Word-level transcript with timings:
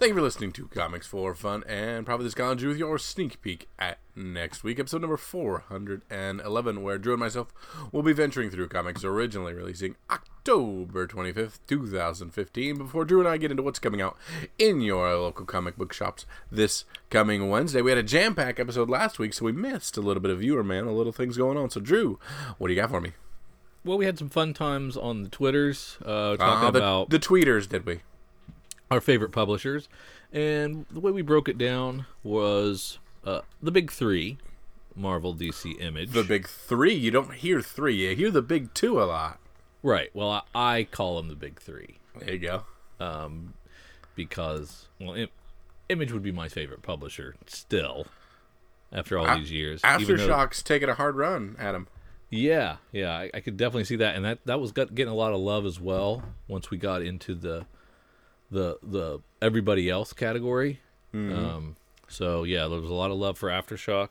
Thank 0.00 0.10
you 0.10 0.14
for 0.16 0.22
listening 0.22 0.52
to 0.52 0.66
Comics 0.68 1.06
for 1.06 1.34
Fun 1.34 1.62
and 1.68 2.06
probably 2.06 2.24
this 2.24 2.32
Colin 2.34 2.56
Drew 2.56 2.70
with 2.70 2.78
your 2.78 2.96
sneak 2.98 3.42
peek 3.42 3.68
at 3.78 3.98
next 4.16 4.64
week, 4.64 4.78
episode 4.80 5.02
number 5.02 5.18
411, 5.18 6.82
where 6.82 6.96
Drew 6.96 7.12
and 7.12 7.20
myself 7.20 7.52
will 7.92 8.02
be 8.02 8.14
venturing 8.14 8.48
through 8.50 8.68
comics 8.68 9.04
originally 9.04 9.52
releasing 9.52 9.96
October 10.10 11.06
25th, 11.06 11.58
2015, 11.66 12.78
before 12.78 13.04
Drew 13.04 13.18
and 13.20 13.28
I 13.28 13.36
get 13.36 13.50
into 13.50 13.62
what's 13.62 13.78
coming 13.78 14.00
out 14.00 14.16
in 14.58 14.80
your 14.80 15.14
local 15.16 15.44
comic 15.44 15.76
book 15.76 15.92
shops 15.92 16.24
this 16.50 16.86
coming 17.10 17.50
Wednesday. 17.50 17.82
We 17.82 17.90
had 17.90 17.98
a 17.98 18.02
jam 18.02 18.34
pack 18.34 18.58
episode 18.58 18.88
last 18.88 19.18
week, 19.18 19.34
so 19.34 19.44
we 19.44 19.52
missed 19.52 19.98
a 19.98 20.00
little 20.00 20.22
bit 20.22 20.30
of 20.30 20.38
viewer 20.38 20.64
man, 20.64 20.84
a 20.86 20.92
little 20.94 21.12
things 21.12 21.36
going 21.36 21.58
on. 21.58 21.68
So, 21.68 21.78
Drew, 21.78 22.18
what 22.56 22.68
do 22.68 22.72
you 22.74 22.80
got 22.80 22.88
for 22.88 23.02
me? 23.02 23.12
Well, 23.84 23.98
we 23.98 24.06
had 24.06 24.18
some 24.18 24.30
fun 24.30 24.54
times 24.54 24.96
on 24.96 25.24
the 25.24 25.28
Twitters 25.28 25.98
uh, 26.06 26.36
talking 26.38 26.68
Uh, 26.68 26.70
the, 26.70 26.78
about 26.78 27.10
the 27.10 27.18
tweeters, 27.18 27.68
did 27.68 27.84
we? 27.84 28.00
Our 28.90 29.00
favorite 29.00 29.30
publishers, 29.32 29.88
and 30.32 30.86
the 30.90 31.00
way 31.00 31.12
we 31.12 31.22
broke 31.22 31.48
it 31.48 31.58
down 31.58 32.06
was 32.22 32.98
uh, 33.24 33.40
the 33.62 33.70
big 33.70 33.90
three: 33.90 34.38
Marvel, 34.96 35.34
DC, 35.34 35.80
Image. 35.80 36.10
The 36.10 36.24
big 36.24 36.48
three. 36.48 36.94
You 36.94 37.10
don't 37.10 37.34
hear 37.34 37.60
three, 37.62 37.94
you 38.08 38.16
hear 38.16 38.30
the 38.30 38.42
big 38.42 38.74
two 38.74 39.00
a 39.00 39.04
lot. 39.04 39.38
right. 39.82 40.10
Well, 40.14 40.44
I, 40.54 40.76
I 40.78 40.84
call 40.84 41.16
them 41.16 41.28
the 41.28 41.36
big 41.36 41.60
three 41.60 41.98
There 42.18 42.34
you 42.34 42.38
go. 42.38 42.62
Um, 42.98 43.54
because 44.14 44.88
well, 45.00 45.14
Im- 45.14 45.28
Image 45.88 46.12
would 46.12 46.22
be 46.22 46.32
my 46.32 46.48
favorite 46.48 46.82
publisher 46.82 47.34
still 47.46 48.06
after 48.92 49.18
all 49.18 49.26
A- 49.28 49.38
these 49.38 49.50
years. 49.52 49.80
even 49.98 50.16
though- 50.16 50.26
Aftershocks 50.28 50.62
taking 50.62 50.88
a 50.88 50.94
hard 50.94 51.16
run 51.16 51.56
at 51.58 51.74
him. 51.74 51.86
Yeah, 52.32 52.76
yeah, 52.92 53.10
I, 53.12 53.30
I 53.34 53.40
could 53.40 53.56
definitely 53.56 53.84
see 53.84 53.96
that, 53.96 54.14
and 54.14 54.24
that 54.24 54.38
that 54.44 54.60
was 54.60 54.70
got, 54.70 54.94
getting 54.94 55.10
a 55.12 55.16
lot 55.16 55.32
of 55.32 55.40
love 55.40 55.66
as 55.66 55.80
well. 55.80 56.22
Once 56.46 56.70
we 56.70 56.76
got 56.78 57.02
into 57.02 57.34
the 57.34 57.66
the 58.50 58.78
the 58.82 59.20
everybody 59.40 59.88
else 59.88 60.12
category, 60.12 60.80
um, 61.14 61.76
so 62.08 62.42
yeah, 62.44 62.66
there 62.68 62.80
was 62.80 62.90
a 62.90 62.94
lot 62.94 63.10
of 63.10 63.18
love 63.18 63.38
for 63.38 63.48
Aftershock. 63.48 64.08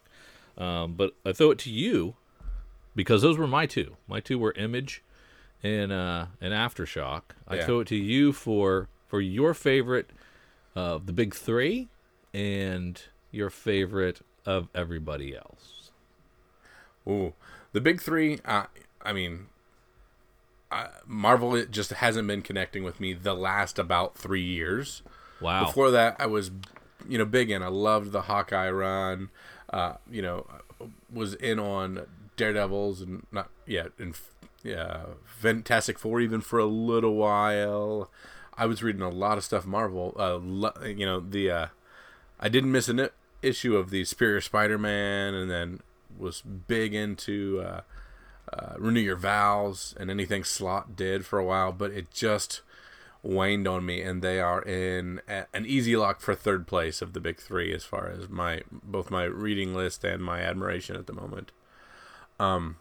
Um, 0.57 0.93
but 0.93 1.13
I 1.25 1.31
throw 1.31 1.51
it 1.51 1.57
to 1.59 1.69
you 1.71 2.15
because 2.95 3.21
those 3.21 3.37
were 3.37 3.47
my 3.47 3.65
two. 3.65 3.95
My 4.07 4.19
two 4.19 4.37
were 4.37 4.53
Image 4.53 5.03
and 5.63 5.91
uh, 5.91 6.27
and 6.41 6.53
Aftershock. 6.53 7.21
I 7.47 7.55
Yeah. 7.57 7.65
throw 7.65 7.79
it 7.81 7.87
to 7.87 7.95
you 7.95 8.33
for 8.33 8.87
for 9.07 9.21
your 9.21 9.53
favorite 9.53 10.09
of 10.75 11.05
the 11.05 11.13
big 11.13 11.33
three 11.33 11.87
and 12.33 13.01
your 13.31 13.49
favorite 13.49 14.21
of 14.45 14.67
everybody 14.75 15.35
else. 15.35 15.91
Ooh, 17.07 17.33
the 17.71 17.81
big 17.81 18.01
three. 18.01 18.39
Uh, 18.45 18.65
I 19.01 19.13
mean, 19.13 19.47
uh, 20.71 20.87
Marvel 21.05 21.55
it 21.55 21.71
just 21.71 21.91
hasn't 21.91 22.27
been 22.27 22.41
connecting 22.41 22.83
with 22.83 22.99
me 22.99 23.13
the 23.13 23.33
last 23.33 23.79
about 23.79 24.17
three 24.17 24.43
years. 24.43 25.01
Wow. 25.41 25.65
Before 25.65 25.91
that, 25.91 26.15
I 26.19 26.25
was, 26.25 26.51
you 27.07 27.17
know, 27.17 27.25
big 27.25 27.49
in. 27.49 27.63
I 27.63 27.67
loved 27.67 28.11
the 28.11 28.23
Hawkeye 28.23 28.69
run. 28.69 29.29
Uh, 29.71 29.93
you 30.09 30.21
know, 30.21 30.45
was 31.11 31.33
in 31.35 31.59
on 31.59 32.05
Daredevils 32.37 33.01
and 33.01 33.25
not 33.31 33.49
yet 33.65 33.91
and 33.97 34.15
yeah, 34.63 35.03
Fantastic 35.25 35.97
Four 35.97 36.19
even 36.19 36.41
for 36.41 36.59
a 36.59 36.65
little 36.65 37.15
while. 37.15 38.09
I 38.57 38.65
was 38.65 38.83
reading 38.83 39.01
a 39.01 39.09
lot 39.09 39.37
of 39.37 39.43
stuff 39.43 39.65
Marvel. 39.65 40.13
Uh, 40.17 40.71
you 40.85 41.05
know 41.05 41.19
the 41.19 41.51
uh, 41.51 41.67
I 42.39 42.49
didn't 42.49 42.71
miss 42.71 42.89
an 42.89 43.09
issue 43.41 43.77
of 43.77 43.89
the 43.89 44.03
Superior 44.03 44.41
Spider-Man, 44.41 45.33
and 45.33 45.49
then 45.49 45.79
was 46.17 46.41
big 46.41 46.93
into 46.93 47.63
uh, 47.65 47.81
uh, 48.51 48.73
Renew 48.77 48.99
Your 48.99 49.15
Vows 49.15 49.93
and 49.99 50.09
anything 50.09 50.43
Slott 50.43 50.95
did 50.95 51.25
for 51.25 51.39
a 51.39 51.45
while, 51.45 51.71
but 51.71 51.91
it 51.91 52.11
just 52.11 52.61
waned 53.21 53.67
on 53.67 53.85
me, 53.85 54.01
and 54.01 54.21
they 54.21 54.39
are 54.39 54.61
in 54.61 55.21
a- 55.27 55.45
an 55.53 55.65
easy 55.65 55.95
lock 55.95 56.21
for 56.21 56.33
third 56.33 56.65
place 56.67 57.01
of 57.01 57.13
the 57.13 57.19
big 57.19 57.37
three 57.37 57.73
as 57.73 57.83
far 57.83 58.07
as 58.07 58.29
my 58.29 58.61
both 58.71 59.11
my 59.11 59.23
reading 59.25 59.75
list 59.75 60.03
and 60.03 60.23
my 60.23 60.39
admiration 60.39 60.95
at 60.95 61.05
the 61.05 61.13
moment. 61.13 61.51
Um, 62.39 62.77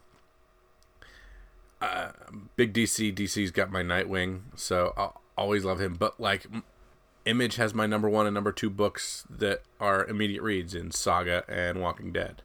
uh, 1.80 2.10
big 2.56 2.72
DC, 2.72 3.12
DC's 3.12 3.50
got 3.50 3.70
my 3.70 3.82
Nightwing, 3.82 4.42
so 4.54 4.92
I'll 4.96 5.20
always 5.36 5.64
love 5.64 5.80
him. 5.80 5.94
But 5.94 6.18
like, 6.20 6.46
Image 7.24 7.56
has 7.56 7.74
my 7.74 7.86
number 7.86 8.08
one 8.08 8.26
and 8.26 8.34
number 8.34 8.52
two 8.52 8.70
books 8.70 9.24
that 9.28 9.62
are 9.78 10.06
immediate 10.06 10.42
reads 10.42 10.74
in 10.74 10.90
Saga 10.90 11.44
and 11.46 11.80
Walking 11.80 12.10
Dead. 12.10 12.42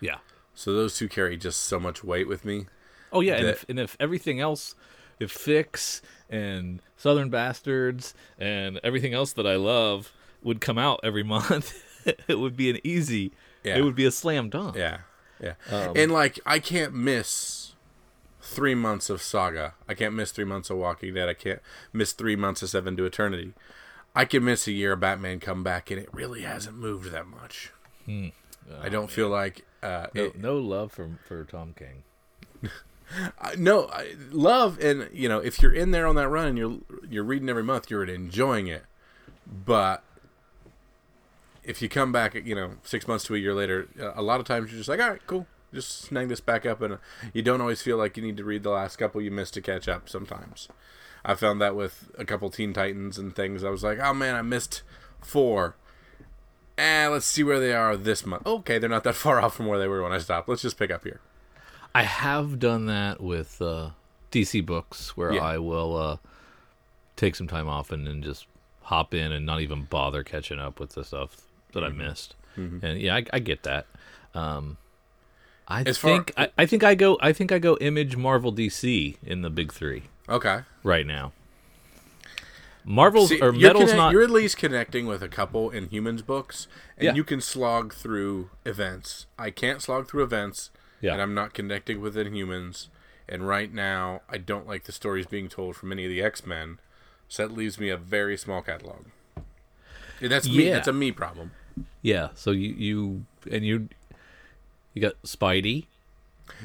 Yeah. 0.00 0.18
So 0.54 0.72
those 0.72 0.96
two 0.96 1.08
carry 1.08 1.36
just 1.36 1.62
so 1.62 1.80
much 1.80 2.04
weight 2.04 2.28
with 2.28 2.44
me. 2.44 2.66
Oh 3.12 3.20
yeah, 3.20 3.36
and 3.36 3.46
if, 3.46 3.64
and 3.68 3.78
if 3.78 3.96
everything 4.00 4.40
else, 4.40 4.74
if 5.20 5.30
Fix 5.30 6.02
and 6.30 6.80
Southern 6.96 7.30
Bastards 7.30 8.14
and 8.38 8.80
everything 8.82 9.14
else 9.14 9.32
that 9.34 9.46
I 9.46 9.56
love 9.56 10.12
would 10.42 10.60
come 10.60 10.78
out 10.78 11.00
every 11.02 11.22
month, 11.24 11.82
it 12.28 12.38
would 12.38 12.56
be 12.56 12.70
an 12.70 12.78
easy. 12.84 13.32
Yeah. 13.62 13.76
It 13.76 13.84
would 13.84 13.94
be 13.94 14.04
a 14.04 14.10
slam 14.10 14.50
dunk. 14.50 14.76
Yeah, 14.76 14.98
yeah. 15.40 15.54
Um, 15.70 15.92
and 15.96 16.12
like, 16.12 16.38
I 16.44 16.58
can't 16.58 16.94
miss 16.94 17.74
three 18.40 18.74
months 18.74 19.08
of 19.08 19.22
Saga. 19.22 19.74
I 19.88 19.94
can't 19.94 20.14
miss 20.14 20.30
three 20.30 20.44
months 20.44 20.70
of 20.70 20.76
Walking 20.76 21.14
Dead. 21.14 21.28
I 21.28 21.34
can't 21.34 21.60
miss 21.92 22.12
three 22.12 22.36
months 22.36 22.62
of 22.62 22.68
Seven 22.68 22.96
to 22.96 23.04
Eternity. 23.04 23.54
I 24.14 24.24
can 24.24 24.44
miss 24.44 24.68
a 24.68 24.72
year 24.72 24.92
of 24.92 25.00
Batman 25.00 25.40
come 25.40 25.64
back, 25.64 25.90
and 25.90 26.00
it 26.00 26.08
really 26.12 26.42
hasn't 26.42 26.76
moved 26.76 27.10
that 27.10 27.26
much. 27.26 27.72
Hmm. 28.04 28.28
I 28.80 28.88
don't 28.88 29.10
feel 29.10 29.28
like 29.28 29.64
uh, 29.84 30.06
No, 30.14 30.24
it- 30.24 30.36
no 30.38 30.56
love 30.58 30.92
for 30.92 31.18
for 31.26 31.44
Tom 31.44 31.74
King. 31.78 32.02
I- 33.40 33.54
no 33.56 33.86
I, 33.88 34.14
love, 34.30 34.78
and 34.80 35.08
you 35.12 35.28
know, 35.28 35.38
if 35.38 35.60
you're 35.62 35.72
in 35.74 35.90
there 35.90 36.06
on 36.06 36.14
that 36.16 36.28
run 36.28 36.46
and 36.48 36.58
you're 36.58 36.78
you're 37.08 37.24
reading 37.24 37.48
every 37.48 37.62
month, 37.62 37.90
you're 37.90 38.04
enjoying 38.04 38.66
it. 38.66 38.84
But 39.46 40.02
if 41.62 41.80
you 41.80 41.88
come 41.88 42.12
back, 42.12 42.34
you 42.34 42.54
know, 42.54 42.72
six 42.82 43.06
months 43.08 43.24
to 43.24 43.34
a 43.34 43.38
year 43.38 43.54
later, 43.54 43.88
a 44.14 44.22
lot 44.22 44.40
of 44.40 44.46
times 44.46 44.70
you're 44.70 44.78
just 44.78 44.88
like, 44.88 45.00
all 45.00 45.10
right, 45.10 45.26
cool, 45.26 45.46
just 45.72 46.00
snag 46.02 46.28
this 46.28 46.40
back 46.40 46.66
up, 46.66 46.80
and 46.82 46.98
you 47.32 47.42
don't 47.42 47.60
always 47.60 47.82
feel 47.82 47.96
like 47.96 48.16
you 48.16 48.22
need 48.22 48.36
to 48.36 48.44
read 48.44 48.62
the 48.62 48.70
last 48.70 48.96
couple 48.96 49.20
you 49.20 49.30
missed 49.30 49.54
to 49.54 49.60
catch 49.62 49.88
up. 49.88 50.08
Sometimes, 50.08 50.68
I 51.24 51.34
found 51.34 51.60
that 51.60 51.74
with 51.76 52.10
a 52.18 52.24
couple 52.24 52.50
Teen 52.50 52.72
Titans 52.72 53.18
and 53.18 53.34
things. 53.34 53.64
I 53.64 53.70
was 53.70 53.82
like, 53.84 53.98
oh 53.98 54.14
man, 54.14 54.34
I 54.34 54.42
missed 54.42 54.82
four. 55.22 55.76
Eh, 56.76 57.06
let's 57.08 57.26
see 57.26 57.44
where 57.44 57.60
they 57.60 57.72
are 57.72 57.96
this 57.96 58.26
month. 58.26 58.46
Okay, 58.46 58.78
they're 58.78 58.90
not 58.90 59.04
that 59.04 59.14
far 59.24 59.40
off 59.40 59.54
from 59.54 59.66
where 59.66 59.78
they 59.78 59.88
were 59.88 60.02
when 60.02 60.12
I 60.12 60.18
stopped. 60.18 60.48
Let's 60.48 60.62
just 60.62 60.78
pick 60.78 60.90
up 60.90 61.04
here. 61.04 61.20
I 61.94 62.02
have 62.02 62.58
done 62.58 62.86
that 62.86 63.20
with 63.20 63.62
uh, 63.62 63.90
DC 64.32 64.64
books, 64.66 65.16
where 65.16 65.32
Yeah. 65.32 65.42
I 65.42 65.58
will 65.58 65.96
uh, 65.96 66.16
take 67.16 67.36
some 67.36 67.46
time 67.46 67.68
off 67.68 67.92
and 67.92 68.06
then 68.06 68.22
just 68.22 68.46
hop 68.82 69.14
in 69.14 69.30
and 69.32 69.46
not 69.46 69.60
even 69.60 69.84
bother 69.84 70.22
catching 70.24 70.58
up 70.58 70.80
with 70.80 70.90
the 70.90 71.04
stuff 71.04 71.36
that 71.72 71.80
Mm-hmm. 71.84 72.00
I 72.00 72.04
missed. 72.04 72.34
And 72.56 73.00
yeah, 73.00 73.16
I, 73.16 73.24
I 73.32 73.38
get 73.40 73.64
that. 73.64 73.86
Um, 74.34 74.76
I 75.66 75.82
As 75.82 75.98
far- 75.98 76.10
think 76.10 76.32
I, 76.36 76.50
I 76.58 76.66
think 76.66 76.84
I 76.84 76.94
go 76.94 77.16
I 77.20 77.32
think 77.32 77.50
I 77.50 77.58
go 77.58 77.76
Image, 77.80 78.16
Marvel, 78.16 78.52
DC 78.52 79.16
in 79.24 79.42
the 79.42 79.50
big 79.50 79.72
three 79.72 80.04
Okay. 80.28 80.60
right 80.84 81.06
now. 81.06 81.32
Marvel's 82.84 83.30
See, 83.30 83.40
or 83.40 83.52
you're, 83.54 83.68
Metal's 83.70 83.84
connect- 83.90 83.96
not. 83.96 84.12
you're 84.12 84.22
at 84.22 84.30
least 84.30 84.56
connecting 84.58 85.06
with 85.06 85.22
a 85.22 85.28
couple 85.28 85.70
Inhumans 85.70 86.24
books, 86.24 86.66
and 86.96 87.04
Yeah. 87.06 87.14
you 87.14 87.24
can 87.24 87.40
slog 87.40 87.94
through 87.94 88.50
events. 88.66 89.26
I 89.38 89.50
can't 89.50 89.80
slog 89.82 90.08
through 90.08 90.22
events, 90.24 90.70
Yeah. 91.00 91.12
and 91.14 91.22
I'm 91.22 91.34
not 91.34 91.54
connecting 91.54 92.00
with 92.00 92.14
Inhumans. 92.16 92.88
And 93.28 93.48
right 93.48 93.72
now, 93.72 94.20
I 94.28 94.36
don't 94.36 94.66
like 94.66 94.84
the 94.84 94.92
stories 94.92 95.26
being 95.26 95.48
told 95.48 95.76
from 95.76 95.92
any 95.92 96.04
of 96.04 96.10
the 96.10 96.22
X 96.22 96.44
Men, 96.44 96.78
so 97.28 97.46
that 97.46 97.54
leaves 97.54 97.78
me 97.80 97.88
a 97.88 97.96
very 97.96 98.36
small 98.36 98.60
catalog. 98.60 99.06
And 100.20 100.30
that's 100.30 100.46
me. 100.46 100.66
Yeah. 100.66 100.74
That's 100.74 100.88
a 100.88 100.92
me 100.92 101.10
problem. 101.10 101.52
Yeah. 102.02 102.28
So 102.34 102.50
you 102.50 102.74
you 102.74 103.24
and 103.50 103.64
you 103.64 103.88
you 104.92 105.00
got 105.02 105.20
Spidey. 105.22 105.86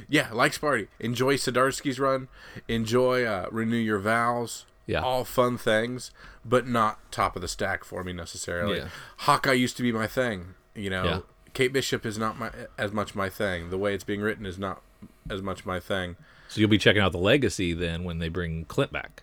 Yeah, 0.09 0.29
like 0.33 0.51
Sparty. 0.51 0.87
Enjoy 0.99 1.35
Zdarsky's 1.35 1.99
run. 1.99 2.27
Enjoy 2.67 3.23
uh, 3.23 3.47
Renew 3.51 3.77
Your 3.77 3.99
Vows. 3.99 4.65
Yeah. 4.89 5.01
All 5.01 5.23
fun 5.23 5.59
things, 5.59 6.09
but 6.43 6.67
not 6.67 7.11
top 7.11 7.35
of 7.35 7.43
the 7.43 7.47
stack 7.47 7.83
for 7.83 8.03
me 8.03 8.11
necessarily. 8.11 8.79
Yeah. 8.79 8.87
Hawkeye 9.17 9.53
used 9.53 9.77
to 9.77 9.83
be 9.83 9.91
my 9.91 10.07
thing. 10.07 10.55
You 10.73 10.89
know, 10.89 11.03
Yeah. 11.03 11.19
Kate 11.53 11.71
Bishop 11.71 12.07
is 12.07 12.17
not 12.17 12.39
my 12.39 12.49
as 12.77 12.91
much 12.91 13.13
my 13.13 13.29
thing. 13.29 13.69
The 13.69 13.77
way 13.77 13.93
it's 13.93 14.03
being 14.03 14.21
written 14.21 14.47
is 14.47 14.57
not 14.57 14.81
as 15.29 15.43
much 15.43 15.63
my 15.63 15.79
thing. 15.79 16.15
So 16.47 16.59
you'll 16.59 16.71
be 16.71 16.79
checking 16.79 17.03
out 17.03 17.11
the 17.11 17.19
Legacy 17.19 17.73
then 17.73 18.03
when 18.03 18.17
they 18.17 18.29
bring 18.29 18.65
Clint 18.65 18.91
back. 18.91 19.21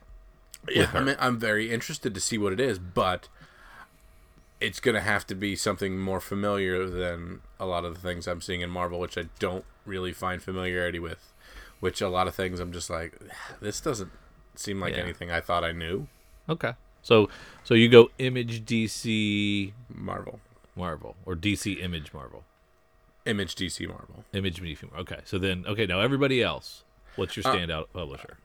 Yeah. 0.69 0.89
I'm, 0.95 1.17
I'm 1.19 1.39
very 1.39 1.73
interested 1.73 2.15
to 2.15 2.21
see 2.21 2.39
what 2.39 2.53
it 2.53 2.61
is, 2.61 2.79
but 2.79 3.29
it's 4.61 4.79
going 4.79 4.95
to 4.95 5.01
have 5.01 5.27
to 5.27 5.35
be 5.35 5.57
something 5.57 5.99
more 5.99 6.21
familiar 6.21 6.89
than 6.89 7.41
a 7.59 7.67
lot 7.67 7.85
of 7.85 7.95
the 7.95 8.01
things 8.01 8.29
I'm 8.29 8.41
seeing 8.41 8.61
in 8.61 8.71
Marvel, 8.71 9.01
which 9.01 9.19
I 9.19 9.25
don't 9.41 9.65
really 9.85 10.13
find 10.13 10.41
familiarity 10.41 11.01
with. 11.01 11.33
Which 11.81 12.01
a 12.01 12.09
lot 12.09 12.29
of 12.29 12.35
things 12.37 12.61
I'm 12.61 12.73
just 12.73 12.89
like, 12.89 13.19
ah, 13.31 13.55
this 13.61 13.81
doesn't 13.81 14.11
seem 14.59 14.81
like 14.81 14.95
Yeah. 14.95 15.03
anything 15.03 15.31
I 15.31 15.41
thought 15.41 15.65
I 15.65 15.73
knew. 15.73 16.07
Okay. 16.49 16.75
So 17.03 17.29
so 17.65 17.75
you 17.75 17.89
go 17.89 18.11
Image 18.19 18.65
DC 18.65 19.73
Marvel, 19.89 20.41
Marvel 20.75 21.17
or 21.25 21.35
DC 21.35 21.81
Image 21.83 22.13
Marvel. 22.13 22.45
Image, 23.25 23.57
DC, 23.57 23.89
Marvel. 23.89 24.25
Image 24.33 24.61
DC. 24.63 24.85
Okay. 24.97 25.19
So 25.25 25.37
then 25.39 25.65
okay, 25.67 25.85
now 25.87 26.01
everybody 26.01 26.43
else, 26.43 26.85
what's 27.17 27.37
your 27.37 27.47
Uh, 27.47 27.55
standout 27.55 27.87
publisher? 27.93 28.39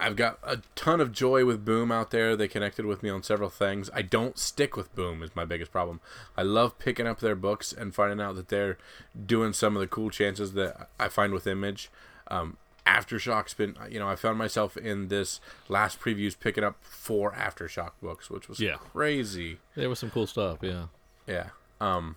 I've 0.00 0.14
got 0.14 0.38
a 0.44 0.60
ton 0.76 1.00
of 1.00 1.10
joy 1.10 1.44
with 1.44 1.64
Boom 1.64 1.90
out 1.90 2.12
there. 2.12 2.36
They 2.36 2.46
connected 2.46 2.86
with 2.86 3.02
me 3.02 3.10
on 3.10 3.24
several 3.24 3.50
things. 3.50 3.90
I 3.92 4.02
don't 4.02 4.38
stick 4.38 4.76
with 4.76 4.94
Boom 4.94 5.24
is 5.24 5.34
my 5.34 5.44
biggest 5.44 5.72
problem. 5.72 6.00
I 6.36 6.42
love 6.42 6.78
picking 6.78 7.08
up 7.08 7.18
their 7.18 7.34
books 7.34 7.72
and 7.72 7.92
finding 7.92 8.20
out 8.20 8.36
that 8.36 8.46
they're 8.48 8.78
doing 9.26 9.52
some 9.52 9.74
of 9.76 9.80
the 9.80 9.88
cool 9.88 10.10
chances 10.10 10.52
that 10.52 10.88
I 11.00 11.08
find 11.08 11.32
with 11.32 11.48
Image. 11.48 11.90
Um, 12.28 12.58
Aftershock's 12.88 13.54
been, 13.54 13.76
you 13.90 13.98
know, 13.98 14.08
I 14.08 14.16
found 14.16 14.38
myself 14.38 14.76
in 14.76 15.08
this 15.08 15.40
last 15.68 16.00
previews 16.00 16.38
picking 16.38 16.64
up 16.64 16.76
four 16.82 17.32
Aftershock 17.32 17.92
books, 18.02 18.30
which 18.30 18.48
was 18.48 18.58
Yeah. 18.60 18.76
crazy. 18.76 19.58
There 19.74 19.88
was 19.88 19.98
some 19.98 20.10
cool 20.10 20.26
stuff. 20.26 20.58
Yeah. 20.62 20.86
Yeah. 21.26 21.50
Um. 21.80 22.16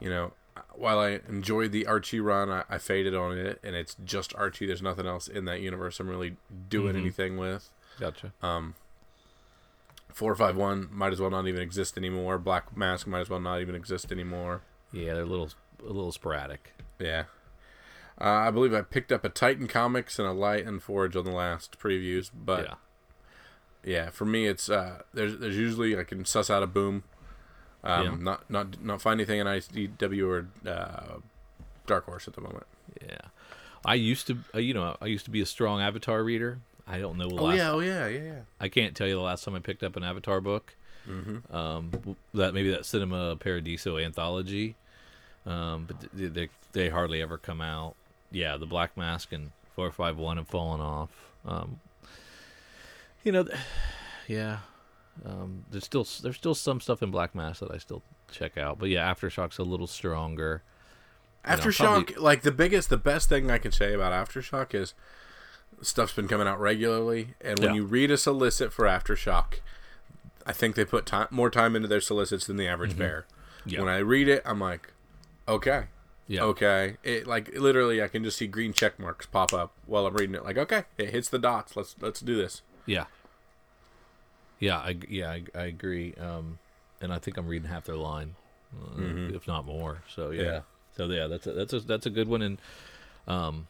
You 0.00 0.10
know, 0.10 0.32
while 0.74 0.98
I 1.00 1.20
enjoyed 1.28 1.72
the 1.72 1.86
Archie 1.86 2.20
run, 2.20 2.50
I, 2.50 2.64
I 2.68 2.78
faded 2.78 3.14
on 3.14 3.36
it, 3.36 3.58
and 3.64 3.74
it's 3.74 3.96
just 4.04 4.34
Archie. 4.36 4.66
There's 4.66 4.82
nothing 4.82 5.06
else 5.06 5.26
in 5.26 5.44
that 5.46 5.60
universe 5.60 5.98
I'm 5.98 6.08
really 6.08 6.36
doing 6.68 6.94
Mhm. 6.94 6.98
anything 7.00 7.36
with. 7.36 7.70
Gotcha. 7.98 8.32
Um. 8.42 8.74
Four 10.12 10.34
five 10.34 10.56
one 10.56 10.88
might 10.90 11.12
as 11.12 11.20
well 11.20 11.30
not 11.30 11.46
even 11.46 11.62
exist 11.62 11.96
anymore. 11.96 12.38
Black 12.38 12.76
Mask 12.76 13.06
might 13.06 13.20
as 13.20 13.30
well 13.30 13.40
not 13.40 13.60
even 13.60 13.74
exist 13.74 14.10
anymore. 14.12 14.62
Yeah, 14.92 15.14
they're 15.14 15.22
a 15.22 15.26
little 15.26 15.50
a 15.80 15.84
little 15.86 16.12
sporadic. 16.12 16.72
Yeah. 16.98 17.24
Uh, 18.20 18.24
I 18.24 18.50
believe 18.50 18.74
I 18.74 18.82
picked 18.82 19.12
up 19.12 19.24
a 19.24 19.28
Titan 19.28 19.68
Comics 19.68 20.18
and 20.18 20.26
a 20.26 20.32
Lion 20.32 20.80
Forge 20.80 21.14
on 21.16 21.24
the 21.24 21.30
last 21.30 21.78
previews, 21.78 22.30
but 22.34 22.64
yeah. 22.64 22.74
yeah, 23.84 24.10
for 24.10 24.24
me, 24.24 24.46
it's 24.46 24.68
uh, 24.68 25.02
there's 25.14 25.38
there's 25.38 25.56
usually 25.56 25.96
I 25.98 26.02
can 26.04 26.24
suss 26.24 26.50
out 26.50 26.62
a 26.62 26.66
boom. 26.66 27.04
Um, 27.84 28.04
Yeah. 28.04 28.16
Not 28.20 28.50
not 28.50 28.82
not 28.82 29.00
find 29.00 29.20
anything 29.20 29.38
in 29.40 29.46
IDW 29.46 30.26
or 30.28 30.48
uh, 30.68 31.18
Dark 31.86 32.06
Horse 32.06 32.26
at 32.26 32.34
the 32.34 32.40
moment. 32.40 32.66
Yeah. 33.00 33.18
I 33.84 33.94
used 33.94 34.26
to, 34.26 34.38
uh, 34.52 34.58
you 34.58 34.74
know, 34.74 34.96
I 35.00 35.06
used 35.06 35.24
to 35.26 35.30
be 35.30 35.40
a 35.40 35.46
strong 35.46 35.80
Avatar 35.80 36.24
reader. 36.24 36.58
I 36.88 36.98
don't 36.98 37.16
know 37.18 37.28
the 37.28 37.36
Oh 37.36 37.44
last. 37.44 37.56
yeah, 37.56 37.70
oh 37.70 37.78
yeah, 37.80 38.08
yeah, 38.08 38.22
yeah. 38.22 38.40
I 38.58 38.68
can't 38.68 38.96
tell 38.96 39.06
you 39.06 39.14
the 39.14 39.20
last 39.20 39.44
time 39.44 39.54
I 39.54 39.60
picked 39.60 39.84
up 39.84 39.94
an 39.94 40.02
Avatar 40.02 40.40
book. 40.40 40.74
Mm-hmm. 41.08 41.54
Um, 41.54 42.16
that 42.34 42.52
maybe 42.52 42.70
that 42.72 42.84
Cinema 42.84 43.36
Paradiso 43.36 43.96
anthology. 43.96 44.74
Um, 45.46 45.84
but 45.86 46.00
th- 46.00 46.12
th- 46.16 46.32
they 46.32 46.48
they 46.72 46.88
hardly 46.88 47.22
ever 47.22 47.38
come 47.38 47.60
out. 47.60 47.94
Yeah, 48.30 48.56
the 48.56 48.66
Black 48.66 48.96
Mask 48.96 49.32
and 49.32 49.50
four 49.74 49.90
five 49.90 50.16
one 50.18 50.36
have 50.36 50.48
fallen 50.48 50.80
off. 50.80 51.10
Um, 51.46 51.80
you 53.24 53.32
know, 53.32 53.46
yeah. 54.28 54.58
Um, 55.24 55.64
there's 55.70 55.84
still 55.84 56.06
there's 56.22 56.36
still 56.36 56.54
some 56.54 56.80
stuff 56.80 57.02
in 57.02 57.10
Black 57.10 57.34
Mask 57.34 57.60
that 57.60 57.70
I 57.70 57.78
still 57.78 58.02
check 58.30 58.56
out. 58.56 58.78
But 58.78 58.88
yeah, 58.90 59.12
Aftershock's 59.12 59.58
a 59.58 59.64
little 59.64 59.86
stronger. 59.86 60.62
You 61.44 61.56
know, 61.56 61.62
Aftershock, 61.62 61.78
probably- 62.06 62.14
like 62.16 62.42
the 62.42 62.52
biggest, 62.52 62.88
the 62.90 62.96
best 62.98 63.28
thing 63.28 63.50
I 63.50 63.58
can 63.58 63.72
say 63.72 63.94
about 63.94 64.12
Aftershock 64.12 64.74
is 64.74 64.94
stuff's 65.80 66.12
been 66.12 66.28
coming 66.28 66.46
out 66.46 66.60
regularly, 66.60 67.34
and 67.40 67.58
when 67.58 67.70
Yeah. 67.70 67.74
you 67.76 67.84
read 67.84 68.10
a 68.10 68.16
solicit 68.18 68.72
for 68.72 68.84
Aftershock, 68.84 69.60
I 70.46 70.52
think 70.52 70.74
they 70.76 70.84
put 70.84 71.06
time, 71.06 71.28
more 71.30 71.50
time 71.50 71.74
into 71.76 71.88
their 71.88 72.00
solicits 72.00 72.46
than 72.46 72.56
the 72.56 72.66
average 72.68 72.96
bear. 72.98 73.26
Mm-hmm. 73.60 73.68
Yeah. 73.70 73.80
When 73.80 73.88
I 73.88 73.98
read 73.98 74.28
it, 74.28 74.42
I'm 74.44 74.60
like, 74.60 74.92
okay, 75.46 75.84
Yeah. 76.28 76.42
okay. 76.42 76.96
It 77.02 77.26
like 77.26 77.54
literally, 77.54 78.02
I 78.02 78.08
can 78.08 78.22
just 78.22 78.36
see 78.36 78.46
green 78.46 78.72
check 78.72 78.98
marks 78.98 79.26
pop 79.26 79.52
up 79.52 79.72
while 79.86 80.06
I'm 80.06 80.14
reading 80.14 80.34
it. 80.34 80.44
Like, 80.44 80.58
okay, 80.58 80.84
it 80.98 81.10
hits 81.10 81.28
the 81.28 81.38
dots. 81.38 81.74
Let's 81.74 81.96
let's 82.00 82.20
do 82.20 82.36
this. 82.36 82.62
Yeah. 82.86 83.06
Yeah, 84.60 84.76
I 84.76 84.96
yeah 85.08 85.30
I, 85.30 85.42
I 85.54 85.64
agree. 85.64 86.14
Um, 86.20 86.58
and 87.00 87.12
I 87.12 87.18
think 87.18 87.36
I'm 87.36 87.46
reading 87.46 87.68
half 87.68 87.84
their 87.84 87.96
line, 87.96 88.34
uh, 88.74 89.34
if 89.34 89.46
not 89.46 89.64
more. 89.64 90.02
So 90.14 90.30
yeah. 90.30 90.42
Yeah. 90.42 90.60
So 90.96 91.06
yeah, 91.06 91.28
that's 91.28 91.46
a, 91.46 91.52
that's 91.52 91.72
a 91.72 91.80
that's 91.80 92.06
a 92.06 92.10
good 92.10 92.28
one, 92.28 92.42
and 92.42 92.58
um, 93.28 93.68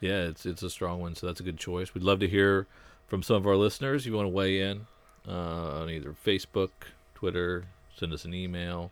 yeah, 0.00 0.24
it's 0.24 0.44
it's 0.44 0.62
a 0.62 0.70
strong 0.70 1.00
one. 1.00 1.14
So 1.14 1.26
that's 1.26 1.40
a 1.40 1.42
good 1.42 1.56
choice. 1.56 1.94
We'd 1.94 2.04
love 2.04 2.20
to 2.20 2.28
hear 2.28 2.66
from 3.08 3.22
some 3.22 3.36
of 3.36 3.46
our 3.46 3.56
listeners. 3.56 4.04
You 4.04 4.12
want 4.12 4.26
to 4.26 4.30
weigh 4.30 4.60
in 4.60 4.86
uh, 5.26 5.80
on 5.80 5.90
either 5.90 6.14
Facebook, 6.24 6.70
Twitter, 7.14 7.64
send 7.96 8.12
us 8.12 8.24
an 8.24 8.34
email. 8.34 8.90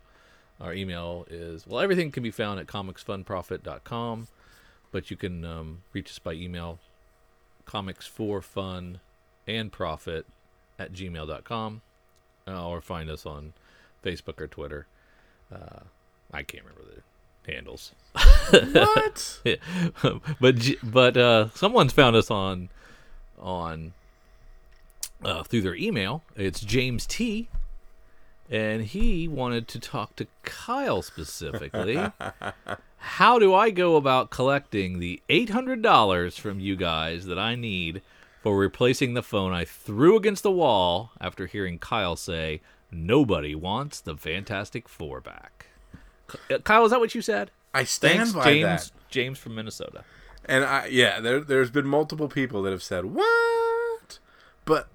Our 0.59 0.73
email 0.73 1.25
is 1.29 1.67
well, 1.67 1.81
everything 1.81 2.11
can 2.11 2.23
be 2.23 2.31
found 2.31 2.59
at 2.59 2.67
comicsfunprofit.com, 2.67 4.27
but 4.91 5.11
you 5.11 5.17
can 5.17 5.43
um, 5.43 5.83
reach 5.93 6.09
us 6.09 6.19
by 6.19 6.33
email 6.33 6.79
comics 7.65 8.07
for 8.07 8.41
fun 8.41 8.99
and 9.47 9.71
profit 9.71 10.25
at 10.79 10.93
gmail.com 10.93 11.81
uh, 12.47 12.67
or 12.67 12.81
find 12.81 13.09
us 13.09 13.25
on 13.25 13.53
Facebook 14.03 14.39
or 14.39 14.47
Twitter. 14.47 14.87
Uh, 15.53 15.81
I 16.31 16.43
can't 16.43 16.63
remember 16.63 16.83
the 17.45 17.51
handles. 17.51 17.91
what? 18.73 19.41
but 20.39 20.55
but 20.83 21.17
uh, 21.17 21.49
someone's 21.53 21.93
found 21.93 22.15
us 22.15 22.31
on 22.31 22.69
on 23.39 23.93
uh, 25.23 25.43
through 25.43 25.61
their 25.61 25.75
email. 25.75 26.23
It's 26.35 26.61
James 26.61 27.05
T. 27.05 27.49
And 28.49 28.83
he 28.83 29.27
wanted 29.27 29.67
to 29.69 29.79
talk 29.79 30.15
to 30.17 30.27
Kyle 30.43 31.01
specifically. 31.01 31.99
How 32.97 33.39
do 33.39 33.53
I 33.53 33.71
go 33.71 33.95
about 33.95 34.29
collecting 34.29 34.99
the 34.99 35.21
$800 35.29 36.39
from 36.39 36.59
you 36.59 36.75
guys 36.75 37.25
that 37.25 37.39
I 37.39 37.55
need 37.55 38.01
for 38.43 38.57
replacing 38.57 39.13
the 39.15 39.23
phone 39.23 39.51
I 39.53 39.65
threw 39.65 40.15
against 40.15 40.43
the 40.43 40.51
wall 40.51 41.11
after 41.19 41.47
hearing 41.47 41.79
Kyle 41.79 42.15
say, 42.15 42.61
nobody 42.91 43.55
wants 43.55 43.99
the 43.99 44.15
Fantastic 44.15 44.87
Four 44.87 45.21
back? 45.21 45.67
Kyle, 46.63 46.85
is 46.85 46.91
that 46.91 46.99
what 46.99 47.15
you 47.15 47.21
said? 47.21 47.51
I 47.73 47.83
stand 47.83 48.19
Thanks, 48.19 48.33
by 48.33 48.43
James. 48.43 48.91
that. 48.91 49.09
James 49.09 49.37
from 49.39 49.55
Minnesota. 49.55 50.03
And 50.45 50.63
I 50.63 50.85
yeah, 50.87 51.19
there 51.19 51.39
there's 51.41 51.71
been 51.71 51.87
multiple 51.87 52.27
people 52.27 52.61
that 52.63 52.71
have 52.71 52.83
said 52.83 53.05
what, 53.05 54.19
but 54.63 54.87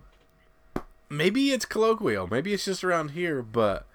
maybe 1.10 1.50
it's 1.50 1.64
colloquial, 1.66 2.28
maybe 2.28 2.54
it's 2.54 2.64
just 2.64 2.84
around 2.84 3.10
here, 3.10 3.42
but 3.42 3.86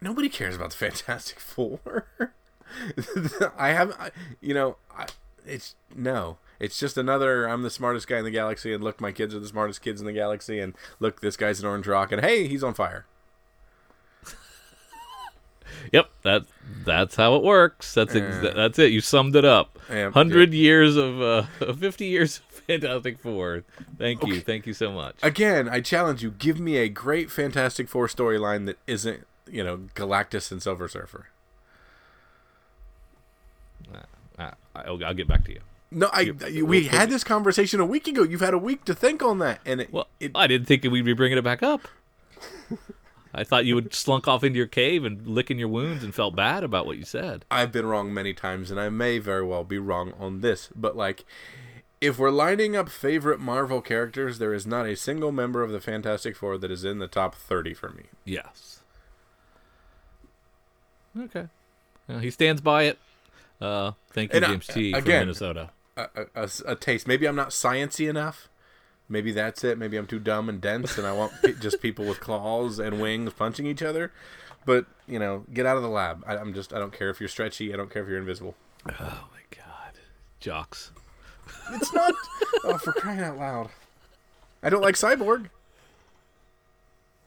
nobody 0.00 0.28
cares 0.28 0.54
about 0.54 0.70
the 0.70 0.76
Fantastic 0.90 1.40
Four. 1.40 2.06
I 3.58 3.68
have, 3.68 3.96
I, 3.98 4.10
you 4.40 4.54
know, 4.54 4.76
I, 4.96 5.06
it's 5.44 5.74
no, 5.94 6.38
it's 6.60 6.78
just 6.78 6.98
another. 6.98 7.46
I'm 7.48 7.62
the 7.62 7.70
smartest 7.70 8.06
guy 8.06 8.18
in 8.18 8.24
the 8.24 8.30
galaxy, 8.30 8.72
and 8.72 8.84
look, 8.84 9.00
my 9.00 9.12
kids 9.12 9.34
are 9.34 9.40
the 9.40 9.48
smartest 9.48 9.82
kids 9.82 10.00
in 10.00 10.06
the 10.06 10.12
galaxy, 10.12 10.58
and 10.60 10.74
look, 11.00 11.20
this 11.20 11.36
guy's 11.36 11.60
an 11.60 11.66
orange 11.66 11.86
rock, 11.86 12.12
and 12.12 12.20
hey, 12.20 12.46
he's 12.46 12.62
on 12.62 12.74
fire. 12.74 13.06
Yep, 15.92 16.10
that 16.22 16.44
that's 16.84 17.16
how 17.16 17.34
it 17.36 17.42
works. 17.42 17.92
That's 17.92 18.14
ex- 18.14 18.54
that's 18.54 18.78
it. 18.78 18.92
You 18.92 19.00
summed 19.00 19.36
it 19.36 19.44
up. 19.44 19.78
Hundred 20.14 20.54
years 20.54 20.96
of 20.96 21.20
uh, 21.20 21.42
fifty 21.74 22.06
years 22.06 22.38
of 22.38 22.55
Fantastic 22.66 23.18
Four. 23.18 23.64
Thank 23.98 24.26
you, 24.26 24.40
thank 24.40 24.66
you 24.66 24.72
so 24.72 24.92
much. 24.92 25.16
Again, 25.22 25.68
I 25.68 25.80
challenge 25.80 26.22
you. 26.22 26.30
Give 26.30 26.58
me 26.58 26.76
a 26.78 26.88
great 26.88 27.30
Fantastic 27.30 27.88
Four 27.88 28.08
storyline 28.08 28.66
that 28.66 28.78
isn't, 28.86 29.26
you 29.50 29.62
know, 29.62 29.88
Galactus 29.94 30.50
and 30.50 30.62
Silver 30.62 30.88
Surfer. 30.88 31.28
Uh, 34.38 34.50
I'll, 34.74 35.02
I'll 35.04 35.14
get 35.14 35.28
back 35.28 35.44
to 35.44 35.52
you. 35.52 35.60
No, 35.90 36.10
I 36.12 36.32
we 36.62 36.84
had 36.84 37.10
this 37.10 37.22
conversation 37.22 37.80
a 37.80 37.86
week 37.86 38.08
ago. 38.08 38.22
You've 38.22 38.40
had 38.40 38.54
a 38.54 38.58
week 38.58 38.84
to 38.86 38.94
think 38.94 39.22
on 39.22 39.38
that, 39.38 39.60
and 39.64 39.80
it, 39.80 39.92
Well, 39.92 40.08
it 40.18 40.32
I 40.34 40.46
didn't 40.46 40.66
think 40.66 40.82
we'd 40.82 41.04
be 41.04 41.12
bringing 41.12 41.38
it 41.38 41.44
back 41.44 41.62
up. 41.62 41.82
I 43.32 43.44
thought 43.44 43.66
you 43.66 43.74
would 43.74 43.94
slunk 43.94 44.26
off 44.26 44.42
into 44.42 44.56
your 44.56 44.66
cave 44.66 45.04
and 45.04 45.26
licking 45.26 45.58
your 45.58 45.68
wounds 45.68 46.02
and 46.02 46.14
felt 46.14 46.34
bad 46.34 46.64
about 46.64 46.86
what 46.86 46.96
you 46.96 47.04
said. 47.04 47.44
I've 47.50 47.70
been 47.70 47.86
wrong 47.86 48.12
many 48.12 48.32
times, 48.32 48.70
and 48.70 48.80
I 48.80 48.88
may 48.88 49.18
very 49.18 49.44
well 49.44 49.62
be 49.62 49.78
wrong 49.78 50.14
on 50.18 50.40
this. 50.40 50.70
But 50.74 50.96
like, 50.96 51.24
if 52.00 52.18
we're 52.18 52.30
lining 52.30 52.76
up 52.76 52.88
favorite 52.88 53.40
Marvel 53.40 53.80
characters, 53.80 54.38
there 54.38 54.52
is 54.54 54.66
not 54.66 54.86
a 54.86 54.94
single 54.96 55.32
member 55.32 55.62
of 55.62 55.70
the 55.70 55.80
Fantastic 55.80 56.36
Four 56.36 56.58
that 56.58 56.70
is 56.70 56.84
in 56.84 56.98
the 56.98 57.08
top 57.08 57.34
thirty 57.34 57.74
for 57.74 57.90
me. 57.90 58.04
Yes. 58.24 58.80
Okay. 61.18 61.46
Well, 62.08 62.18
he 62.18 62.30
stands 62.30 62.60
by 62.60 62.84
it. 62.84 62.98
Uh, 63.60 63.92
thank 64.12 64.32
you, 64.32 64.36
And, 64.38 64.46
James 64.46 64.66
T. 64.66 64.92
from 64.92 65.02
again- 65.02 65.20
Minnesota. 65.22 65.70
A, 65.96 66.08
a- 66.14 66.42
a- 66.44 66.72
a 66.72 66.76
taste. 66.76 67.08
Maybe 67.08 67.26
I'm 67.26 67.36
not 67.36 67.50
sciency 67.50 68.06
enough. 68.08 68.48
Maybe 69.08 69.32
that's 69.32 69.64
it. 69.64 69.78
Maybe 69.78 69.96
I'm 69.96 70.06
too 70.06 70.18
dumb 70.18 70.48
and 70.50 70.60
dense, 70.60 70.98
and 70.98 71.06
I 71.06 71.12
want 71.12 71.32
pe- 71.42 71.52
just 71.60 71.80
people 71.80 72.04
with 72.04 72.20
claws 72.20 72.78
and 72.78 73.00
wings 73.00 73.32
punching 73.32 73.64
each 73.66 73.82
other. 73.82 74.12
But 74.66 74.84
you 75.08 75.18
know, 75.18 75.44
get 75.54 75.64
out 75.64 75.76
of 75.78 75.82
the 75.82 75.88
lab. 75.88 76.22
I, 76.26 76.36
I'm 76.36 76.52
just. 76.52 76.74
I 76.74 76.78
don't 76.78 76.92
care 76.92 77.08
if 77.08 77.18
you're 77.18 77.30
stretchy. 77.30 77.72
I 77.72 77.76
don't 77.78 77.90
care 77.90 78.02
if 78.02 78.08
you're 78.10 78.18
invisible. 78.18 78.54
Oh 78.86 79.28
my 79.32 79.40
God, 79.56 79.98
jocks. 80.38 80.90
It's 81.72 81.92
not. 81.92 82.14
oh, 82.64 82.78
for 82.78 82.92
crying 82.92 83.20
out 83.20 83.38
loud! 83.38 83.70
I 84.62 84.70
don't 84.70 84.82
like 84.82 84.94
Cyborg. 84.94 85.48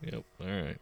Yep. 0.02 0.24
All 0.42 0.48
right. 0.48 0.78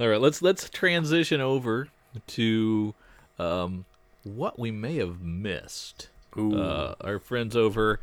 All 0.00 0.08
right. 0.08 0.20
Let's 0.20 0.42
let's 0.42 0.68
transition 0.70 1.40
over 1.40 1.88
to 2.28 2.94
um, 3.38 3.84
what 4.24 4.58
we 4.58 4.70
may 4.70 4.96
have 4.96 5.20
missed. 5.20 6.08
Ooh. 6.38 6.58
Uh, 6.58 6.94
our 7.00 7.18
friends 7.18 7.56
over 7.56 8.00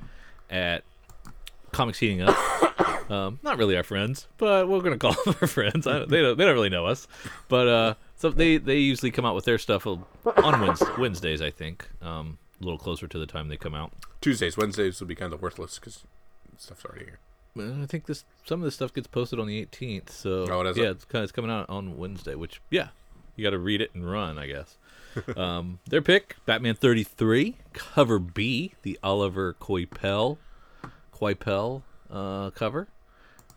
at 0.49 0.83
Comics 1.71 1.99
Heating 1.99 2.21
Up. 2.21 2.35
Um, 3.09 3.39
not 3.41 3.57
really 3.57 3.75
our 3.75 3.81
friends, 3.81 4.27
but 4.37 4.69
we're 4.69 4.81
gonna 4.81 4.99
call 4.99 5.15
them 5.25 5.35
our 5.41 5.47
friends. 5.47 5.87
I, 5.87 6.05
they 6.05 6.21
don't 6.21 6.37
they 6.37 6.45
don't 6.45 6.53
really 6.53 6.69
know 6.69 6.85
us, 6.85 7.07
but 7.47 7.67
uh, 7.67 7.93
so 8.15 8.29
they 8.29 8.57
they 8.57 8.77
usually 8.77 9.09
come 9.09 9.25
out 9.25 9.33
with 9.33 9.45
their 9.45 9.57
stuff 9.57 9.87
on 9.87 10.77
Wednesdays, 10.99 11.41
I 11.41 11.49
think. 11.49 11.87
Um, 12.03 12.37
a 12.59 12.63
little 12.63 12.77
closer 12.79 13.07
to 13.07 13.17
the 13.19 13.25
time 13.25 13.47
they 13.47 13.57
come 13.57 13.75
out. 13.75 13.91
Tuesdays, 14.21 14.57
Wednesdays 14.57 14.99
will 14.99 15.07
be 15.07 15.15
kind 15.15 15.33
of 15.33 15.41
worthless 15.41 15.79
because 15.79 16.03
stuff's 16.57 16.85
already 16.85 17.05
here. 17.05 17.19
Well, 17.55 17.81
I 17.81 17.85
think 17.85 18.05
this 18.05 18.25
some 18.45 18.59
of 18.61 18.65
this 18.65 18.75
stuff 18.75 18.93
gets 18.93 19.07
posted 19.07 19.39
on 19.39 19.47
the 19.47 19.65
18th. 19.65 20.09
So 20.09 20.43
Oh, 20.49 20.63
does 20.63 20.77
yeah, 20.77 20.85
it? 20.85 20.91
it's 20.91 21.05
kind 21.05 21.21
of 21.21 21.23
it's 21.23 21.31
coming 21.31 21.51
out 21.51 21.69
on 21.69 21.97
Wednesday. 21.97 22.35
Which 22.35 22.61
yeah, 22.69 22.89
you 23.35 23.43
got 23.43 23.51
to 23.51 23.57
read 23.59 23.81
it 23.81 23.91
and 23.93 24.09
run, 24.09 24.37
I 24.37 24.47
guess. 24.47 24.77
um, 25.37 25.79
their 25.89 26.01
pick, 26.03 26.35
Batman 26.45 26.75
33, 26.75 27.55
cover 27.73 28.19
B, 28.19 28.73
the 28.83 28.99
Oliver 29.01 29.55
Coipel, 29.59 30.37
Coipel 31.13 31.81
uh, 32.11 32.51
cover. 32.51 32.87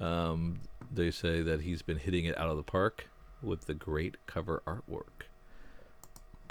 Um, 0.00 0.60
they 0.92 1.10
say 1.10 1.42
that 1.42 1.60
he's 1.60 1.82
been 1.82 1.98
hitting 1.98 2.24
it 2.24 2.36
out 2.38 2.48
of 2.48 2.56
the 2.56 2.62
park 2.62 3.08
with 3.42 3.66
the 3.66 3.74
great 3.74 4.16
cover 4.26 4.62
artwork. 4.66 5.26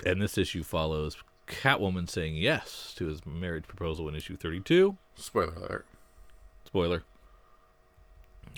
And 0.06 0.22
this 0.22 0.38
issue 0.38 0.64
follows 0.64 1.18
Catwoman 1.52 2.10
saying 2.10 2.36
yes 2.36 2.94
to 2.98 3.08
his 3.08 3.26
marriage 3.26 3.68
proposal 3.68 4.08
in 4.10 4.16
issue 4.16 4.38
32. 4.38 4.98
Spoiler 5.16 5.54
alert. 5.54 5.86
Spoiler. 6.66 7.04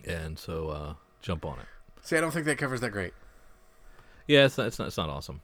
And 0.07 0.37
so 0.37 0.69
uh, 0.69 0.93
jump 1.21 1.45
on 1.45 1.59
it. 1.59 1.65
See, 2.01 2.17
I 2.17 2.21
don't 2.21 2.31
think 2.31 2.45
that 2.45 2.57
cover's 2.57 2.81
that 2.81 2.91
great. 2.91 3.13
Yeah, 4.27 4.45
it's 4.45 4.57
not, 4.57 4.67
it's 4.67 4.79
not, 4.79 4.87
it's 4.87 4.97
not 4.97 5.09
awesome. 5.09 5.41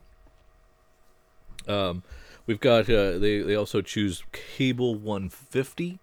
Um, 1.68 2.02
we've 2.46 2.60
got 2.60 2.88
uh, 2.88 3.18
they 3.18 3.40
they 3.40 3.54
also 3.54 3.82
choose 3.82 4.22
Cable 4.32 4.94
150, 4.94 5.98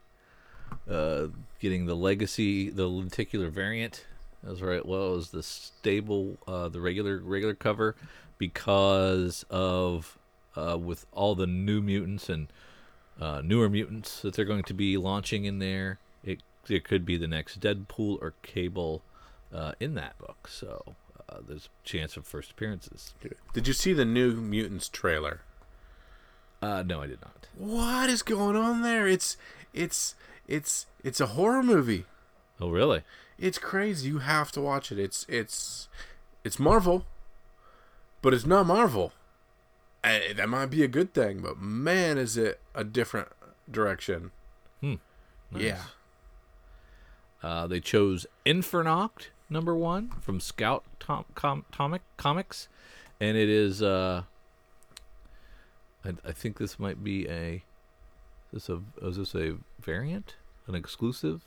uh, 0.89 1.27
getting 1.59 1.87
the 1.87 1.95
legacy 1.95 2.69
the 2.69 2.87
lenticular 2.87 3.49
variant 3.49 4.05
as 4.47 4.61
right 4.61 4.85
well 4.85 5.15
as 5.15 5.31
the 5.31 5.41
stable 5.41 6.37
uh, 6.47 6.69
the 6.69 6.79
regular 6.79 7.17
regular 7.17 7.55
cover 7.55 7.95
because 8.37 9.43
of 9.49 10.17
uh, 10.57 10.77
with 10.77 11.05
all 11.11 11.35
the 11.35 11.47
new 11.47 11.81
mutants 11.81 12.29
and 12.29 12.47
uh, 13.21 13.41
newer 13.43 13.69
mutants 13.69 14.21
that 14.21 14.33
they're 14.33 14.45
going 14.45 14.63
to 14.63 14.73
be 14.73 14.97
launching 14.97 15.45
in 15.45 15.59
there. 15.59 15.99
It 16.23 16.41
it 16.67 16.83
could 16.83 17.05
be 17.05 17.17
the 17.17 17.27
next 17.27 17.59
Deadpool 17.59 18.21
or 18.21 18.33
Cable 18.41 19.01
uh, 19.53 19.73
in 19.79 19.93
that 19.95 20.17
book. 20.17 20.47
So 20.47 20.95
uh, 21.29 21.37
there's 21.47 21.69
a 21.83 21.87
chance 21.87 22.17
of 22.17 22.25
first 22.25 22.51
appearances. 22.51 23.13
Did 23.53 23.67
you 23.67 23.73
see 23.73 23.93
the 23.93 24.05
new 24.05 24.33
Mutants 24.33 24.89
trailer? 24.89 25.41
Uh, 26.61 26.83
no, 26.83 27.01
I 27.01 27.07
did 27.07 27.21
not. 27.21 27.47
What 27.55 28.09
is 28.09 28.23
going 28.23 28.55
on 28.55 28.81
there? 28.81 29.07
It's 29.07 29.37
it's 29.73 30.15
it's 30.47 30.87
it's 31.03 31.21
a 31.21 31.27
horror 31.27 31.63
movie. 31.63 32.05
Oh, 32.59 32.69
really? 32.69 33.03
It's 33.37 33.59
crazy. 33.59 34.09
You 34.09 34.19
have 34.19 34.51
to 34.53 34.61
watch 34.61 34.91
it. 34.91 34.97
It's 34.97 35.25
it's 35.29 35.87
it's 36.43 36.57
Marvel, 36.57 37.05
but 38.23 38.33
it's 38.33 38.45
not 38.45 38.65
Marvel. 38.65 39.13
Eh, 40.03 40.33
that 40.33 40.47
might 40.47 40.67
be 40.67 40.83
a 40.83 40.87
good 40.87 41.13
thing, 41.13 41.39
but 41.41 41.59
man, 41.59 42.17
is 42.17 42.37
it 42.37 42.59
a 42.73 42.83
different 42.83 43.29
direction. 43.69 44.31
Hmm. 44.81 44.95
Nice. 45.51 45.63
Yeah. 45.63 45.81
Uh, 47.43 47.67
they 47.67 47.79
chose 47.79 48.25
Infernoct 48.45 49.31
number 49.49 49.75
one 49.75 50.11
from 50.21 50.39
Scout 50.39 50.83
Tom, 50.99 51.25
com, 51.35 51.65
Comic 51.71 52.01
Comics, 52.17 52.67
and 53.19 53.37
it 53.37 53.49
is. 53.49 53.81
Uh, 53.81 54.23
I, 56.03 56.13
I 56.25 56.31
think 56.31 56.57
this 56.57 56.79
might 56.79 57.03
be 57.03 57.27
a. 57.27 57.63
Is 58.53 58.65
this 58.65 58.69
a 58.69 58.81
is 59.05 59.17
this 59.17 59.35
a 59.35 59.57
variant, 59.79 60.35
an 60.67 60.75
exclusive? 60.75 61.43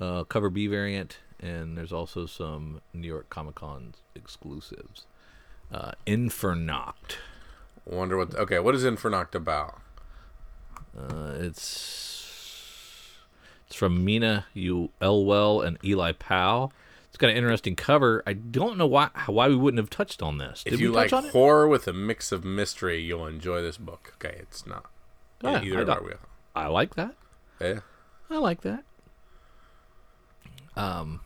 Uh, 0.00 0.24
cover 0.24 0.48
B 0.48 0.66
variant, 0.66 1.18
and 1.40 1.76
there's 1.76 1.92
also 1.92 2.26
some 2.26 2.80
New 2.92 3.08
York 3.08 3.30
Comic 3.30 3.56
Con 3.56 3.94
exclusives. 4.14 5.06
Uh, 5.72 5.92
Infernoct. 6.06 7.18
Wonder 7.88 8.16
what. 8.18 8.34
Okay, 8.34 8.58
what 8.58 8.74
is 8.74 8.84
Infernoct 8.84 9.34
about? 9.34 9.80
Uh, 10.98 11.32
it's 11.38 13.14
it's 13.66 13.76
from 13.76 14.04
Mina 14.04 14.46
U. 14.54 14.90
Elwell 15.00 15.60
and 15.62 15.78
Eli 15.84 16.12
Powell. 16.12 16.72
It's 17.08 17.16
got 17.16 17.30
an 17.30 17.36
interesting 17.36 17.74
cover. 17.76 18.22
I 18.26 18.34
don't 18.34 18.76
know 18.76 18.86
why 18.86 19.10
why 19.26 19.48
we 19.48 19.56
wouldn't 19.56 19.78
have 19.78 19.90
touched 19.90 20.22
on 20.22 20.38
this. 20.38 20.64
Did 20.64 20.74
if 20.74 20.80
you 20.80 20.92
like 20.92 21.10
touch 21.10 21.18
on 21.18 21.24
it? 21.26 21.32
horror 21.32 21.66
with 21.66 21.88
a 21.88 21.92
mix 21.92 22.30
of 22.32 22.44
mystery, 22.44 23.00
you'll 23.00 23.26
enjoy 23.26 23.62
this 23.62 23.78
book. 23.78 24.12
Okay, 24.16 24.36
it's 24.40 24.66
not. 24.66 24.84
Oh, 25.42 25.52
yeah, 25.52 25.62
either 25.62 25.78
I 25.78 25.80
of 25.80 25.86
don't- 25.86 25.96
our 25.98 26.02
wheel. 26.04 26.18
I 26.54 26.66
like 26.66 26.94
that. 26.96 27.14
Yeah. 27.60 27.80
I 28.30 28.38
like 28.38 28.60
that. 28.62 28.84
Um, 30.76 31.20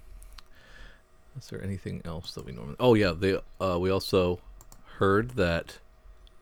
is 1.39 1.49
there 1.49 1.63
anything 1.63 2.03
else 2.05 2.33
that 2.33 2.45
we 2.47 2.53
normally? 2.53 2.77
Oh 2.79 2.95
yeah, 2.95 3.13
they 3.17 3.39
uh, 3.61 3.79
we 3.79 3.91
also 3.91 4.41
heard 4.99 5.31
that 5.33 5.79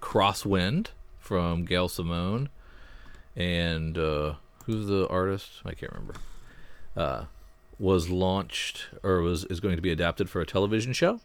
Crosswind 0.01 0.89
from 1.19 1.65
Gail 1.65 1.89
Simone 1.89 2.49
and 3.37 3.97
uh, 3.97 4.35
who's 4.67 4.87
the 4.87 5.09
artist? 5.09 5.51
I 5.65 5.73
can't 5.73 5.93
remember. 5.93 6.15
Uh, 6.97 7.25
was 7.79 8.11
launched 8.11 8.89
or 9.03 9.21
was 9.21 9.45
is 9.47 9.61
going 9.61 9.77
to 9.77 9.83
be 9.83 9.91
adapted 9.91 10.29
for 10.29 10.41
a 10.41 10.47
television 10.47 10.93
show. 10.93 11.21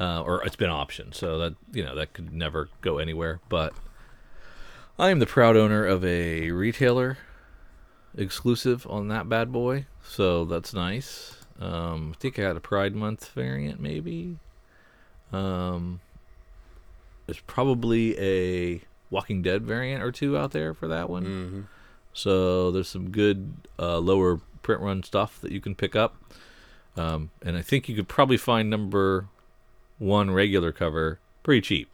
Uh, 0.00 0.22
or 0.22 0.44
it's 0.44 0.54
been 0.54 0.70
optioned, 0.70 1.12
so 1.12 1.38
that 1.38 1.54
you 1.72 1.84
know 1.84 1.94
that 1.96 2.12
could 2.12 2.32
never 2.32 2.68
go 2.82 2.98
anywhere. 2.98 3.40
But 3.48 3.74
I 4.96 5.10
am 5.10 5.18
the 5.18 5.26
proud 5.26 5.56
owner 5.56 5.84
of 5.84 6.04
a 6.04 6.52
retailer 6.52 7.18
exclusive 8.16 8.86
on 8.88 9.08
that 9.08 9.28
bad 9.28 9.50
boy, 9.50 9.86
so 10.02 10.44
that's 10.44 10.72
nice. 10.72 11.38
Um, 11.60 12.12
I 12.14 12.18
think 12.20 12.38
I 12.38 12.42
had 12.42 12.56
a 12.56 12.60
Pride 12.60 12.94
Month 12.94 13.30
variant, 13.30 13.80
maybe. 13.80 14.38
Um, 15.32 16.00
there's 17.28 17.40
probably 17.40 18.18
a 18.18 18.80
Walking 19.10 19.42
Dead 19.42 19.62
variant 19.62 20.02
or 20.02 20.10
two 20.10 20.36
out 20.36 20.52
there 20.52 20.72
for 20.72 20.88
that 20.88 21.10
one. 21.10 21.24
hmm 21.24 21.60
So 22.14 22.70
there's 22.70 22.88
some 22.88 23.10
good 23.10 23.52
uh, 23.78 23.98
lower 23.98 24.40
print 24.62 24.80
run 24.80 25.02
stuff 25.02 25.38
that 25.42 25.52
you 25.52 25.60
can 25.60 25.74
pick 25.74 25.94
up, 25.94 26.16
um, 26.96 27.30
and 27.42 27.54
I 27.56 27.60
think 27.62 27.86
you 27.86 27.94
could 27.94 28.08
probably 28.08 28.38
find 28.38 28.70
number 28.70 29.26
one 29.98 30.30
regular 30.30 30.72
cover 30.72 31.18
pretty 31.42 31.60
cheap, 31.60 31.88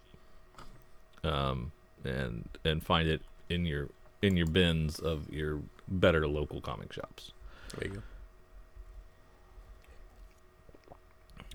um, 1.24 1.72
and 2.04 2.48
and 2.64 2.80
find 2.82 3.08
it 3.08 3.22
in 3.48 3.66
your 3.66 3.88
in 4.22 4.36
your 4.36 4.46
bins 4.46 5.00
of 5.00 5.28
your 5.32 5.60
better 5.88 6.28
local 6.28 6.60
comic 6.60 6.92
shops. 6.92 7.32
There 7.76 7.88
you 7.88 7.94
go. 7.96 8.02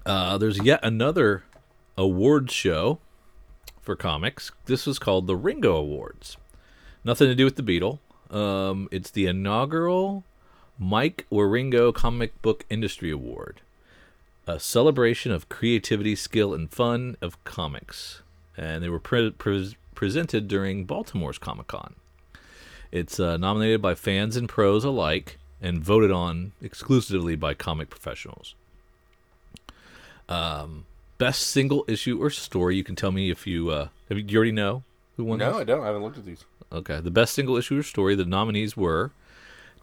Uh, 0.05 0.37
there's 0.37 0.61
yet 0.63 0.81
another 0.83 1.43
awards 1.97 2.53
show 2.53 2.99
for 3.81 3.95
comics. 3.95 4.51
This 4.65 4.85
was 4.85 4.99
called 4.99 5.27
the 5.27 5.35
Ringo 5.35 5.75
Awards. 5.75 6.37
Nothing 7.03 7.27
to 7.27 7.35
do 7.35 7.45
with 7.45 7.55
the 7.55 7.63
Beatle. 7.63 7.99
Um, 8.29 8.87
it's 8.91 9.11
the 9.11 9.25
inaugural 9.25 10.23
Mike 10.77 11.25
Wieringo 11.31 11.93
Comic 11.93 12.41
Book 12.41 12.65
Industry 12.69 13.11
Award, 13.11 13.61
a 14.47 14.59
celebration 14.59 15.31
of 15.31 15.49
creativity, 15.49 16.15
skill, 16.15 16.53
and 16.53 16.71
fun 16.71 17.17
of 17.21 17.43
comics. 17.43 18.21
And 18.55 18.83
they 18.83 18.89
were 18.89 18.99
pre- 18.99 19.31
pre- 19.31 19.75
presented 19.95 20.47
during 20.47 20.85
Baltimore's 20.85 21.37
Comic 21.37 21.67
Con. 21.67 21.95
It's 22.91 23.19
uh, 23.19 23.37
nominated 23.37 23.81
by 23.81 23.95
fans 23.95 24.35
and 24.35 24.47
pros 24.47 24.83
alike 24.83 25.37
and 25.61 25.83
voted 25.83 26.11
on 26.11 26.53
exclusively 26.61 27.35
by 27.35 27.53
comic 27.53 27.89
professionals. 27.89 28.55
Um, 30.27 30.85
best 31.19 31.41
single 31.43 31.85
issue 31.87 32.19
or 32.19 32.31
story. 32.31 32.75
You 32.75 32.83
can 32.83 32.95
tell 32.95 33.11
me 33.11 33.29
if 33.29 33.45
you 33.45 33.69
uh, 33.69 33.89
have 34.09 34.17
you, 34.17 34.25
you 34.27 34.37
already 34.37 34.51
know 34.51 34.83
who 35.15 35.25
won. 35.25 35.37
No, 35.37 35.51
this? 35.51 35.61
I 35.61 35.63
don't. 35.65 35.83
I 35.83 35.87
haven't 35.87 36.01
looked 36.01 36.17
at 36.17 36.25
these. 36.25 36.45
Okay. 36.71 36.99
The 36.99 37.11
best 37.11 37.35
single 37.35 37.55
issue 37.55 37.77
or 37.77 37.83
story, 37.83 38.15
the 38.15 38.25
nominees 38.25 38.75
were 38.75 39.11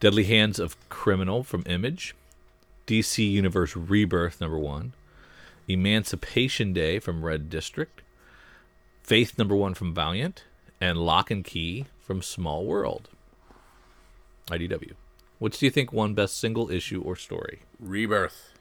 Deadly 0.00 0.24
Hands 0.24 0.58
of 0.58 0.76
Criminal 0.88 1.44
from 1.44 1.62
Image, 1.66 2.16
DC 2.88 3.30
Universe 3.30 3.76
Rebirth 3.76 4.40
number 4.40 4.58
one, 4.58 4.94
Emancipation 5.68 6.72
Day 6.72 6.98
from 6.98 7.24
Red 7.24 7.48
District, 7.48 8.02
Faith 9.02 9.38
number 9.38 9.54
one 9.54 9.74
from 9.74 9.94
Valiant, 9.94 10.42
and 10.80 10.98
Locke 10.98 11.30
and 11.30 11.44
Key 11.44 11.86
from 12.00 12.22
Small 12.22 12.66
World. 12.66 13.08
IDW. 14.48 14.94
Which 15.38 15.58
do 15.58 15.66
you 15.66 15.70
think 15.70 15.92
won 15.92 16.14
best 16.14 16.38
single 16.38 16.70
issue 16.70 17.02
or 17.02 17.14
story? 17.14 17.60
Rebirth. 17.78 18.52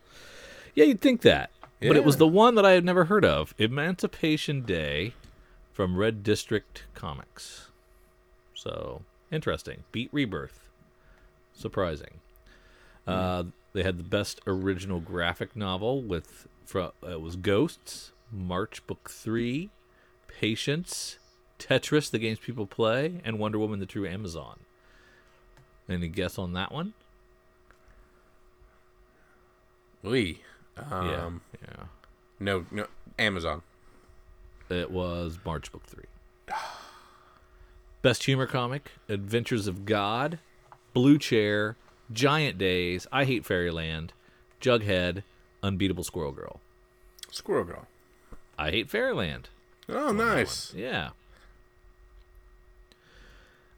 Yeah, 0.76 0.86
you'd 0.86 1.02
think 1.02 1.22
that. 1.22 1.52
But 1.82 1.98
it 1.98 2.06
was 2.06 2.18
the 2.18 2.28
one 2.28 2.56
that 2.56 2.66
I 2.66 2.72
had 2.72 2.86
never 2.86 3.06
heard 3.06 3.26
of 3.26 3.54
Emancipation 3.58 4.62
Day 4.62 5.14
from 5.72 5.98
Red 5.98 6.24
District 6.24 6.84
Comics. 6.94 7.70
So, 8.54 9.02
interesting. 9.32 9.84
Beat 9.92 10.10
Rebirth. 10.12 10.70
Surprising. 11.54 12.22
Uh, 13.06 13.44
they 13.74 13.84
had 13.84 14.00
the 14.00 14.04
best 14.04 14.40
original 14.48 15.00
graphic 15.00 15.56
novel 15.56 16.02
with 16.02 16.48
fro- 16.66 16.94
uh, 17.04 17.12
it 17.12 17.22
was 17.22 17.36
Ghosts, 17.36 18.12
March 18.32 18.86
Book 18.88 19.10
3, 19.10 19.70
Patience, 20.28 21.18
Tetris, 21.60 22.10
the 22.10 22.20
games 22.20 22.40
people 22.40 22.66
play, 22.66 23.22
and 23.24 23.38
Wonder 23.38 23.60
Woman 23.60 23.80
the 23.80 23.86
True 23.86 24.08
Amazon. 24.08 24.60
Any 25.88 26.08
guess 26.08 26.40
on 26.40 26.54
that 26.54 26.72
one? 26.72 26.94
We. 30.02 30.42
Um, 30.78 31.42
yeah. 31.62 31.68
Yeah. 31.68 31.84
No, 32.40 32.66
no. 32.72 32.88
Amazon. 33.18 33.62
It 34.70 34.92
was 34.92 35.40
March 35.46 35.72
Book 35.72 35.84
3. 35.86 36.04
Best 38.02 38.24
humor 38.26 38.46
comic: 38.46 38.92
Adventures 39.10 39.68
of 39.68 39.86
God, 39.86 40.40
Blue 40.94 41.18
Chair, 41.18 41.76
Giant 42.12 42.58
Days, 42.58 43.08
I 43.12 43.26
Hate 43.26 43.46
Fairyland, 43.46 44.14
Jughead, 44.62 45.24
Unbeatable 45.64 46.04
Squirrel 46.04 46.32
Girl. 46.32 46.60
Squirrel 47.32 47.66
Girl. 47.66 47.88
I 48.58 48.72
Hate 48.72 48.90
Fairyland. 48.90 49.50
Oh, 49.90 50.12
nice. 50.12 50.74
Yeah. 50.74 51.10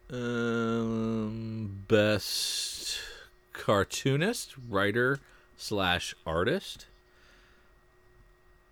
Um, 0.10 1.84
best 1.88 3.00
cartoonist, 3.52 4.56
writer 4.70 5.20
slash 5.58 6.16
artist. 6.26 6.86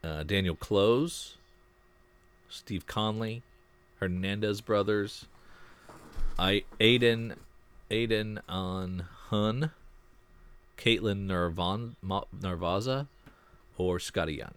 Uh, 0.04 0.24
Daniel 0.24 0.56
Clowes, 0.56 1.38
Steve 2.48 2.86
Conley, 2.86 3.42
Hernandez 4.00 4.62
brothers. 4.62 5.26
I 6.38 6.64
Aiden, 6.80 7.36
Aiden 7.90 8.40
on 8.48 9.06
Hun, 9.30 9.72
Caitlin 10.78 11.26
Narvan, 11.28 11.96
Narvaza, 12.04 13.08
or 13.78 13.98
Skottie 13.98 14.38
Young. 14.38 14.54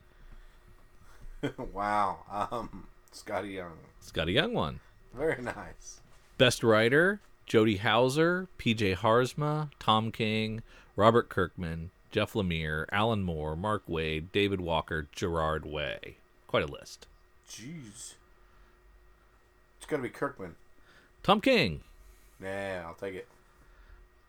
wow. 1.72 2.18
Um, 2.50 2.86
Skottie 3.12 3.54
Young. 3.54 3.72
Skottie 4.04 4.34
Young 4.34 4.52
won. 4.52 4.80
Very 5.14 5.40
nice. 5.42 6.00
Best 6.36 6.62
writer: 6.62 7.20
Jody 7.46 7.76
Houser, 7.76 8.48
P.J. 8.58 8.96
Harsma, 8.96 9.70
Tom 9.78 10.12
King, 10.12 10.62
Robert 10.96 11.28
Kirkman, 11.28 11.90
Jeff 12.10 12.32
Lemire, 12.32 12.86
Alan 12.90 13.22
Moore, 13.22 13.56
Mark 13.56 13.86
Waid, 13.86 14.32
David 14.32 14.60
Walker, 14.60 15.06
Gerard 15.12 15.66
Way. 15.66 16.16
Quite 16.46 16.62
a 16.62 16.72
list. 16.72 17.06
Jeez. 17.48 18.14
It's 19.76 19.86
got 19.86 19.96
to 19.96 20.02
be 20.02 20.08
Kirkman. 20.08 20.56
Tom 21.22 21.40
King. 21.40 21.80
Yeah, 22.42 22.84
I'll 22.86 22.94
take 22.94 23.14
it. 23.14 23.28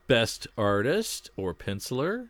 Best 0.08 0.48
artist 0.58 1.30
or 1.38 1.54
penciler: 1.54 2.28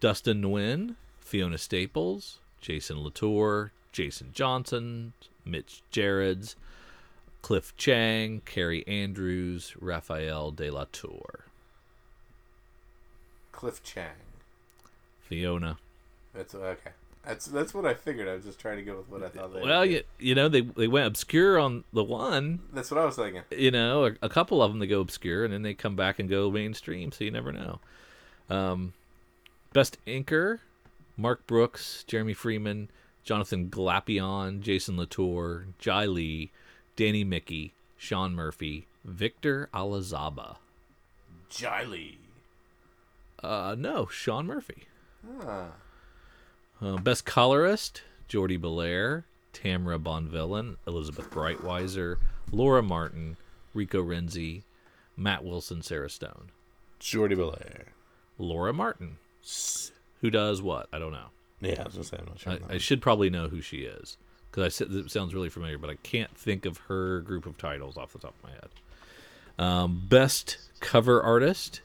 Dustin 0.00 0.42
Nguyen, 0.42 0.96
Fiona 1.20 1.58
Staples, 1.58 2.38
Jason 2.60 3.02
Latour, 3.02 3.72
Jason 3.92 4.30
Johnson, 4.32 5.14
Mitch 5.44 5.82
Gerads, 5.90 6.56
Cliff 7.42 7.76
Chiang, 7.76 8.42
Kaare 8.44 8.86
Andrews, 8.88 9.74
Raphael 9.80 10.50
De 10.50 10.70
La 10.70 10.84
Tour. 10.92 11.44
Cliff 13.52 13.82
Chiang. 13.82 14.33
Fiona. 15.28 15.78
That's 16.34 16.54
okay. 16.54 16.90
That's 17.24 17.46
that's 17.46 17.72
what 17.72 17.86
I 17.86 17.94
figured. 17.94 18.28
I 18.28 18.34
was 18.34 18.44
just 18.44 18.58
trying 18.58 18.76
to 18.76 18.82
go 18.82 18.98
with 18.98 19.08
what 19.08 19.22
I 19.22 19.28
thought. 19.28 19.54
They 19.54 19.62
Well, 19.62 19.86
you, 19.86 20.02
you 20.18 20.34
know, 20.34 20.48
they 20.48 20.60
they 20.60 20.88
went 20.88 21.06
obscure 21.06 21.58
on 21.58 21.84
the 21.92 22.04
one. 22.04 22.60
that's 22.72 22.90
what 22.90 23.00
I 23.00 23.06
was 23.06 23.16
thinking. 23.16 23.42
You 23.50 23.70
know, 23.70 24.06
a, 24.06 24.12
a 24.22 24.28
couple 24.28 24.62
of 24.62 24.70
them 24.70 24.78
they 24.78 24.86
go 24.86 25.00
obscure, 25.00 25.44
and 25.44 25.52
then 25.52 25.62
they 25.62 25.74
come 25.74 25.96
back 25.96 26.18
and 26.18 26.28
go 26.28 26.50
mainstream. 26.50 27.12
So 27.12 27.24
you 27.24 27.30
never 27.30 27.52
know. 27.52 27.80
Um, 28.50 28.92
best 29.72 29.96
inker: 30.06 30.58
Mark 31.16 31.46
Brooks, 31.46 32.04
Jeremy 32.06 32.34
Freeman, 32.34 32.90
Jonathan 33.22 33.70
Glapion, 33.70 34.60
Jason 34.60 34.98
Latour, 34.98 35.68
Jae 35.80 36.12
Lee, 36.12 36.50
Danny 36.94 37.24
Miki, 37.24 37.72
Sean 37.96 38.34
Murphy, 38.34 38.86
Victor 39.02 39.70
Olazaba. 39.72 40.56
Jiley. 41.50 42.16
Uh, 43.42 43.74
no, 43.78 44.06
Sean 44.06 44.46
Murphy. 44.46 44.84
Ah. 45.46 45.68
Uh, 46.80 46.96
best 46.96 47.24
colorist: 47.24 48.02
Jordie 48.28 48.58
Bellaire, 48.58 49.24
Tamara 49.52 49.98
Bonvillain, 49.98 50.76
Elizabeth 50.86 51.30
Breitweiser, 51.30 52.16
Laura 52.50 52.82
Martin, 52.82 53.36
Rico 53.72 54.02
Renzi, 54.02 54.62
Matt 55.16 55.44
Wilson, 55.44 55.82
Sarah 55.82 56.10
Stone. 56.10 56.50
Jordie 56.98 57.36
Bellaire. 57.36 57.86
Laura 58.38 58.72
Martin. 58.72 59.16
Who 60.20 60.30
does 60.30 60.62
what? 60.62 60.88
I 60.92 60.98
don't 60.98 61.12
know. 61.12 61.28
Yeah, 61.60 61.82
I 61.82 61.84
was 61.84 61.94
gonna 61.94 62.04
say 62.04 62.16
I'm 62.18 62.26
not 62.26 62.38
sure. 62.38 62.52
I, 62.68 62.74
I 62.74 62.78
should 62.78 63.00
probably 63.00 63.30
know 63.30 63.48
who 63.48 63.60
she 63.60 63.78
is 63.78 64.16
because 64.50 64.64
I 64.64 64.68
said 64.68 64.92
it 64.92 65.10
sounds 65.10 65.34
really 65.34 65.48
familiar, 65.48 65.78
but 65.78 65.90
I 65.90 65.96
can't 65.96 66.36
think 66.36 66.64
of 66.66 66.78
her 66.88 67.20
group 67.20 67.46
of 67.46 67.58
titles 67.58 67.96
off 67.96 68.12
the 68.12 68.18
top 68.18 68.34
of 68.38 68.42
my 68.42 68.50
head. 68.50 68.68
Um, 69.58 70.02
best 70.08 70.58
cover 70.80 71.22
artist: 71.22 71.80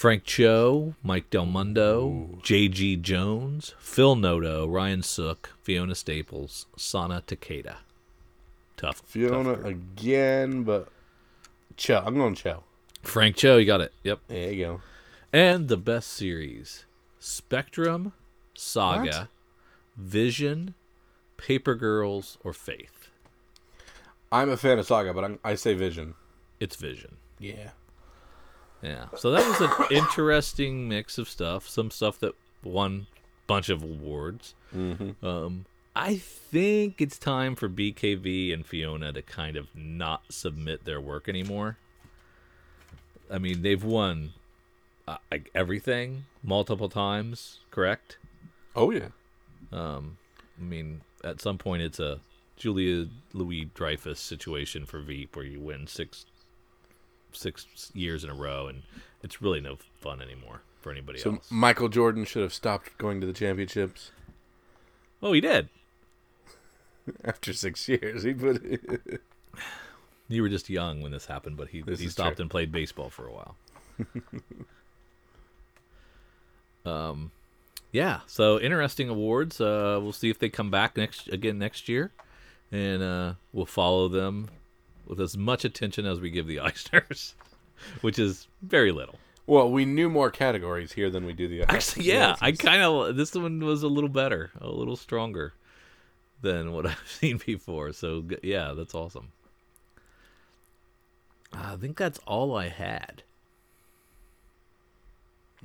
Frank 0.00 0.24
Cho, 0.24 0.94
Mike 1.02 1.28
Del 1.28 1.44
Mundo, 1.44 2.38
J.G. 2.42 2.96
Jones, 2.96 3.74
Phil 3.78 4.16
Noto, 4.16 4.66
Ryan 4.66 5.02
Sook, 5.02 5.50
Fiona 5.60 5.94
Staples, 5.94 6.64
Sana 6.74 7.22
Takeda. 7.26 7.74
Tough. 8.78 9.02
Fiona 9.04 9.56
tough 9.56 9.66
again, 9.66 10.62
but 10.62 10.88
Cho. 11.76 12.02
I'm 12.02 12.14
going 12.14 12.34
Cho. 12.34 12.64
Frank 13.02 13.36
Cho, 13.36 13.58
you 13.58 13.66
got 13.66 13.82
it. 13.82 13.92
Yep. 14.02 14.20
There 14.28 14.50
you 14.50 14.64
go. 14.64 14.80
And 15.34 15.68
the 15.68 15.76
best 15.76 16.08
series 16.08 16.86
Spectrum, 17.18 18.14
Saga, 18.54 19.28
Vision, 19.98 20.72
Paper 21.36 21.74
Girls, 21.74 22.38
or 22.42 22.54
Faith. 22.54 23.10
I'm 24.32 24.48
a 24.48 24.56
fan 24.56 24.78
of 24.78 24.86
Saga, 24.86 25.12
but 25.12 25.26
I'm, 25.26 25.38
I 25.44 25.56
say 25.56 25.74
Vision. 25.74 26.14
It's 26.58 26.76
Vision. 26.76 27.16
Yeah. 27.38 27.72
Yeah. 28.82 29.06
So 29.16 29.30
that 29.32 29.46
was 29.46 29.60
an 29.60 29.96
interesting 29.96 30.88
mix 30.88 31.18
of 31.18 31.28
stuff. 31.28 31.68
Some 31.68 31.90
stuff 31.90 32.18
that 32.20 32.34
won 32.64 33.06
a 33.12 33.46
bunch 33.46 33.68
of 33.68 33.82
awards. 33.82 34.54
Mm-hmm. 34.74 35.24
Um, 35.24 35.66
I 35.94 36.16
think 36.16 37.00
it's 37.00 37.18
time 37.18 37.56
for 37.56 37.68
BKV 37.68 38.54
and 38.54 38.64
Fiona 38.64 39.12
to 39.12 39.22
kind 39.22 39.56
of 39.56 39.68
not 39.74 40.22
submit 40.30 40.84
their 40.84 41.00
work 41.00 41.28
anymore. 41.28 41.76
I 43.30 43.38
mean, 43.38 43.62
they've 43.62 43.82
won 43.82 44.32
uh, 45.06 45.18
like 45.30 45.50
everything 45.54 46.24
multiple 46.42 46.88
times, 46.88 47.58
correct? 47.70 48.18
Oh 48.74 48.90
yeah. 48.90 49.08
Um, 49.72 50.16
I 50.58 50.62
mean, 50.62 51.00
at 51.24 51.40
some 51.40 51.58
point, 51.58 51.82
it's 51.82 52.00
a 52.00 52.20
Julia 52.56 53.06
Louis 53.32 53.70
Dreyfus 53.74 54.20
situation 54.20 54.84
for 54.84 55.00
Veep 55.00 55.36
where 55.36 55.44
you 55.44 55.60
win 55.60 55.86
six 55.86 56.26
six 57.32 57.90
years 57.94 58.24
in 58.24 58.30
a 58.30 58.34
row, 58.34 58.66
and 58.66 58.82
it's 59.22 59.42
really 59.42 59.60
no 59.60 59.76
fun 60.00 60.20
anymore 60.20 60.62
for 60.80 60.90
anybody 60.90 61.18
So 61.18 61.34
else. 61.34 61.50
Michael 61.50 61.88
Jordan 61.88 62.24
should 62.24 62.42
have 62.42 62.54
stopped 62.54 62.96
going 62.98 63.20
to 63.20 63.26
the 63.26 63.32
championships 63.32 64.10
oh, 65.22 65.32
he 65.32 65.40
did. 65.40 65.68
after 67.24 67.52
six 67.52 67.88
years. 67.88 68.22
He 68.22 68.34
put. 68.34 68.62
You 70.32 70.42
were 70.42 70.48
just 70.48 70.70
young 70.70 71.02
when 71.02 71.10
this 71.10 71.26
happened, 71.26 71.56
but 71.56 71.70
he 71.70 71.82
This 71.82 71.98
he 71.98 72.06
stopped 72.06 72.36
true. 72.36 72.44
and 72.44 72.50
played 72.52 72.70
baseball 72.70 73.10
for 73.10 73.26
a 73.26 73.32
while. 73.32 73.56
um, 77.10 77.32
yeah. 77.90 78.20
So 78.28 78.60
interesting 78.60 79.08
awards. 79.08 79.60
Uh, 79.60 79.98
we'll 80.00 80.12
see 80.12 80.30
if 80.30 80.38
they 80.38 80.48
come 80.48 80.70
back 80.70 80.96
next 80.96 81.26
again 81.26 81.58
next 81.58 81.88
year, 81.88 82.12
and 82.70 83.02
uh, 83.02 83.32
we'll 83.52 83.66
follow 83.66 84.06
them 84.06 84.50
with 85.10 85.20
as 85.20 85.36
much 85.36 85.64
attention 85.64 86.06
as 86.06 86.20
we 86.20 86.30
give 86.30 86.46
the 86.46 86.56
Eisners, 86.62 87.34
which 88.00 88.18
is 88.18 88.46
very 88.62 88.92
little. 88.92 89.16
well, 89.46 89.68
we 89.70 89.84
knew 89.84 90.08
more 90.08 90.30
categories 90.30 90.92
here 90.92 91.10
than 91.10 91.26
we 91.26 91.32
do 91.32 91.48
the. 91.48 91.62
Actually, 91.70 92.06
yeah, 92.06 92.36
I 92.40 92.52
kind 92.52 92.80
of 92.80 93.16
this 93.16 93.34
one 93.34 93.58
was 93.60 93.82
a 93.82 93.88
little 93.88 94.08
better, 94.08 94.52
a 94.60 94.68
little 94.68 94.96
stronger 94.96 95.52
than 96.40 96.72
what 96.72 96.86
I've 96.90 97.02
seen 97.06 97.40
before. 97.44 97.92
So 97.92 98.24
yeah, 98.42 98.72
that's 98.74 98.94
awesome. 98.94 99.32
I 101.52 101.74
think 101.74 101.96
that's 101.98 102.20
all 102.26 102.56
I 102.56 102.68
had. 102.68 103.24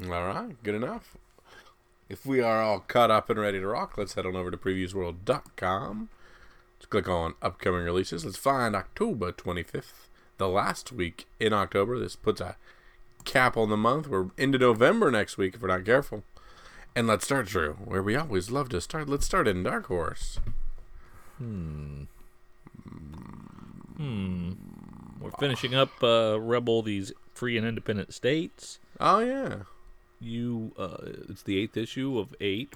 All 0.03 0.09
right, 0.09 0.61
good 0.63 0.75
enough. 0.75 1.15
If 2.09 2.25
we 2.25 2.41
are 2.41 2.61
all 2.61 2.79
caught 2.79 3.11
up 3.11 3.29
and 3.29 3.39
ready 3.39 3.59
to 3.59 3.67
rock, 3.67 3.97
let's 3.97 4.13
head 4.15 4.25
on 4.25 4.35
over 4.35 4.51
to 4.51 4.57
previewsworld.com. 4.57 6.09
Let's 6.77 6.87
click 6.87 7.07
on 7.07 7.35
upcoming 7.41 7.83
releases. 7.83 8.25
Let's 8.25 8.37
find 8.37 8.75
October 8.75 9.31
25th, 9.31 10.07
the 10.37 10.47
last 10.47 10.91
week 10.91 11.27
in 11.39 11.53
October. 11.53 11.97
This 11.97 12.15
puts 12.15 12.41
a 12.41 12.57
cap 13.23 13.57
on 13.57 13.69
the 13.69 13.77
month. 13.77 14.07
We're 14.07 14.27
into 14.37 14.57
November 14.57 15.09
next 15.11 15.37
week 15.37 15.55
if 15.55 15.61
we're 15.61 15.69
not 15.69 15.85
careful. 15.85 16.23
And 16.95 17.07
let's 17.07 17.25
start, 17.25 17.47
Drew, 17.47 17.73
where 17.73 18.01
we 18.01 18.15
always 18.15 18.51
love 18.51 18.69
to 18.69 18.79
start. 18.79 19.09
Let's 19.09 19.25
start 19.25 19.47
in 19.47 19.63
Dark 19.63 19.87
Horse. 19.87 20.39
Hmm. 21.37 22.03
Hmm. 23.97 24.53
We're 25.19 25.31
finishing 25.31 25.75
up 25.75 25.91
uh, 26.03 26.39
Rebel, 26.39 26.81
these 26.81 27.11
free 27.33 27.57
and 27.57 27.67
independent 27.67 28.13
states. 28.13 28.79
Oh, 28.99 29.19
yeah. 29.19 29.55
You, 30.21 30.71
uh, 30.77 30.97
it's 31.29 31.43
the 31.43 31.57
eighth 31.57 31.75
issue 31.75 32.17
of 32.17 32.33
eight. 32.39 32.73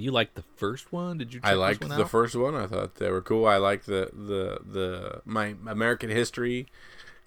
You 0.00 0.10
liked 0.10 0.34
the 0.34 0.44
first 0.56 0.92
one? 0.92 1.18
Did 1.18 1.34
you? 1.34 1.40
I 1.42 1.54
liked 1.54 1.82
one 1.82 1.96
the 1.96 2.06
first 2.06 2.34
one. 2.36 2.54
I 2.54 2.66
thought 2.66 2.96
they 2.96 3.10
were 3.10 3.22
cool. 3.22 3.46
I 3.46 3.56
liked 3.56 3.86
the 3.86 4.10
the 4.12 4.60
the 4.64 5.22
my 5.24 5.54
American 5.66 6.10
history 6.10 6.66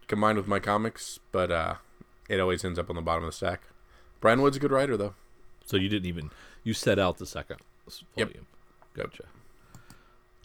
combined 0.08 0.38
with 0.38 0.48
my 0.48 0.60
comics, 0.60 1.20
but 1.32 1.52
uh, 1.52 1.76
it 2.28 2.40
always 2.40 2.64
ends 2.66 2.80
up 2.80 2.90
on 2.90 2.96
the 2.96 3.02
bottom 3.02 3.24
of 3.24 3.30
the 3.30 3.36
stack. 3.36 3.62
Brian 4.22 4.42
Wood's 4.42 4.58
a 4.58 4.60
good 4.60 4.72
writer, 4.72 4.98
though. 4.98 5.14
So 5.66 5.78
you 5.78 5.88
didn't 5.90 6.08
even 6.08 6.32
you 6.64 6.74
set 6.74 7.00
out 7.00 7.18
the 7.18 7.26
second 7.26 7.58
Yep. 8.16 8.28
volume. 8.30 8.48
Gotcha. 8.96 9.24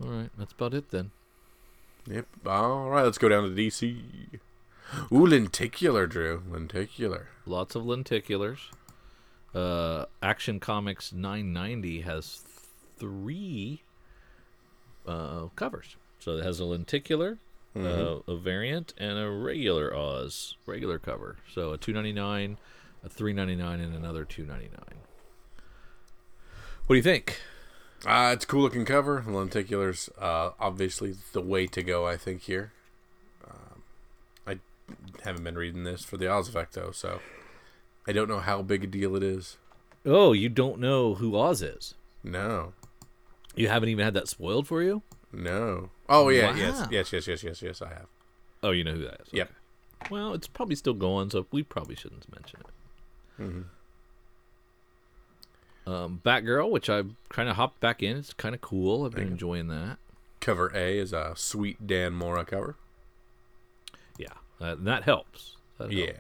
All 0.03 0.09
right, 0.09 0.31
that's 0.39 0.53
about 0.53 0.75
it 0.75 0.91
then. 0.91 1.11
Yep. 2.07 2.27
All 2.47 2.91
right, 2.91 3.03
let's 3.05 3.19
go 3.19 3.29
down 3.29 3.45
to 3.45 3.51
DC. 3.55 4.01
Ooh, 5.13 5.27
lenticular, 5.27 6.07
Drew. 6.07 6.43
Lenticular. 6.51 7.29
Lots 7.47 7.75
of 7.75 7.85
lenticulars. 7.85 8.59
Uh, 9.55 10.07
Action 10.23 10.59
Comics 10.59 11.13
990 11.13 12.01
has 12.01 12.43
three 12.99 13.83
uh, 15.07 15.47
covers. 15.57 15.97
So 16.19 16.37
it 16.37 16.45
has 16.45 16.59
a 16.59 16.65
lenticular, 16.65 17.39
uh, 17.77 18.21
a 18.27 18.37
variant, 18.37 18.95
and 18.97 19.19
a 19.19 19.31
regular 19.31 19.95
Oz 19.95 20.57
regular 20.67 20.99
cover. 20.99 21.37
So 21.53 21.73
a 21.73 21.79
299, 21.79 22.57
a 23.05 23.09
399, 23.09 23.81
and 23.81 23.95
another 23.95 24.25
299. 24.25 24.99
What 26.87 26.95
do 26.95 26.97
you 26.97 27.03
think? 27.03 27.41
Uh, 28.07 28.31
it's 28.35 28.45
a 28.45 28.49
cool 28.49 28.63
looking 28.63 28.85
cover. 28.85 29.23
Lenticulars, 29.27 30.11
uh, 30.21 30.51
obviously 30.61 31.15
the 31.33 31.41
way 31.41 31.67
to 31.67 31.83
go, 31.83 32.07
I 32.07 32.17
think, 32.17 32.43
here. 32.43 32.73
Um, 33.49 33.83
I 34.47 34.59
haven't 35.25 35.45
been 35.45 35.57
reading 35.57 35.85
this 35.85 36.05
for 36.05 36.17
the 36.17 36.31
Oz 36.31 36.49
effect, 36.49 36.75
though, 36.75 36.91
so 36.91 37.21
I 38.07 38.13
don't 38.13 38.29
know 38.29 38.41
how 38.41 38.63
big 38.63 38.85
a 38.85 38.87
deal 38.87 39.17
it 39.17 39.23
is. 39.23 39.57
Oh, 40.05 40.33
you 40.33 40.49
don't 40.49 40.79
know 40.79 41.15
who 41.15 41.37
Oz 41.37 41.63
is. 41.63 41.95
No. 42.23 42.73
You 43.55 43.69
haven't 43.69 43.89
even 43.89 44.05
had 44.05 44.15
that 44.15 44.29
spoiled 44.29 44.67
for 44.67 44.83
you. 44.83 45.03
No. 45.33 45.91
Oh, 46.09 46.29
yeah, 46.29 46.55
yes, 46.55 46.81
Wow. 46.81 46.89
yes, 46.91 47.13
yes, 47.13 47.27
yes, 47.27 47.43
yes, 47.43 47.63
yes, 47.63 47.83
I 47.83 47.89
have. 47.89 48.07
Oh, 48.63 48.71
you 48.71 48.85
know 48.85 48.93
who 48.93 49.05
that 49.05 49.21
is. 49.23 49.29
Yep. 49.33 49.49
Okay. 50.03 50.09
Well, 50.11 50.35
it's 50.35 50.47
probably 50.47 50.77
still 50.77 50.93
going, 50.95 51.31
so 51.31 51.47
we 51.51 51.63
probably 51.63 51.95
shouldn't 51.95 52.31
mention 52.33 52.61
it. 52.61 53.65
Um, 55.87 56.21
Batgirl, 56.25 56.71
which 56.71 56.89
I 56.89 57.03
kind 57.29 57.49
of 57.49 57.57
hopped 57.57 57.81
back 57.81 58.03
in. 58.03 58.17
It's 58.17 58.33
kind 58.33 58.55
of 58.55 58.61
cool. 58.61 59.05
I've 59.05 59.15
been 59.15 59.29
enjoying 59.29 59.69
that. 59.69 59.99
Cover 60.41 60.71
A 60.75 60.99
is 60.99 61.13
a 61.13 61.33
sweet 61.37 61.87
Dan 61.87 62.13
Mora 62.15 62.45
cover. 62.45 62.77
Yeah, 64.19 64.29
uh, 64.61 64.77
that 64.79 65.03
helps. 65.05 65.57
That 65.79 65.91
Yeah. 65.91 66.13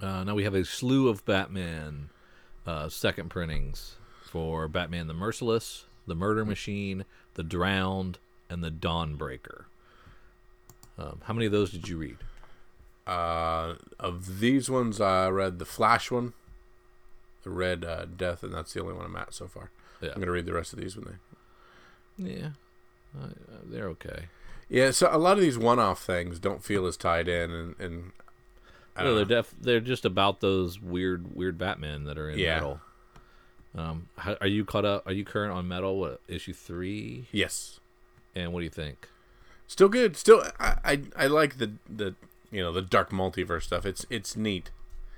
Uh, 0.00 0.24
now 0.24 0.34
we 0.34 0.44
have 0.44 0.54
a 0.54 0.64
slew 0.64 1.08
of 1.08 1.24
Batman 1.24 2.10
uh, 2.66 2.88
second 2.88 3.30
printings 3.30 3.96
for 4.22 4.68
Batman 4.68 5.06
the 5.06 5.14
Merciless, 5.14 5.86
the 6.06 6.14
Murder 6.14 6.44
Machine, 6.44 7.04
the 7.34 7.42
Drowned, 7.42 8.18
and 8.48 8.62
the 8.62 8.70
Dawnbreaker. 8.70 9.64
Um, 10.98 11.20
how 11.24 11.34
many 11.34 11.46
of 11.46 11.52
those 11.52 11.70
did 11.70 11.88
you 11.88 11.96
read? 11.96 12.18
Uh, 13.06 13.74
of 13.98 14.40
these 14.40 14.68
ones, 14.68 15.00
I 15.00 15.28
read 15.28 15.58
the 15.58 15.64
Flash 15.64 16.10
one, 16.10 16.34
the 17.42 17.50
Red 17.50 17.84
uh, 17.84 18.04
Death, 18.04 18.42
and 18.42 18.52
that's 18.52 18.74
the 18.74 18.82
only 18.82 18.94
one 18.94 19.06
I'm 19.06 19.16
at 19.16 19.32
so 19.32 19.48
far. 19.48 19.70
Yeah, 20.00 20.10
I'm 20.14 20.20
gonna 20.20 20.32
read 20.32 20.46
the 20.46 20.52
rest 20.52 20.72
of 20.72 20.78
these 20.78 20.96
when 20.96 21.18
they. 22.18 22.30
yeah, 22.34 22.48
uh, 23.18 23.28
they're 23.64 23.88
okay. 23.88 24.24
Yeah, 24.68 24.90
so 24.90 25.08
a 25.10 25.16
lot 25.16 25.38
of 25.38 25.42
these 25.42 25.56
one-off 25.56 26.04
things 26.04 26.38
don't 26.38 26.62
feel 26.62 26.86
as 26.86 26.96
tied 26.98 27.26
in, 27.26 27.50
and, 27.50 27.80
and 27.80 28.12
No, 29.04 29.14
they're 29.14 29.24
def 29.24 29.54
they're 29.60 29.80
just 29.80 30.04
about 30.04 30.40
those 30.40 30.80
weird 30.80 31.34
weird 31.34 31.58
Batman 31.58 32.04
that 32.04 32.18
are 32.18 32.30
in 32.30 32.38
Yeah. 32.38 32.54
metal. 32.54 32.80
Um, 33.76 34.08
how, 34.16 34.36
are 34.40 34.46
you 34.46 34.64
caught 34.64 34.84
up? 34.84 35.06
Are 35.06 35.12
you 35.12 35.24
current 35.24 35.52
on 35.52 35.68
metal? 35.68 35.98
What 36.00 36.20
issue 36.26 36.52
three? 36.52 37.26
yes, 37.32 37.80
And 38.34 38.52
what 38.52 38.60
do 38.60 38.64
you 38.64 38.70
think? 38.70 39.08
still 39.66 39.88
good. 39.90 40.16
Still, 40.16 40.42
I, 40.58 40.76
I 40.84 41.02
I 41.16 41.26
like 41.26 41.58
the 41.58 41.72
the 41.88 42.14
you 42.50 42.62
know 42.62 42.72
the 42.72 42.80
dark 42.82 43.10
multiverse 43.10 43.62
stuff. 43.64 43.84
It's 43.84 44.06
it's 44.10 44.36
neat. 44.36 44.70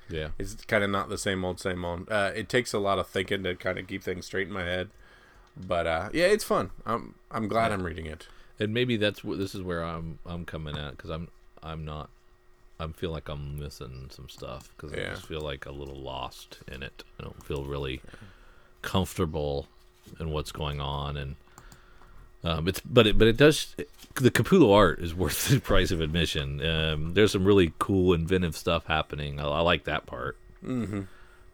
Yeah, 0.09 0.31
It's 0.41 0.57
kind 0.65 0.83
of 0.83 0.91
not 0.91 1.09
the 1.09 1.17
same 1.19 1.45
old 1.45 1.61
same 1.61 1.85
old. 1.85 2.11
Uh, 2.11 2.33
it 2.35 2.49
takes 2.49 2.73
a 2.73 2.81
lot 2.81 2.99
of 2.99 3.07
thinking 3.07 3.45
to 3.45 3.55
kind 3.55 3.79
of 3.79 3.87
keep 3.87 4.03
things 4.03 4.27
straight 4.27 4.49
in 4.49 4.53
my 4.53 4.65
head, 4.65 4.91
but 5.57 5.87
uh, 5.87 6.09
yeah, 6.13 6.27
it's 6.27 6.43
fun. 6.43 6.71
I'm 6.85 7.15
I'm 7.31 7.47
glad 7.47 7.71
I'm 7.71 7.85
reading 7.85 8.07
it. 8.07 8.27
and 8.59 8.75
maybe 8.75 8.97
that's 8.97 9.23
what 9.23 9.39
this 9.39 9.55
is 9.55 9.63
where 9.63 9.85
I'm 9.85 10.19
I'm 10.27 10.45
coming 10.45 10.77
at 10.77 10.97
because 10.97 11.11
I'm 11.11 11.29
I'm 11.63 11.85
not 11.85 12.11
I'm 12.81 12.93
feel 12.93 13.11
like 13.11 13.29
I'm 13.29 13.59
missing 13.59 14.09
some 14.11 14.29
stuff 14.29 14.73
because 14.77 14.93
I 14.93 15.11
just 15.11 15.27
feel 15.27 15.41
like 15.41 15.67
a 15.67 15.71
little 15.73 15.97
lost 15.97 16.59
in 16.71 16.83
it. 16.83 17.05
I 17.19 17.25
don't 17.25 17.45
feel 17.45 17.65
really 17.65 18.01
comfortable 18.83 19.67
in 20.19 20.31
what's 20.31 20.53
going 20.53 20.81
on 20.81 21.17
and. 21.17 21.37
Um, 22.43 22.69
it's 22.69 22.81
but 22.81 23.07
it 23.07 23.19
but 23.19 23.29
it 23.29 23.37
does 23.37 23.77
the 24.15 24.31
Capullo 24.31 24.75
art 24.75 24.99
is 25.01 25.15
worth 25.15 25.49
the 25.51 25.61
price 25.61 25.91
of 25.91 26.01
admission. 26.01 26.65
Um, 26.65 27.13
there's 27.13 27.33
some 27.33 27.45
really 27.45 27.75
cool, 27.79 28.15
inventive 28.15 28.57
stuff 28.57 28.87
happening. 28.87 29.39
I, 29.39 29.45
I 29.45 29.61
like 29.61 29.85
that 29.85 30.07
part. 30.07 30.39
Mm-hmm. 30.65 31.03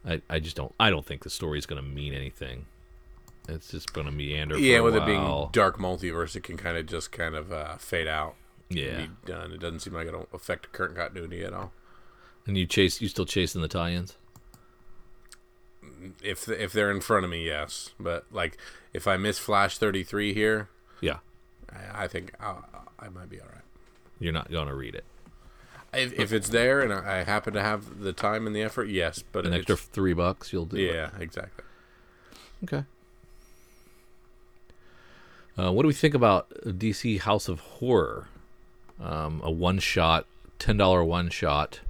I, 0.06 0.22
I 0.30 0.38
just 0.38 0.54
don't 0.54 0.72
I 0.78 0.90
don't 0.90 1.04
think 1.04 1.24
the 1.24 1.30
story's 1.30 1.66
going 1.66 1.82
to 1.82 1.88
mean 1.88 2.14
anything. 2.14 2.66
It's 3.48 3.70
just 3.70 3.92
going 3.92 4.06
to 4.06 4.12
meander. 4.12 4.58
Yeah, 4.58 4.80
with 4.80 4.96
it 4.96 5.06
being 5.06 5.48
dark 5.52 5.78
multiverse, 5.78 6.34
it 6.36 6.42
can 6.42 6.56
kind 6.56 6.76
of 6.76 6.86
just 6.86 7.12
kind 7.12 7.34
of 7.34 7.52
uh, 7.52 7.76
fade 7.76 8.08
out. 8.08 8.34
Yeah. 8.68 8.96
be 9.06 9.10
done. 9.24 9.52
It 9.52 9.60
doesn't 9.60 9.80
seem 9.80 9.94
like 9.94 10.06
it'll 10.06 10.28
affect 10.32 10.72
current 10.72 10.96
continuity 10.96 11.44
at 11.44 11.52
all. 11.52 11.72
And 12.46 12.56
you 12.56 12.66
chase 12.66 13.00
you 13.00 13.08
still 13.08 13.26
chasing 13.26 13.60
the 13.62 13.68
tie-ins? 13.68 14.16
If 16.22 16.48
if 16.48 16.72
they're 16.72 16.90
in 16.90 17.00
front 17.00 17.24
of 17.24 17.30
me, 17.30 17.44
yes. 17.46 17.90
But 17.98 18.26
like 18.30 18.58
if 18.92 19.06
I 19.08 19.16
miss 19.16 19.38
Flash 19.38 19.78
thirty 19.78 20.02
three 20.02 20.34
here, 20.34 20.68
Yeah, 21.00 21.18
I, 21.72 22.04
I 22.04 22.08
think 22.08 22.32
i 22.40 22.56
I 22.98 23.08
might 23.08 23.28
be 23.28 23.40
all 23.40 23.46
right. 23.52 23.64
you're 24.18 24.32
not 24.32 24.50
going 24.50 24.68
to 24.68 24.74
read 24.74 24.94
it. 24.94 25.04
If, 25.92 26.12
if 26.18 26.32
it's 26.32 26.48
there 26.48 26.80
and 26.80 26.92
I 26.92 27.24
happen 27.24 27.54
to 27.54 27.62
have 27.62 28.00
the 28.00 28.12
time 28.12 28.46
and 28.46 28.54
the 28.54 28.62
effort, 28.62 28.88
yes. 28.88 29.22
But 29.32 29.46
An 29.46 29.54
extra 29.54 29.76
three 29.76 30.12
bucks, 30.12 30.52
you'll 30.52 30.66
do. 30.66 30.76
it. 30.76 30.92
yeah, 30.94 31.10
exactly. 31.18 31.64
Okay. 32.64 32.84
Uh, 35.58 35.72
what 35.72 35.82
do 35.82 35.88
we 35.88 35.94
think 35.94 36.14
about 36.14 36.50
DC 36.64 37.20
House 37.20 37.48
of 37.48 37.60
Horror? 37.60 38.28
Um, 39.00 39.40
a 39.44 39.50
one 39.50 39.78
shot, 39.78 40.26
ten 40.58 40.76
dollar 40.76 41.04
one 41.04 41.28
shot, 41.28 41.80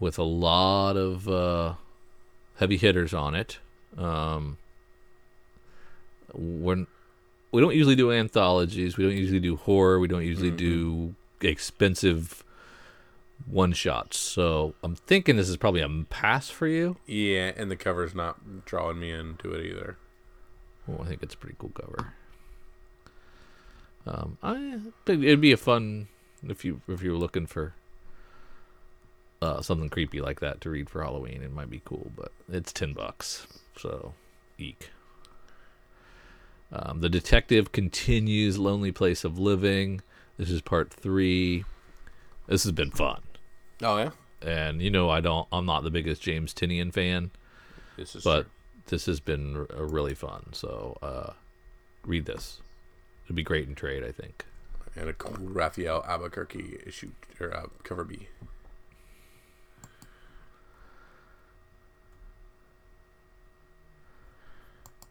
with 0.00 0.18
a 0.18 0.24
lot 0.24 0.96
of 0.96 1.28
uh, 1.28 1.74
heavy 2.56 2.76
hitters 2.76 3.14
on 3.14 3.34
it. 3.34 3.58
Um, 3.96 4.58
we're, 6.34 6.86
we 7.52 7.60
don't 7.60 7.74
usually 7.74 7.96
do 7.96 8.12
anthologies. 8.12 8.96
We 8.96 9.04
don't 9.04 9.16
usually 9.16 9.40
do 9.40 9.56
horror. 9.56 9.98
We 9.98 10.08
don't 10.08 10.24
usually 10.24 10.50
do 10.50 11.14
expensive 11.40 12.44
one 13.46 13.72
shots. 13.72 14.18
So 14.18 14.74
I'm 14.82 14.96
thinking 14.96 15.36
this 15.36 15.48
is 15.48 15.56
probably 15.56 15.80
a 15.80 16.04
pass 16.10 16.50
for 16.50 16.66
you. 16.66 16.96
Yeah, 17.06 17.52
and 17.56 17.70
the 17.70 17.76
cover's 17.76 18.14
not 18.14 18.64
drawing 18.64 19.00
me 19.00 19.10
into 19.10 19.52
it 19.52 19.64
either. 19.64 19.96
Well, 20.86 21.02
I 21.02 21.08
think 21.08 21.22
it's 21.22 21.34
a 21.34 21.36
pretty 21.36 21.56
cool 21.58 21.70
cover. 21.70 22.14
Um, 24.08 24.38
I 24.42 24.78
think 25.04 25.22
it'd 25.22 25.40
be 25.40 25.52
a 25.52 25.56
fun 25.56 26.08
if 26.46 26.64
you 26.64 26.80
if 26.88 27.02
you're 27.02 27.16
looking 27.16 27.46
for 27.46 27.74
uh, 29.42 29.60
something 29.60 29.88
creepy 29.88 30.20
like 30.20 30.40
that 30.40 30.60
to 30.62 30.70
read 30.70 30.88
for 30.88 31.02
Halloween. 31.02 31.42
It 31.42 31.52
might 31.52 31.70
be 31.70 31.82
cool, 31.84 32.10
but 32.16 32.32
it's 32.50 32.72
ten 32.72 32.92
bucks, 32.92 33.46
so 33.76 34.14
eek. 34.56 34.90
Um, 36.72 37.00
the 37.00 37.08
detective 37.08 37.72
continues 37.72 38.58
Lonely 38.58 38.92
Place 38.92 39.24
of 39.24 39.38
Living. 39.38 40.00
This 40.36 40.50
is 40.50 40.60
part 40.60 40.90
three. 40.92 41.64
This 42.46 42.62
has 42.64 42.72
been 42.72 42.90
fun, 42.90 43.20
Oh 43.82 43.98
yeah, 43.98 44.10
and 44.40 44.80
you 44.80 44.90
know 44.90 45.10
I 45.10 45.20
don't. 45.20 45.46
I'm 45.52 45.66
not 45.66 45.82
the 45.82 45.90
biggest 45.90 46.22
James 46.22 46.54
Tynion 46.54 46.92
fan 46.92 47.30
this 47.98 48.14
is 48.14 48.24
but 48.24 48.42
true. 48.42 48.50
this 48.86 49.06
has 49.06 49.20
been 49.20 49.56
r- 49.56 49.66
uh, 49.76 49.82
really 49.84 50.14
fun. 50.14 50.46
So 50.52 50.96
uh, 51.02 51.32
read 52.06 52.24
this; 52.24 52.60
it'd 53.28 53.36
be 53.36 53.42
great 53.44 53.68
in 53.68 53.74
trade, 53.74 54.02
I 54.04 54.10
think. 54.12 54.44
and 54.96 55.08
a 55.08 55.12
cool 55.12 55.36
Rafael 55.38 56.02
Albuquerque 56.08 56.78
issue 56.84 57.10
or 57.40 57.54
uh, 57.56 57.66
cover 57.84 58.02
B. 58.04 58.26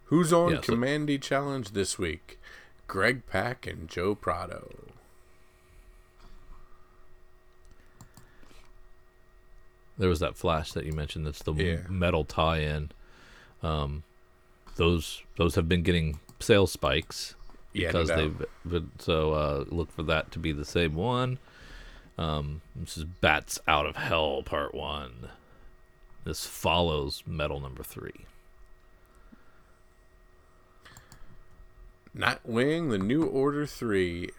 Who's 0.05 0.31
on 0.31 0.51
Yeah, 0.53 0.61
so- 0.61 0.73
Kamandi 0.73 1.21
Challenge 1.21 1.71
this 1.71 1.97
week? 1.99 2.39
Greg 2.87 3.25
Pak 3.27 3.67
and 3.67 3.89
Joe 3.89 4.15
Prado. 4.15 4.73
There 9.97 10.07
was 10.09 10.19
that 10.19 10.37
flash 10.37 10.71
that 10.73 10.85
you 10.85 10.93
mentioned. 10.93 11.25
That's 11.25 11.41
the 11.41 11.53
Yeah. 11.53 11.81
metal 11.89 12.23
tie-in. 12.23 12.91
Um, 13.63 14.03
those 14.75 15.23
those 15.37 15.55
have 15.55 15.67
been 15.67 15.81
getting 15.81 16.19
sales 16.39 16.71
spikes 16.71 17.33
Yeah, 17.81 17.91
no 17.91 18.03
because 18.03 18.07
doubt. 18.09 18.17
they've 18.17 18.45
been, 18.71 18.91
so 18.99 19.33
uh, 19.33 19.65
look 19.67 19.91
for 19.91 20.03
that 20.03 20.31
to 20.31 20.39
be 20.39 20.51
the 20.51 20.65
same 20.65 20.95
one. 20.95 21.39
Um, 22.17 22.61
this 22.75 22.97
is 22.97 23.03
Bats 23.03 23.59
Out 23.67 23.85
of 23.85 23.95
Hell 23.95 24.41
Part 24.43 24.73
One. 24.73 25.29
This 26.23 26.45
follows 26.45 27.23
Metal 27.27 27.59
Number 27.59 27.83
Three. 27.83 28.25
Nightwing, 32.15 32.89
the 32.89 32.97
New 32.97 33.23
Order 33.25 33.65
3. 33.65 34.29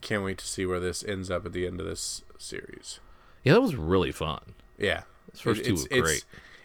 Can't 0.00 0.24
wait 0.24 0.38
to 0.38 0.46
see 0.46 0.64
where 0.66 0.80
this 0.80 1.04
ends 1.04 1.30
up 1.30 1.44
at 1.46 1.52
the 1.52 1.66
end 1.66 1.80
of 1.80 1.86
this 1.86 2.22
series. 2.38 2.98
Yeah, 3.44 3.52
that 3.54 3.60
was 3.60 3.76
really 3.76 4.12
fun. 4.12 4.54
Yeah. 4.78 5.02
First 5.34 5.60
It- 5.60 5.64
two 5.66 5.72
it's, 5.74 5.82
were 5.82 6.00
great. 6.02 6.16
It's, 6.16 6.24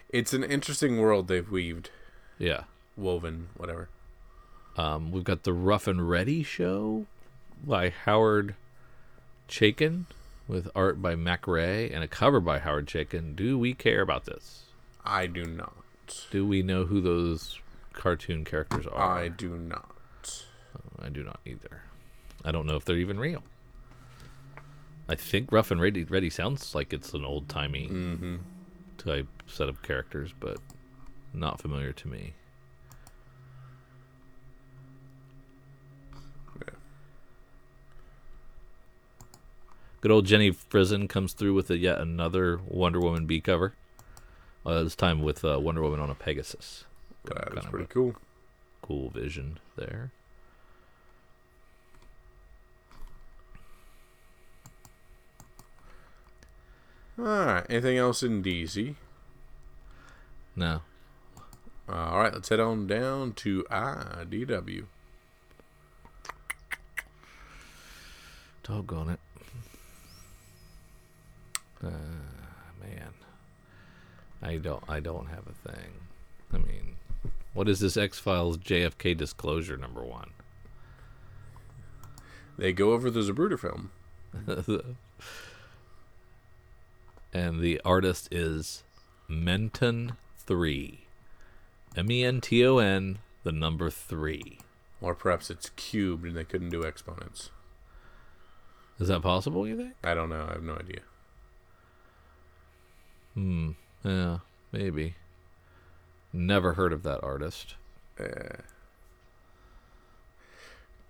it's 0.09 0.33
an 0.33 0.43
interesting 0.43 0.97
world 0.99 1.27
they've 1.27 1.49
weaved. 1.49 1.89
Yeah. 2.39 2.63
woven, 2.95 3.49
whatever. 3.57 3.89
Um, 4.77 5.11
we've 5.11 5.23
got 5.23 5.43
the 5.43 5.53
Ruff 5.53 5.87
and 5.87 6.07
Reddy 6.07 6.43
show 6.43 7.05
by 7.65 7.89
Howard 7.89 8.55
Chaykin 9.49 10.05
with 10.47 10.69
art 10.75 11.01
by 11.01 11.15
Mac 11.15 11.47
Rey 11.47 11.89
and 11.89 12.03
a 12.03 12.07
cover 12.07 12.39
by 12.39 12.59
Howard 12.59 12.85
Chaykin. 12.87 13.35
Do 13.35 13.57
we 13.57 13.73
care 13.73 14.01
about 14.01 14.25
this? 14.25 14.65
I 15.03 15.25
do 15.27 15.43
not. 15.45 15.73
Do 16.31 16.45
we 16.45 16.61
know 16.61 16.85
who 16.85 17.01
those 17.01 17.59
cartoon 17.93 18.45
characters 18.45 18.85
are? 18.87 19.17
I 19.19 19.27
do 19.29 19.57
not. 19.57 20.43
I 21.01 21.09
do 21.09 21.23
not 21.23 21.39
either. 21.45 21.81
I 22.45 22.51
don't 22.51 22.65
know 22.67 22.75
if 22.75 22.85
they're 22.85 22.97
even 22.97 23.19
real. 23.19 23.43
I 25.09 25.15
think 25.15 25.51
Ruff 25.51 25.71
and 25.71 25.81
Reddy, 25.81 26.03
Ready 26.03 26.29
sounds 26.29 26.75
like 26.75 26.93
it's 26.93 27.13
an 27.13 27.25
old 27.25 27.49
timey 27.49 27.87
Mm-hmm. 27.87 28.35
type 28.97 29.27
set 29.47 29.69
of 29.69 29.81
characters, 29.81 30.33
but 30.37 30.57
not 31.33 31.59
familiar 31.61 31.93
to 31.93 32.07
me. 32.07 32.33
Good 40.01 40.11
old 40.11 40.25
Jenny 40.25 40.51
Frison 40.51 41.07
comes 41.07 41.33
through 41.33 41.53
with 41.55 41.69
a 41.71 41.77
yet 41.77 41.99
another 41.99 42.59
Wonder 42.67 42.99
Woman 42.99 43.25
B 43.25 43.41
cover. 43.41 43.73
Uh, 44.65 44.83
this 44.83 44.95
time 44.95 45.21
with 45.21 45.43
uh, 45.43 45.59
Wonder 45.59 45.81
Woman 45.81 45.99
on 45.99 46.09
a 46.09 46.15
Pegasus. 46.15 46.85
That 47.25 47.47
Kind 47.47 47.57
is 47.59 47.65
pretty 47.65 47.87
cool. 47.87 48.15
Cool 48.81 49.09
vision 49.09 49.59
there. 49.75 50.11
All 57.17 57.25
right. 57.25 57.65
Anything 57.69 57.97
else 57.97 58.21
in 58.21 58.43
DC? 58.43 58.95
No, 60.55 60.81
All 61.87 62.19
right. 62.19 62.33
Let's 62.33 62.49
head 62.49 62.59
on 62.59 62.87
down 62.87 63.33
to 63.33 63.63
IDW. 63.69 64.85
doggone 68.63 69.09
it. 69.09 69.19
Uh, 71.87 72.85
man, 72.85 73.13
I 74.41 74.57
don't. 74.57 74.83
I 74.87 74.99
don't 74.99 75.27
have 75.27 75.45
a 75.47 75.69
thing. 75.69 75.91
I 76.53 76.57
mean, 76.57 76.95
what 77.53 77.69
is 77.69 77.79
this 77.79 77.97
X 77.97 78.19
Files 78.19 78.57
JFK 78.57 79.15
disclosure 79.17 79.77
number 79.77 80.03
one? 80.03 80.31
They 82.57 82.73
go 82.73 82.93
over 82.93 83.09
the 83.09 83.21
Zapruder 83.21 83.59
film. 83.59 83.91
and 87.33 87.59
the 87.61 87.79
artist 87.85 88.27
is 88.31 88.83
Menton 89.27 90.13
Three, 90.37 91.07
M 91.95 92.11
E 92.11 92.23
N 92.23 92.41
T 92.41 92.65
O 92.65 92.77
N, 92.79 93.19
the 93.43 93.51
number 93.51 93.89
three. 93.89 94.59
Or 94.99 95.13
perhaps 95.13 95.49
it's 95.49 95.69
cubed 95.75 96.25
and 96.25 96.35
they 96.35 96.43
couldn't 96.43 96.69
do 96.69 96.81
exponents. 96.81 97.51
Is 98.99 99.09
that 99.09 99.21
possible? 99.21 99.67
You 99.67 99.77
think? 99.77 99.93
I 100.03 100.13
don't 100.15 100.29
know. 100.29 100.47
I 100.49 100.53
have 100.53 100.63
no 100.63 100.75
idea. 100.75 101.01
Hmm. 103.37 103.71
Yeah, 104.03 104.39
maybe. 104.71 105.13
Never 106.33 106.73
heard 106.73 106.91
of 106.91 107.03
that 107.03 107.23
artist. 107.23 107.75
Uh, 108.19 108.63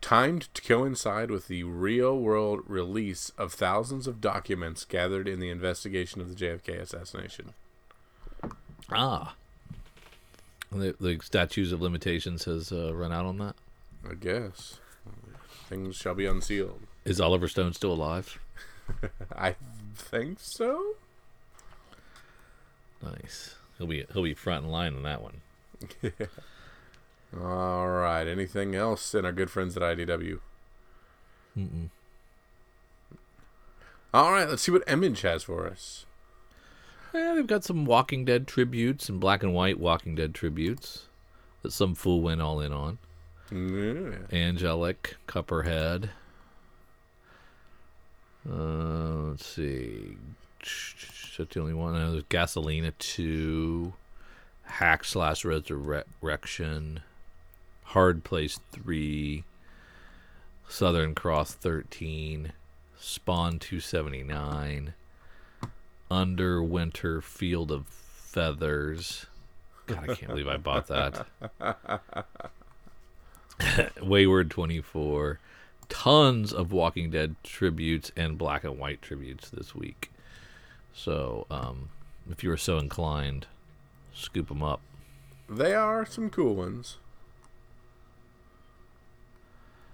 timed 0.01 0.53
to 0.53 0.61
coincide 0.61 1.31
with 1.31 1.47
the 1.47 1.63
real 1.63 2.19
world 2.19 2.59
release 2.67 3.31
of 3.37 3.53
thousands 3.53 4.07
of 4.07 4.19
documents 4.19 4.83
gathered 4.83 5.25
in 5.25 5.39
the 5.39 5.49
investigation 5.49 6.19
of 6.19 6.27
the 6.27 6.35
JFK 6.35 6.81
assassination. 6.81 7.53
Ah. 8.91 9.35
The, 10.69 10.95
the 10.99 11.19
statutes 11.23 11.71
of 11.71 11.81
limitations 11.81 12.43
has 12.43 12.73
uh, 12.73 12.93
run 12.93 13.13
out 13.13 13.25
on 13.25 13.37
that. 13.37 13.55
I 14.05 14.15
guess. 14.15 14.79
Things 15.69 15.95
shall 15.95 16.15
be 16.15 16.25
unsealed. 16.25 16.81
Is 17.05 17.21
Oliver 17.21 17.47
Stone 17.47 17.71
still 17.71 17.93
alive? 17.93 18.37
I 19.33 19.55
think 19.95 20.39
so. 20.41 20.95
Nice. 23.01 23.55
He'll 23.77 23.87
be 23.87 24.05
he'll 24.13 24.23
be 24.23 24.33
front 24.33 24.65
in 24.65 24.71
line 24.71 24.95
on 24.95 25.03
that 25.03 25.21
one. 25.21 25.41
All 27.39 27.89
right. 27.89 28.27
Anything 28.27 28.75
else 28.75 29.13
in 29.13 29.25
our 29.25 29.31
good 29.31 29.49
friends 29.49 29.77
at 29.77 29.83
IDW? 29.83 30.39
Mm-mm. 31.57 31.89
All 34.13 34.31
right. 34.31 34.49
Let's 34.49 34.63
see 34.63 34.71
what 34.71 34.83
Image 34.87 35.21
has 35.21 35.43
for 35.43 35.67
us. 35.67 36.05
Yeah, 37.13 37.35
they've 37.35 37.47
got 37.47 37.63
some 37.63 37.85
Walking 37.85 38.25
Dead 38.25 38.47
tributes 38.47 39.09
and 39.09 39.19
black 39.19 39.43
and 39.43 39.53
white 39.53 39.79
Walking 39.79 40.15
Dead 40.15 40.33
tributes 40.33 41.07
that 41.61 41.71
some 41.71 41.95
fool 41.95 42.21
went 42.21 42.41
all 42.41 42.59
in 42.59 42.71
on. 42.71 42.97
Yeah. 43.51 44.17
Angelic, 44.31 45.15
Copperhead. 45.25 46.09
Uh, 48.49 49.29
let's 49.29 49.45
see. 49.45 50.17
That's 51.37 51.53
the 51.53 51.61
only 51.61 51.73
one. 51.73 51.95
Uh, 51.95 52.11
There's 52.11 52.23
Gasolina 52.23 52.91
2, 52.97 53.93
Hack 54.63 55.03
slash 55.05 55.45
Resurrection, 55.45 57.01
Hard 57.83 58.23
Place 58.23 58.59
3, 58.71 59.43
Southern 60.67 61.15
Cross 61.15 61.53
13, 61.55 62.51
Spawn 62.99 63.59
279, 63.59 64.93
Underwinter 66.09 67.21
Field 67.21 67.71
of 67.71 67.87
Feathers. 67.87 69.27
God, 69.85 70.09
I 70.09 70.15
can't 70.15 70.27
believe 70.27 70.47
I 70.47 70.57
bought 70.57 70.87
that. 70.87 71.27
Wayward 74.01 74.51
24. 74.51 75.39
Tons 75.89 76.51
of 76.51 76.73
Walking 76.73 77.09
Dead 77.11 77.35
tributes 77.43 78.11
and 78.17 78.37
black 78.37 78.63
and 78.65 78.77
white 78.77 79.01
tributes 79.01 79.49
this 79.49 79.73
week. 79.73 80.11
So, 80.97 81.45
um, 81.51 81.89
if 82.27 82.43
you 82.43 82.51
are 82.51 82.57
so 82.57 82.79
inclined, 82.79 83.45
scoop 84.15 84.47
them 84.47 84.63
up. 84.63 84.81
They 85.47 85.75
are 85.75 86.07
some 86.07 86.31
cool 86.31 86.55
ones. 86.55 86.97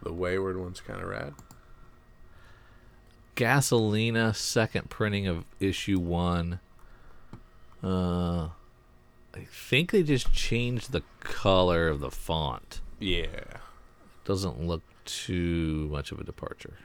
The 0.02 0.14
Wayward 0.14 0.58
one's 0.58 0.80
kind 0.80 1.02
of 1.02 1.10
rad. 1.10 1.34
Gasolina, 3.36 4.34
second 4.34 4.90
printing 4.90 5.28
of 5.28 5.44
issue 5.60 6.00
one. 6.00 6.62
Uh, 7.84 8.50
I 9.36 9.46
think 9.52 9.92
they 9.92 10.04
just 10.04 10.32
changed 10.32 10.94
the 10.94 11.04
color 11.20 11.90
of 11.90 12.00
the 12.00 12.12
font. 12.12 12.80
Yeah. 13.02 13.58
Doesn't 14.24 14.66
look 14.66 14.84
too 15.04 15.90
much 15.92 16.14
of 16.14 16.20
a 16.22 16.24
departure. 16.24 16.78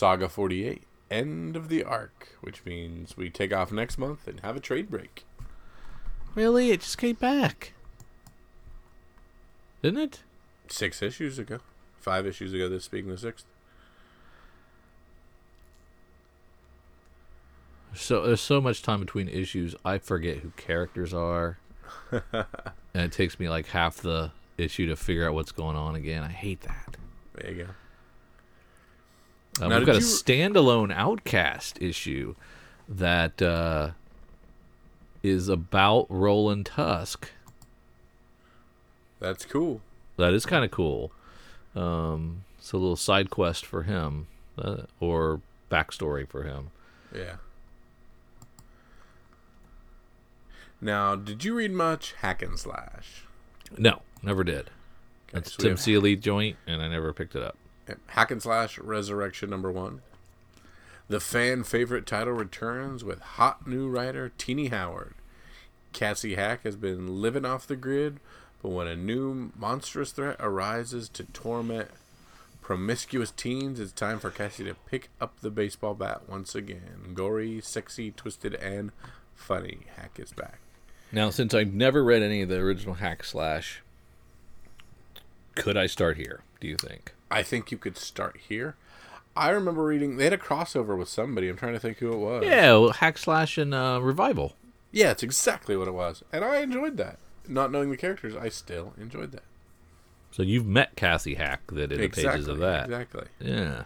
Saga 0.00 0.30
48. 0.30 0.82
End 1.10 1.56
of 1.56 1.68
the 1.68 1.84
arc, 1.84 2.28
which 2.40 2.64
means 2.64 3.18
we 3.18 3.28
take 3.28 3.52
off 3.52 3.70
next 3.70 3.98
month 3.98 4.26
and 4.26 4.40
have 4.40 4.56
a 4.56 4.60
trade 4.60 4.88
break. 4.90 5.26
Really? 6.34 6.70
It 6.70 6.80
just 6.80 6.96
came 6.96 7.16
back. 7.16 7.74
Didn't 9.82 10.00
it? 10.00 10.20
Six 10.68 11.02
issues 11.02 11.38
ago. 11.38 11.58
Five 11.98 12.26
issues 12.26 12.54
ago, 12.54 12.66
this 12.66 12.88
being 12.88 13.08
the 13.08 13.18
sixth. 13.18 13.44
So 17.92 18.26
there's 18.26 18.40
so 18.40 18.58
much 18.58 18.82
time 18.82 19.00
between 19.00 19.28
issues, 19.28 19.74
I 19.84 19.98
forget 19.98 20.38
who 20.38 20.52
characters 20.56 21.12
are, 21.12 21.58
and 22.10 22.24
it 22.94 23.12
takes 23.12 23.38
me 23.38 23.50
like 23.50 23.66
half 23.66 23.96
the 23.96 24.32
issue 24.56 24.86
to 24.86 24.96
figure 24.96 25.28
out 25.28 25.34
what's 25.34 25.52
going 25.52 25.76
on 25.76 25.94
again. 25.94 26.22
I 26.22 26.28
hate 26.28 26.62
that. 26.62 26.96
There 27.34 27.50
you 27.50 27.64
go. 27.64 27.70
Uh, 29.60 29.68
Now, 29.68 29.78
we've 29.78 29.86
got 29.86 29.96
a 29.96 30.00
standalone 30.00 30.92
Outcast 30.94 31.78
issue 31.82 32.34
that 32.88 33.40
uh, 33.42 33.90
is 35.22 35.48
about 35.48 36.06
Roland 36.08 36.66
Tusk. 36.66 37.30
That's 39.20 39.44
cool. 39.44 39.80
That 40.16 40.32
is 40.32 40.46
kind 40.46 40.64
of 40.64 40.70
cool. 40.70 41.12
Um, 41.74 42.44
it's 42.58 42.72
a 42.72 42.76
little 42.76 42.96
side 42.96 43.30
quest 43.30 43.66
for 43.66 43.82
him, 43.82 44.26
uh, 44.58 44.82
or 44.98 45.40
backstory 45.70 46.26
for 46.28 46.42
him. 46.42 46.70
Yeah. 47.14 47.36
Now, 50.80 51.14
did 51.14 51.44
you 51.44 51.54
read 51.54 51.72
much 51.72 52.14
Hack 52.20 52.42
and 52.42 52.58
Slash? 52.58 53.24
No, 53.76 54.00
never 54.22 54.42
did. 54.42 54.70
That's 55.32 55.52
so 55.52 55.62
Tim 55.62 55.76
Seeley 55.76 56.16
joint, 56.16 56.56
and 56.66 56.82
I 56.82 56.88
never 56.88 57.12
picked 57.12 57.36
it 57.36 57.42
up. 57.42 57.56
Hack 58.08 58.30
and 58.30 58.42
Slash 58.42 58.78
Resurrection 58.78 59.50
number 59.50 59.70
one. 59.70 60.02
The 61.08 61.20
fan 61.20 61.64
favorite 61.64 62.06
title 62.06 62.32
returns 62.32 63.02
with 63.02 63.20
hot 63.20 63.66
new 63.66 63.88
writer 63.88 64.30
Tini 64.38 64.68
Howard. 64.68 65.14
Cassie 65.92 66.36
Hack 66.36 66.62
has 66.62 66.76
been 66.76 67.20
living 67.20 67.44
off 67.44 67.66
the 67.66 67.76
grid, 67.76 68.20
but 68.62 68.68
when 68.68 68.86
a 68.86 68.94
new 68.94 69.50
monstrous 69.58 70.12
threat 70.12 70.36
arises 70.38 71.08
to 71.08 71.24
torment 71.24 71.90
promiscuous 72.60 73.32
teens, 73.32 73.80
it's 73.80 73.90
time 73.90 74.20
for 74.20 74.30
Cassie 74.30 74.62
to 74.62 74.74
pick 74.74 75.08
up 75.20 75.40
the 75.40 75.50
baseball 75.50 75.94
bat 75.94 76.28
once 76.28 76.54
again. 76.54 77.14
Gory, 77.14 77.60
sexy, 77.60 78.12
twisted, 78.12 78.54
and 78.54 78.92
funny 79.34 79.80
hack 79.96 80.20
is 80.20 80.32
back. 80.32 80.60
Now, 81.10 81.30
since 81.30 81.52
I've 81.52 81.74
never 81.74 82.04
read 82.04 82.22
any 82.22 82.42
of 82.42 82.48
the 82.48 82.58
original 82.58 82.94
hack 82.94 83.24
slash, 83.24 83.82
could 85.56 85.76
I 85.76 85.86
start 85.86 86.16
here? 86.16 86.42
Do 86.60 86.68
you 86.68 86.76
think? 86.76 87.12
I 87.30 87.42
think 87.42 87.70
you 87.70 87.78
could 87.78 87.96
start 87.96 88.38
here. 88.48 88.76
I 89.36 89.50
remember 89.50 89.84
reading 89.84 90.16
they 90.16 90.24
had 90.24 90.32
a 90.32 90.38
crossover 90.38 90.98
with 90.98 91.08
somebody. 91.08 91.48
I'm 91.48 91.56
trying 91.56 91.74
to 91.74 91.78
think 91.80 91.98
who 91.98 92.12
it 92.12 92.16
was. 92.18 92.44
Yeah, 92.44 92.72
well, 92.72 92.90
hack 92.90 93.16
slash 93.18 93.56
and 93.58 93.72
uh, 93.72 94.00
revival. 94.02 94.54
Yeah, 94.92 95.12
it's 95.12 95.22
exactly 95.22 95.76
what 95.76 95.86
it 95.88 95.94
was, 95.94 96.24
and 96.32 96.44
I 96.44 96.58
enjoyed 96.58 96.96
that. 96.96 97.18
Not 97.46 97.70
knowing 97.70 97.90
the 97.90 97.96
characters, 97.96 98.34
I 98.34 98.48
still 98.48 98.92
enjoyed 99.00 99.30
that. 99.32 99.44
So 100.32 100.42
you've 100.42 100.66
met 100.66 100.96
Cassie 100.96 101.34
Hack 101.36 101.60
that 101.72 101.92
in 101.92 102.00
the 102.00 102.08
pages 102.08 102.48
of 102.48 102.58
that. 102.58 102.84
exactly. 102.84 103.26
Yeah. 103.40 103.84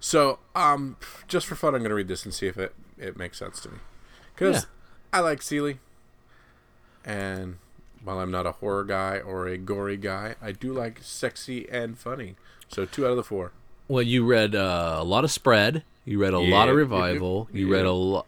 So, 0.00 0.38
um, 0.56 0.96
just 1.28 1.46
for 1.46 1.54
fun, 1.54 1.74
I'm 1.74 1.80
going 1.80 1.90
to 1.90 1.94
read 1.94 2.08
this 2.08 2.24
and 2.24 2.32
see 2.34 2.46
if 2.48 2.56
it 2.58 2.74
it 2.98 3.16
makes 3.16 3.38
sense 3.38 3.60
to 3.60 3.68
me, 3.70 3.78
because 4.34 4.62
Yeah. 4.62 4.68
I 5.12 5.20
like 5.20 5.42
Seeley, 5.42 5.78
and 7.04 7.58
while 8.04 8.18
I'm 8.18 8.30
not 8.30 8.46
a 8.46 8.52
horror 8.52 8.84
guy 8.84 9.18
or 9.18 9.46
a 9.46 9.56
gory 9.58 9.96
guy, 9.96 10.34
I 10.40 10.52
do 10.52 10.72
like 10.72 10.98
sexy 11.02 11.68
and 11.68 11.98
funny. 11.98 12.36
So 12.72 12.84
two 12.86 13.04
out 13.06 13.10
of 13.10 13.16
the 13.16 13.24
four. 13.24 13.52
Well, 13.88 14.02
you 14.02 14.24
read 14.24 14.54
uh, 14.54 14.96
a 14.98 15.04
lot 15.04 15.24
of 15.24 15.30
spread. 15.30 15.84
You 16.04 16.20
read 16.20 16.34
a 16.34 16.40
Yeah, 16.40 16.54
lot 16.56 16.68
of 16.68 16.76
revival. 16.76 17.48
You 17.52 17.70
read 17.70 17.84
yeah. 17.84 17.90
a 17.90 17.92
lot. 17.92 18.26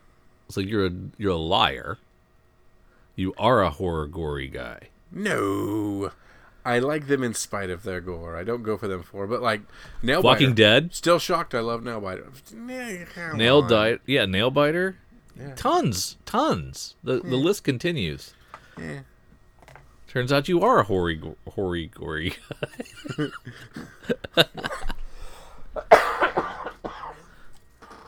So 0.51 0.61
you're 0.61 0.87
a 0.87 0.91
you're 1.19 1.33
a 1.33 1.37
liar. 1.37 1.99
You 3.17 3.33
are 3.39 3.63
a 3.63 3.71
horror 3.71 4.07
gory 4.07 4.49
guy. 4.49 4.89
No, 5.11 6.11
I 6.65 6.79
like 6.81 7.07
them 7.07 7.23
in 7.23 7.35
spite 7.35 7.71
of 7.71 7.83
their 7.85 8.01
gore. 8.01 8.37
I 8.37 8.43
don't 8.45 8.63
go 8.63 8.77
for 8.77 8.89
them 8.89 9.03
for, 9.03 9.27
but 9.27 9.41
like 9.41 9.63
Nailbiter. 10.03 10.23
Walking 10.25 10.55
Dead, 10.55 10.93
Still 10.95 11.19
shocked. 11.19 11.55
I 11.55 11.61
love 11.61 11.83
Nailbiter. 11.83 12.27
Nah, 12.53 13.33
Nail 13.37 13.61
on. 13.63 13.69
Bite, 13.69 14.01
yeah, 14.07 14.27
Nail 14.27 14.51
Biter, 14.51 14.97
Yeah. 15.39 15.55
tons, 15.55 16.17
tons. 16.27 16.95
The 17.05 17.21
the 17.21 17.37
list 17.37 17.65
continues. 17.65 18.35
Yeah. 18.79 19.01
Turns 20.15 20.33
out 20.33 20.49
you 20.49 20.63
are 20.63 20.79
a 20.79 20.85
hoary, 20.85 21.21
hoary, 21.55 21.89
gory. 21.89 22.35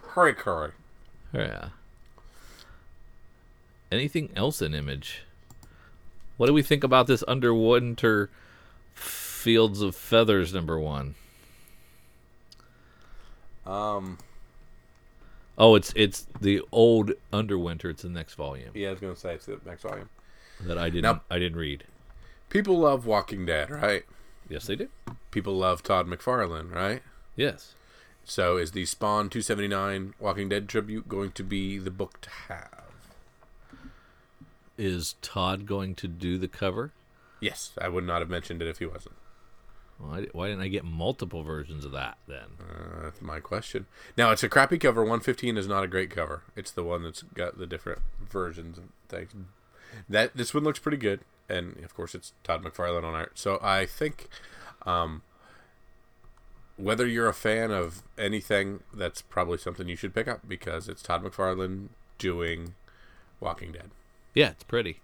Hurry, 0.09 0.35
curry. 0.35 0.73
yeah. 1.35 1.69
Anything 3.93 4.31
else 4.35 4.63
in 4.63 4.75
image? 4.75 5.23
What 6.37 6.47
do 6.47 6.53
we 6.53 6.63
think 6.63 6.83
about 6.85 7.07
this 7.07 7.23
Underwinter 7.29 8.31
Fields 8.95 9.81
of 9.83 9.95
Feathers 9.95 10.53
number 10.55 10.79
one? 10.79 11.15
Um. 13.67 14.19
Oh, 15.59 15.75
it's 15.75 15.93
it's 15.97 16.27
the 16.41 16.63
old 16.73 17.13
Underwinter. 17.33 17.91
It's 17.91 18.03
the 18.03 18.09
next 18.09 18.35
volume 18.35 18.71
Yeah, 18.75 18.89
I 18.89 18.91
was 18.93 19.01
gonna 19.01 19.17
say 19.17 19.35
it's 19.35 19.47
the 19.47 19.59
next 19.67 19.83
volume. 19.83 20.09
that 20.61 20.79
I 20.79 20.89
didn't 20.89 21.03
Now- 21.03 21.23
I 21.31 21.39
didn't 21.39 21.59
read. 21.59 21.85
People 22.49 22.79
love 22.79 23.07
Walking 23.07 23.47
Dead, 23.47 23.71
right? 23.71 24.05
Yes, 24.49 24.67
they 24.67 24.77
do. 24.77 24.89
People 25.31 25.57
love 25.57 25.83
Todd 25.83 26.07
McFarlane, 26.07 26.73
right? 26.73 27.03
Yes. 27.35 27.75
So 28.25 28.57
is 28.57 28.73
the 28.73 28.87
Spawn 28.87 29.29
279 29.29 30.15
Walking 30.19 30.49
Dead 30.49 30.69
tribute 30.69 31.09
going 31.09 31.33
to 31.33 31.45
be 31.45 31.79
the 31.79 31.91
book 31.91 32.21
to 32.23 32.31
have? 32.49 32.85
Is 34.79 35.15
Todd 35.23 35.67
going 35.67 35.95
to 35.97 36.09
do 36.09 36.39
the 36.39 36.49
cover? 36.49 36.93
Yes, 37.41 37.73
I 37.81 37.89
would 37.89 38.05
not 38.05 38.21
have 38.21 38.31
mentioned 38.31 38.63
it 38.63 38.69
if 38.69 38.79
he 38.79 38.87
wasn't. 38.87 39.15
Why, 39.99 40.27
why 40.33 40.49
didn't 40.49 40.63
I 40.63 40.69
get 40.69 40.85
multiple 40.85 41.43
versions 41.43 41.85
of 41.85 41.93
that 41.93 42.19
then? 42.29 42.49
Uh, 42.61 43.05
that's 43.05 43.23
my 43.23 43.41
question. 43.41 43.87
Now 44.17 44.31
it's 44.31 44.43
a 44.43 44.49
crappy 44.49 44.79
cover. 44.79 45.01
115 45.03 45.57
is 45.57 45.67
not 45.67 45.85
a 45.85 45.89
great 45.89 46.11
cover. 46.11 46.43
It's 46.55 46.71
the 46.71 46.85
one 46.85 47.03
that's 47.03 47.23
got 47.23 47.59
the 47.59 47.67
different 47.67 48.03
versions 48.21 48.77
and 48.77 48.91
things. 49.09 49.33
That 50.09 50.37
this 50.37 50.53
one 50.53 50.65
looks 50.65 50.79
pretty 50.79 50.99
good, 50.99 51.21
and 51.49 51.83
of 51.85 51.95
course 51.95 52.15
it's 52.15 52.33
Todd 52.45 52.65
McFarlane 52.65 53.05
on 53.05 53.15
art. 53.15 53.39
So 53.39 53.59
I 53.63 53.87
think, 53.87 54.29
um, 54.85 55.23
whether 56.77 57.07
you're 57.07 57.29
a 57.29 57.35
fan 57.35 57.71
of 57.71 58.03
anything, 58.19 58.81
that's 58.93 59.23
probably 59.23 59.59
something 59.59 59.89
you 59.89 59.97
should 59.97 60.15
pick 60.15 60.29
up 60.29 60.41
because 60.47 60.89
it's 60.89 61.03
Todd 61.03 61.25
McFarlane 61.25 61.89
doing 62.19 62.75
Walking 63.41 63.73
Dead. 63.73 63.91
Yeah, 64.35 64.51
it's 64.51 64.65
pretty. 64.65 65.01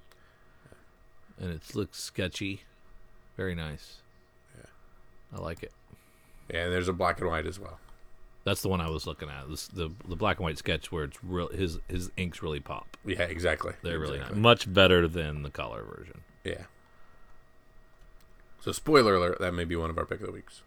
And 1.39 1.51
it 1.51 1.75
looks 1.75 1.99
sketchy. 1.99 2.63
Very 3.37 3.55
nice. 3.55 3.97
Yeah. 4.57 5.39
I 5.39 5.41
like 5.41 5.63
it. 5.63 5.73
And 6.51 6.73
there's 6.73 6.89
a 6.89 6.93
black 6.93 7.21
and 7.21 7.31
white 7.31 7.47
as 7.47 7.59
well. 7.59 7.79
That's 8.45 8.61
the 8.61 8.69
one 8.69 8.81
I 8.81 8.91
was 8.91 9.07
looking 9.07 9.29
at. 9.29 9.49
This, 9.49 9.69
the 9.69 9.91
the 10.09 10.17
black 10.17 10.39
and 10.39 10.45
white 10.45 10.59
sketch 10.59 10.91
where 10.91 11.05
it's 11.05 11.23
real 11.23 11.49
his 11.49 11.79
his 11.89 12.11
inks 12.17 12.43
really 12.43 12.61
pop. 12.61 12.97
Yeah, 13.05 13.23
exactly. 13.23 13.73
They're 13.83 13.99
really 13.99 14.19
nice. 14.19 14.29
Exactly. 14.29 14.41
Much 14.41 14.73
better 14.73 15.07
than 15.07 15.43
the 15.43 15.51
color 15.51 15.85
version. 15.85 16.23
Yeah. 16.45 16.65
So 18.61 18.73
spoiler 18.73 19.15
alert, 19.17 19.39
that 19.41 19.53
may 19.55 19.65
be 19.65 19.77
one 19.77 19.91
of 19.91 19.99
our 19.99 20.05
pick 20.07 20.21
of 20.21 20.27
the 20.27 20.33
weeks, 20.33 20.63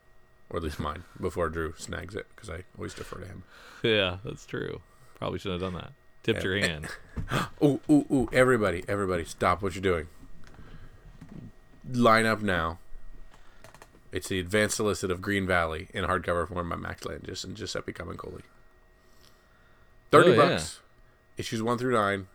or 0.50 0.58
at 0.58 0.64
least 0.64 0.80
mine, 0.80 1.04
before 1.20 1.50
Drew 1.50 1.74
snags 1.78 2.16
it 2.16 2.28
because 2.36 2.50
I 2.50 2.64
always 2.78 2.94
defer 2.94 3.20
to 3.20 3.26
him. 3.26 3.44
Yeah, 3.84 4.18
that's 4.24 4.46
true. 4.46 4.82
Probably 5.16 5.40
shouldn't 5.40 5.62
have 5.62 5.74
done 5.74 5.82
that. 5.82 5.92
Tipped 6.24 6.44
your 6.44 6.58
eh, 6.58 6.68
hand. 6.68 6.88
Ooh, 7.64 7.80
ooh, 7.90 8.06
ooh! 8.12 8.30
Everybody, 8.34 8.84
everybody, 8.88 9.24
stop 9.24 9.62
what 9.62 9.76
you're 9.76 9.82
doing. 9.82 10.08
Line 11.90 12.26
up 12.26 12.42
now. 12.42 12.80
It's 14.12 14.28
the 14.30 14.40
advanced 14.40 14.78
solicit 14.78 15.12
of 15.12 15.22
Green 15.22 15.46
Valley 15.46 15.88
in 15.94 16.04
hardcover 16.06 16.48
form 16.48 16.70
by 16.70 16.78
Max 16.78 17.06
Landis 17.06 17.44
and 17.44 17.56
Giuseppe 17.56 17.94
Camuncoli. 17.94 18.42
Thirty 20.12 20.32
Oh, 20.32 20.34
yeah. 20.34 20.50
bucks. 20.50 20.80
Issues 21.38 21.62
one 21.62 21.78
through 21.78 21.94
nine. 21.94 22.28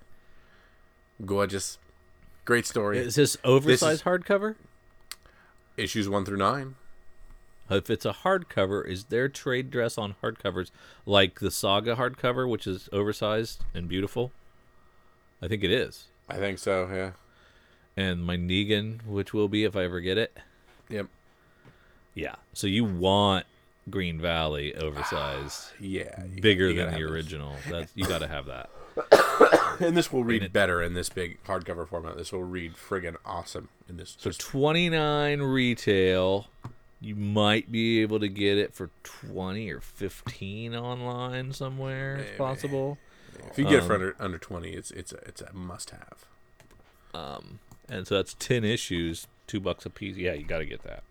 Gorgeous, 1.25 1.79
great 2.45 2.67
story. 2.67 2.99
Is 2.99 3.15
this 3.15 3.37
oversized 3.45 4.05
hardcover? 4.05 4.57
Issues 5.77 6.09
one 6.09 6.25
through 6.25 6.39
nine. 6.39 6.75
If 7.71 7.89
it's 7.89 8.05
a 8.05 8.13
hardcover, 8.13 8.85
is 8.87 9.05
there 9.05 9.29
trade 9.29 9.71
dress 9.71 9.97
on 9.97 10.17
hardcovers 10.23 10.71
like 11.07 11.39
the 11.39 11.51
Saga 11.53 11.95
hardcover, 11.95 12.49
which 12.49 12.67
is 12.67 12.89
oversized 12.93 13.63
and 13.73 13.89
beautiful? 13.89 14.33
I 15.41 15.47
think 15.49 15.63
it 15.63 15.71
is. 15.71 16.07
I 16.29 16.37
think 16.37 16.59
so. 16.59 16.89
Yeah. 16.93 17.11
And 17.97 18.25
my 18.25 18.37
Negan, 18.37 19.05
which 19.07 19.33
will 19.33 19.49
be 19.49 19.65
if 19.65 19.77
I 19.77 19.85
ever 19.85 20.01
get 20.01 20.19
it. 20.19 20.37
Yep. 20.89 21.07
Yeah. 22.15 22.35
So 22.53 22.67
you 22.67 22.85
want 22.85 23.47
Green 23.89 24.21
Valley 24.21 24.75
oversized, 24.75 25.69
Yeah. 25.81 26.25
bigger 26.41 26.73
than 26.75 26.93
the 26.93 26.99
this. 26.99 27.11
original. 27.11 27.55
That's 27.71 27.93
you 27.95 28.05
got 28.07 28.19
to 28.19 28.29
have 28.29 28.47
that. 28.47 28.69
And 29.81 29.97
this 29.97 30.13
will 30.13 30.25
read 30.25 30.53
better 30.53 30.83
in 30.83 30.95
this 30.95 31.09
big 31.09 31.43
hardcover 31.45 31.89
format. 31.89 32.17
This 32.17 32.33
will 32.33 32.45
read 32.45 32.75
friggin' 32.75 33.17
awesome 33.25 33.69
in 33.89 33.97
this. 33.97 34.17
So 34.19 34.31
29 34.31 35.41
retail. 35.43 36.47
You 37.01 37.17
might 37.17 37.73
be 37.73 38.03
able 38.03 38.21
to 38.21 38.29
get 38.29 38.59
it 38.59 38.75
for 38.75 38.91
20 39.03 39.71
or 39.71 39.81
15 39.81 40.75
online 40.77 41.53
somewhere 41.55 42.17
if 42.19 42.27
Maybe. 42.27 42.37
possible. 42.37 42.99
if 43.51 43.59
you 43.59 43.65
get 43.65 43.75
it 43.75 43.85
for 43.85 43.95
um, 43.95 44.03
under 44.03 44.17
under 44.21 44.37
twenty, 44.39 44.73
it's 44.73 44.91
it's 44.91 45.13
a, 45.13 45.17
it's 45.27 45.41
a 45.41 45.51
must 45.55 45.91
have. 45.91 46.27
Um, 47.15 47.59
and 47.89 48.07
so 48.07 48.17
that's 48.17 48.35
10 48.35 48.65
issues, 48.65 49.27
2 49.47 49.61
bucks 49.61 49.87
a 49.87 49.91
piece. 49.91 50.17
Yeah, 50.17 50.35
you 50.35 50.45
got 50.45 50.59
to 50.59 50.67
get 50.67 50.83
that. 50.83 51.03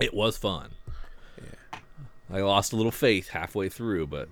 It 0.00 0.14
was 0.14 0.36
fun. 0.38 0.70
Yeah. 1.38 1.78
I 2.32 2.40
lost 2.40 2.72
a 2.72 2.76
little 2.76 2.90
faith 2.90 3.28
halfway 3.28 3.68
through, 3.68 4.06
but 4.08 4.28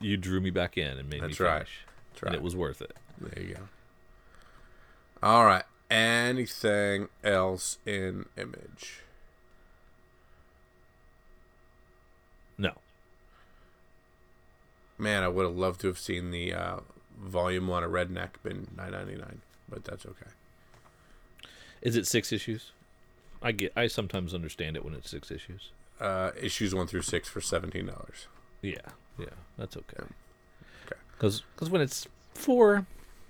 you 0.00 0.16
drew 0.16 0.40
me 0.40 0.50
back 0.50 0.78
in 0.78 0.98
and 0.98 1.10
made 1.10 1.20
That's 1.22 1.38
me 1.40 1.46
right. 1.46 1.54
finish. 1.58 1.80
That's 2.14 2.22
And 2.22 2.34
it 2.34 2.42
was 2.42 2.56
worth 2.56 2.82
it. 2.82 2.96
There 3.20 3.42
you 3.42 3.54
go. 3.54 3.60
All 5.22 5.44
right. 5.44 5.64
Anything 5.90 7.08
else 7.22 7.78
in 7.84 8.26
image? 8.36 9.00
No. 12.56 12.72
Man, 14.98 15.22
I 15.22 15.28
would 15.28 15.44
have 15.44 15.56
loved 15.56 15.80
to 15.82 15.88
have 15.88 15.98
seen 15.98 16.30
the 16.30 16.54
uh, 16.54 16.76
volume 17.20 17.66
one 17.66 17.84
of 17.84 17.90
Redneck 17.90 18.30
been 18.42 18.68
nine 18.76 18.92
ninety 18.92 19.16
nine, 19.16 19.40
but 19.68 19.84
that's 19.84 20.06
okay. 20.06 20.30
Is 21.82 21.96
it 21.96 22.06
6 22.06 22.32
issues? 22.32 22.70
I 23.42 23.50
get 23.50 23.72
I 23.76 23.88
sometimes 23.88 24.34
understand 24.34 24.76
it 24.76 24.84
when 24.84 24.94
it's 24.94 25.10
6 25.10 25.30
issues. 25.32 25.70
Uh, 26.02 26.32
issues 26.40 26.74
one 26.74 26.88
through 26.88 27.02
six 27.02 27.28
for 27.28 27.40
seventeen 27.40 27.86
dollars. 27.86 28.26
Yeah, 28.60 28.78
yeah, 29.16 29.26
that's 29.56 29.76
okay. 29.76 29.98
Okay. 30.00 30.12
Because 31.30 31.70
when 31.70 31.80
it's 31.80 32.08
four, 32.34 32.86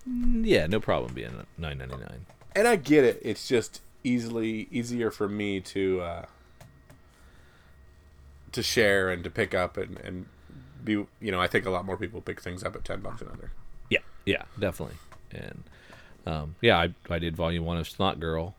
yeah, 0.06 0.66
no 0.66 0.80
problem 0.80 1.12
being 1.14 1.46
nine 1.58 1.78
ninety 1.78 1.96
nine. 1.96 2.26
And 2.54 2.66
I 2.66 2.76
get 2.76 3.04
it. 3.04 3.20
It's 3.22 3.46
just 3.46 3.80
easily 4.04 4.68
easier 4.70 5.10
for 5.10 5.28
me 5.28 5.60
to 5.60 6.00
uh, 6.00 6.26
to 8.52 8.62
share 8.62 9.10
and 9.10 9.22
to 9.24 9.30
pick 9.30 9.54
up 9.54 9.76
and 9.76 9.98
and 9.98 10.26
be. 10.82 10.92
You 10.92 11.32
know, 11.32 11.40
I 11.40 11.46
think 11.46 11.66
a 11.66 11.70
lot 11.70 11.84
more 11.84 11.96
people 11.96 12.20
pick 12.20 12.40
things 12.40 12.64
up 12.64 12.74
at 12.74 12.84
ten 12.84 13.00
bucks 13.00 13.20
and 13.20 13.30
under. 13.30 13.50
Yeah, 13.90 14.00
yeah, 14.24 14.44
definitely. 14.58 14.96
And 15.30 15.62
um, 16.26 16.54
yeah, 16.60 16.78
I 16.78 16.94
I 17.10 17.18
did 17.18 17.36
volume 17.36 17.64
one 17.64 17.76
of 17.76 17.88
Snotgirl, 17.88 18.54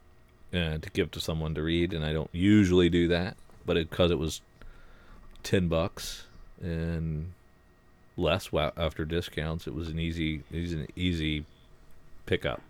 uh, 0.54 0.78
to 0.78 0.90
give 0.94 1.10
to 1.12 1.20
someone 1.20 1.56
to 1.56 1.64
read, 1.64 1.94
and 1.94 2.06
I 2.06 2.14
don't 2.14 2.30
usually 2.32 2.90
do 2.90 3.08
that, 3.08 3.36
but 3.66 3.76
because 3.78 4.12
it, 4.12 4.20
was 4.20 4.42
ten 5.42 5.68
bucks, 5.68 6.26
and 6.62 7.34
less 8.18 8.50
after 8.54 9.06
discounts. 9.06 9.68
It 9.68 9.74
was 9.74 9.90
an 9.90 10.00
easy, 10.00 10.44
it 10.52 10.62
was 10.62 10.74
an 10.74 10.88
easy 10.96 11.46
pickup. 12.26 12.62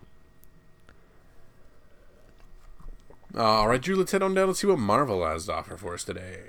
All 3.35 3.67
right, 3.67 3.81
Drew, 3.81 3.95
let's 3.95 4.11
head 4.11 4.21
on 4.21 4.33
down 4.35 4.49
and 4.49 4.57
see 4.57 4.67
what 4.67 4.77
Marvel 4.79 5.25
has 5.25 5.47
to 5.47 5.53
offer 5.53 5.75
for 5.75 5.95
us 5.95 6.03
today. 6.03 6.39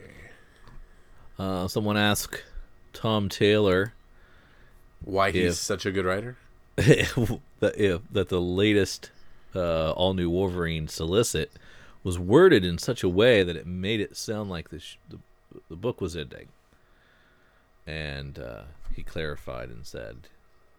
Uh, 1.38 1.66
someone 1.66 1.96
asked 1.96 2.42
Tom 2.92 3.28
Taylor 3.28 3.94
Why 5.04 5.30
he's 5.30 5.52
If- 5.52 5.54
such 5.56 5.86
a 5.86 5.90
good 5.90 6.04
writer? 6.04 6.36
that 6.76 7.74
if, 7.76 8.00
that 8.10 8.28
the 8.28 8.40
latest 8.40 9.10
uh, 9.54 9.92
all 9.92 10.12
new 10.12 10.28
Wolverine 10.28 10.88
solicit 10.88 11.52
was 12.02 12.18
worded 12.18 12.64
in 12.64 12.78
such 12.78 13.02
a 13.02 13.08
way 13.08 13.42
that 13.44 13.56
it 13.56 13.66
made 13.66 14.00
it 14.00 14.16
sound 14.16 14.50
like 14.50 14.68
the 14.70 14.80
sh- 14.80 14.98
the, 15.08 15.18
the 15.70 15.76
book 15.76 16.00
was 16.00 16.16
ending. 16.16 16.48
And 17.86 18.38
uh, 18.38 18.62
he 18.94 19.02
clarified 19.02 19.68
and 19.68 19.86
said, 19.86 20.28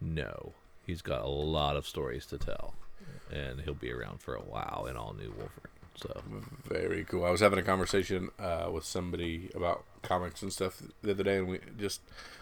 "No, 0.00 0.54
he's 0.84 1.02
got 1.02 1.22
a 1.22 1.28
lot 1.28 1.76
of 1.76 1.86
stories 1.86 2.26
to 2.26 2.38
tell, 2.38 2.74
and 3.32 3.60
he'll 3.60 3.74
be 3.74 3.92
around 3.92 4.20
for 4.20 4.34
a 4.34 4.40
while 4.40 4.86
in 4.88 4.96
all 4.96 5.14
new 5.14 5.30
Wolverine." 5.30 5.76
So 5.96 6.22
Very 6.68 7.04
cool. 7.04 7.24
I 7.24 7.30
was 7.30 7.40
having 7.40 7.58
a 7.58 7.62
conversation 7.62 8.30
uh, 8.38 8.68
with 8.70 8.84
somebody 8.84 9.50
about 9.54 9.84
comics 10.02 10.42
and 10.42 10.52
stuff 10.52 10.82
the 11.02 11.12
other 11.12 11.24
day, 11.24 11.38
and 11.38 11.48
we 11.48 11.60
just 11.78 12.00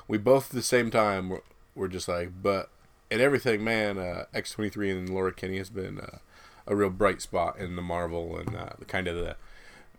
we 0.08 0.18
both 0.18 0.50
at 0.50 0.56
the 0.56 0.62
same 0.62 0.90
time 0.90 1.28
were, 1.28 1.42
were 1.74 1.88
just 1.88 2.08
like, 2.08 2.30
but 2.42 2.70
in 3.10 3.20
everything, 3.20 3.62
man, 3.62 3.98
uh, 3.98 4.24
X 4.34 4.52
twenty 4.52 4.70
three 4.70 4.90
and 4.90 5.08
Laura 5.08 5.32
Kinney 5.32 5.58
has 5.58 5.70
been 5.70 6.00
uh, 6.00 6.18
a 6.66 6.74
real 6.74 6.90
bright 6.90 7.20
spot 7.22 7.58
in 7.58 7.76
the 7.76 7.82
Marvel 7.82 8.36
and 8.36 8.56
uh, 8.56 8.70
the 8.78 8.84
kind 8.84 9.06
of 9.06 9.16
the 9.16 9.36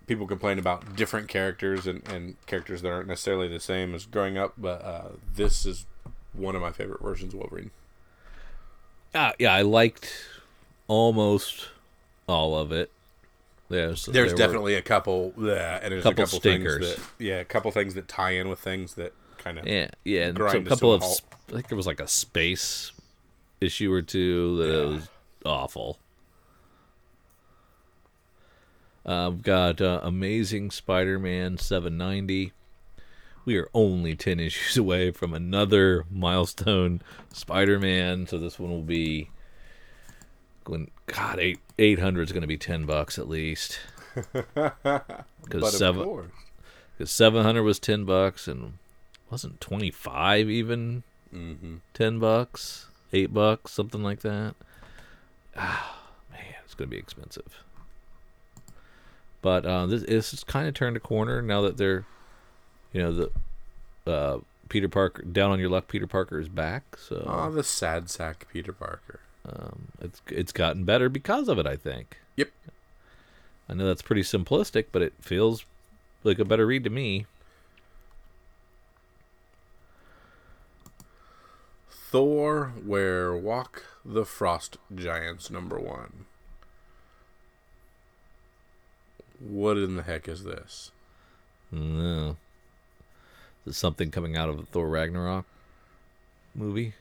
people 0.08 0.28
complain 0.28 0.60
about 0.60 0.96
different 0.96 1.28
characters 1.28 1.88
and, 1.88 2.08
and 2.10 2.36
characters 2.46 2.82
that 2.82 2.92
aren't 2.92 3.08
necessarily 3.08 3.48
the 3.48 3.60
same 3.60 3.94
as 3.96 4.06
growing 4.06 4.38
up, 4.38 4.54
but 4.58 4.82
uh, 4.84 5.08
this 5.36 5.66
is 5.66 5.86
one 6.34 6.56
of 6.56 6.62
my 6.62 6.72
favorite 6.72 7.02
versions 7.02 7.34
of 7.34 7.40
Wolverine. 7.40 7.72
uh, 9.14 9.32
yeah, 9.40 9.54
I 9.54 9.62
liked 9.62 10.12
almost 10.88 11.70
all 12.28 12.58
of 12.58 12.72
it. 12.72 12.92
There's 13.70 14.06
There's 14.06 14.14
there 14.14 14.26
were- 14.26 14.38
definitely 14.38 14.76
a 14.76 14.82
couple, 14.82 15.34
yeah, 15.38 15.80
and 15.82 15.92
there's 15.92 16.04
Couple 16.04 16.24
a 16.24 16.26
couple 16.28 16.40
stinkers. 16.40 16.86
things 16.88 16.96
that, 17.18 17.24
yeah, 17.24 17.40
a 17.40 17.46
couple 17.46 17.72
things 17.72 17.96
that 17.96 18.08
tie 18.08 18.32
in 18.32 18.48
with 18.50 18.60
things 18.60 18.94
that 18.96 19.14
kind 19.40 19.58
of, 19.58 19.66
Yeah, 19.68 19.88
yeah, 20.04 20.28
and 20.28 20.38
so 20.38 20.46
a 20.46 20.62
couple 20.64 20.94
of 20.94 21.02
halt. 21.02 21.22
I 21.50 21.54
think 21.54 21.70
there 21.70 21.76
was 21.78 21.88
like 21.88 22.00
a 22.00 22.08
space 22.08 22.92
issue 23.62 23.92
or 23.92 24.02
two 24.04 24.58
that 24.58 24.68
Yeah. 24.68 24.86
was 24.96 25.08
awful. 25.46 25.98
Uh, 29.06 29.30
we've 29.32 29.44
got 29.44 29.80
uh, 29.82 30.00
Amazing 30.04 30.72
Spider-Man 30.72 31.58
790. 31.58 32.52
We 33.46 33.58
are 33.58 33.70
only 33.74 34.16
ten 34.16 34.40
issues 34.40 34.76
away 34.82 35.12
from 35.12 35.34
another 35.34 36.06
milestone 36.10 37.02
Spider-Man, 37.32 38.26
so 38.28 38.38
this 38.40 38.58
one 38.60 38.72
will 38.72 38.82
be. 38.82 39.30
When 40.66 40.90
God 41.06 41.38
eight 41.40 41.60
eight 41.78 42.00
hundred 42.00 42.24
is 42.24 42.32
going 42.32 42.42
to 42.42 42.48
be 42.48 42.58
ten 42.58 42.86
bucks 42.86 43.20
at 43.20 43.30
least. 43.30 43.80
Because 45.44 45.78
seven 45.78 46.32
because 46.98 47.12
seven 47.12 47.44
hundred 47.44 47.62
was 47.64 47.78
ten 47.78 48.04
bucks 48.06 48.48
and 48.48 48.80
wasn't 49.30 49.62
twenty 49.62 49.92
five 49.92 50.50
even 50.50 51.04
Mm-hmm. 51.34 51.76
ten 51.94 52.18
bucks, 52.18 52.88
eight 53.14 53.34
bucks, 53.34 53.74
something 53.74 54.02
like 54.02 54.22
that. 54.22 54.56
Ah, 55.58 56.00
man, 56.32 56.42
it's 56.64 56.74
gonna 56.74 56.88
be 56.88 56.98
expensive. 56.98 57.64
But 59.46 59.64
uh, 59.64 59.86
this 59.86 60.32
has 60.32 60.44
kind 60.44 60.68
of 60.68 60.74
turned 60.74 60.98
a 60.98 61.00
corner 61.00 61.40
now 61.40 61.62
that 61.62 61.78
they're, 61.78 62.04
you 62.92 63.00
know, 63.00 63.12
the 63.12 64.12
uh, 64.12 64.40
Peter 64.70 64.90
Parker 64.90 65.22
down 65.22 65.52
on 65.52 65.60
your 65.60 65.70
luck. 65.70 65.88
Peter 65.88 66.08
Parker 66.08 66.40
is 66.40 66.50
back, 66.50 66.98
so 66.98 67.24
Oh, 67.28 67.52
the 67.52 67.64
sad 67.64 68.10
sack 68.10 68.48
Peter 68.52 68.74
Parker. 68.74 69.20
um, 69.48 69.90
it's 70.02 70.20
it's 70.30 70.52
gotten 70.52 70.84
better 70.84 71.10
because 71.10 71.48
of 71.48 71.60
it. 71.60 71.68
I 71.68 71.76
think. 71.76 72.18
Yep. 72.38 72.50
I 73.70 73.76
know 73.76 73.86
that's 73.86 74.02
pretty 74.02 74.24
simplistic, 74.24 74.86
but 74.92 75.04
it 75.04 75.14
feels 75.22 75.64
like 76.24 76.40
a 76.40 76.46
better 76.46 76.66
read 76.66 76.84
to 76.86 76.90
me. 76.90 77.28
Thor, 81.92 82.74
where 82.84 83.36
walk 83.36 83.84
the 84.04 84.26
frost 84.26 84.78
giants 84.96 85.52
number 85.52 85.78
one. 85.78 86.26
What 89.48 89.78
in 89.78 89.96
the 89.96 90.04
heck 90.04 90.28
is 90.28 90.44
this? 90.44 90.92
No. 91.72 92.38
Is 93.66 93.78
something 93.78 94.12
coming 94.12 94.36
out 94.36 94.50
of 94.50 94.58
the 94.58 94.66
Thor 94.66 94.88
Ragnarok 94.90 95.46
movie? 96.54 96.94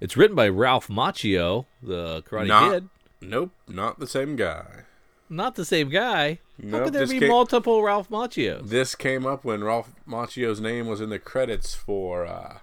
It's 0.00 0.16
written 0.16 0.36
by 0.36 0.48
Ralph 0.48 0.88
Macchio, 0.88 1.66
the 1.82 2.22
Karate 2.22 2.46
Not- 2.48 2.72
Kid. 2.72 2.88
Nope, 3.20 3.52
not 3.66 3.98
the 4.00 4.06
same 4.06 4.36
guy. 4.36 4.82
Not 5.30 5.54
the 5.54 5.64
same 5.64 5.88
guy. 5.88 6.40
How 6.70 6.84
could 6.84 6.92
there 6.92 7.06
be 7.06 7.18
came- 7.20 7.28
multiple 7.28 7.82
Ralph 7.82 8.10
Macchios? 8.10 8.68
This 8.68 8.94
came 8.94 9.24
up 9.26 9.44
when 9.44 9.64
Ralph 9.64 9.94
Macchio's 10.06 10.60
name 10.60 10.86
was 10.86 11.00
in 11.00 11.08
the 11.08 11.18
credits 11.18 11.74
for 11.74 12.26
uh, 12.26 12.58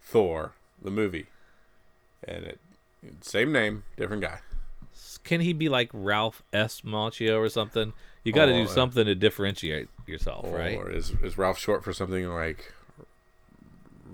Thor, 0.00 0.52
the 0.82 0.90
movie, 0.90 1.26
and 2.24 2.44
it 2.44 2.58
same 3.20 3.52
name, 3.52 3.84
different 3.96 4.22
guy. 4.22 4.40
Can 5.24 5.40
he 5.40 5.52
be 5.52 5.68
like 5.68 5.88
Ralph 5.92 6.42
S. 6.52 6.80
Macchio 6.80 7.38
or 7.38 7.48
something? 7.48 7.92
You 8.24 8.32
got 8.32 8.46
to 8.46 8.52
do 8.52 8.66
something 8.68 9.04
to 9.04 9.14
differentiate 9.14 9.88
yourself, 10.06 10.46
right? 10.48 10.76
Or 10.76 10.90
is 10.90 11.12
is 11.22 11.36
Ralph 11.36 11.58
short 11.58 11.82
for 11.82 11.92
something 11.92 12.28
like 12.28 12.72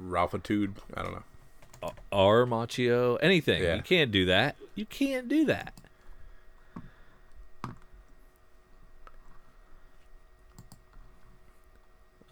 Ralphitude? 0.00 0.74
I 0.94 1.02
don't 1.02 1.12
know. 1.12 1.92
R. 2.10 2.46
Macchio, 2.46 3.18
anything. 3.20 3.62
Yeah. 3.62 3.76
You 3.76 3.82
can't 3.82 4.10
do 4.10 4.26
that. 4.26 4.56
You 4.74 4.86
can't 4.86 5.28
do 5.28 5.44
that. 5.44 5.74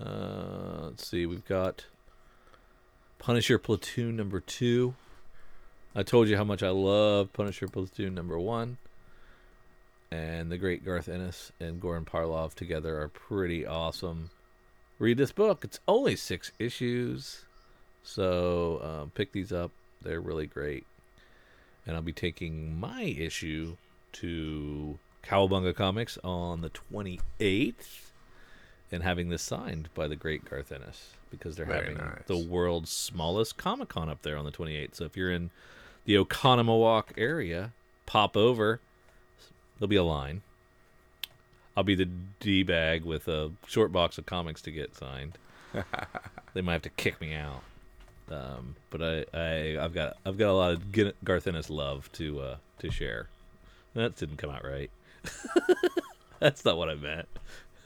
Uh, 0.00 0.86
let's 0.86 1.06
see. 1.06 1.26
We've 1.26 1.44
got 1.44 1.86
Punisher 3.18 3.58
Platoon 3.58 4.16
number 4.16 4.40
two. 4.40 4.94
I 5.94 6.02
told 6.02 6.28
you 6.28 6.36
how 6.36 6.44
much 6.44 6.62
I 6.62 6.68
love 6.68 7.32
Punisher 7.32 7.68
Platoon 7.68 8.14
number 8.14 8.38
one. 8.38 8.76
And 10.10 10.50
the 10.52 10.58
great 10.58 10.84
Garth 10.84 11.08
Ennis 11.08 11.50
and 11.58 11.80
Goran 11.80 12.04
Parlov 12.04 12.54
together 12.54 13.00
are 13.00 13.08
pretty 13.08 13.66
awesome. 13.66 14.30
Read 14.98 15.18
this 15.18 15.32
book. 15.32 15.64
It's 15.64 15.80
only 15.88 16.16
six 16.16 16.52
issues. 16.58 17.44
So 18.02 18.80
um, 18.82 19.10
pick 19.10 19.32
these 19.32 19.52
up. 19.52 19.72
They're 20.02 20.20
really 20.20 20.46
great. 20.46 20.86
And 21.86 21.96
I'll 21.96 22.02
be 22.02 22.12
taking 22.12 22.78
my 22.78 23.02
issue 23.02 23.76
to 24.12 24.98
Cowabunga 25.24 25.74
Comics 25.74 26.18
on 26.22 26.60
the 26.60 26.70
28th 26.70 28.10
and 28.92 29.02
having 29.02 29.28
this 29.28 29.42
signed 29.42 29.88
by 29.94 30.06
the 30.06 30.16
great 30.16 30.48
Garth 30.48 30.70
Ennis 30.70 31.14
because 31.30 31.56
they're 31.56 31.66
Very 31.66 31.88
having 31.88 31.98
nice. 31.98 32.22
the 32.26 32.38
world's 32.38 32.90
smallest 32.90 33.56
Comic 33.56 33.88
Con 33.88 34.08
up 34.08 34.22
there 34.22 34.36
on 34.36 34.44
the 34.44 34.52
28th. 34.52 34.94
So 34.94 35.04
if 35.04 35.16
you're 35.16 35.32
in 35.32 35.50
the 36.04 36.14
Oconomowoc 36.14 37.06
area, 37.18 37.72
pop 38.06 38.36
over. 38.36 38.80
There'll 39.78 39.88
be 39.88 39.96
a 39.96 40.04
line. 40.04 40.42
I'll 41.76 41.84
be 41.84 41.94
the 41.94 42.08
D 42.40 42.62
bag 42.62 43.04
with 43.04 43.28
a 43.28 43.52
short 43.66 43.92
box 43.92 44.16
of 44.16 44.26
comics 44.26 44.62
to 44.62 44.70
get 44.70 44.96
signed. 44.96 45.36
they 46.54 46.62
might 46.62 46.72
have 46.72 46.82
to 46.82 46.90
kick 46.90 47.20
me 47.20 47.34
out. 47.34 47.62
Um, 48.30 48.76
but 48.90 49.02
I, 49.02 49.24
I, 49.34 49.84
I've 49.84 49.94
got, 49.94 50.16
I've 50.24 50.38
got 50.38 50.50
a 50.50 50.54
lot 50.54 50.72
of 50.72 51.14
Garth 51.22 51.46
Ennis 51.46 51.68
love 51.70 52.10
to, 52.12 52.40
uh, 52.40 52.56
to 52.78 52.90
share. 52.90 53.28
That 53.94 54.16
didn't 54.16 54.38
come 54.38 54.50
out 54.50 54.64
right. 54.64 54.90
That's 56.40 56.64
not 56.64 56.76
what 56.76 56.88
I 56.88 56.94
meant. 56.94 57.28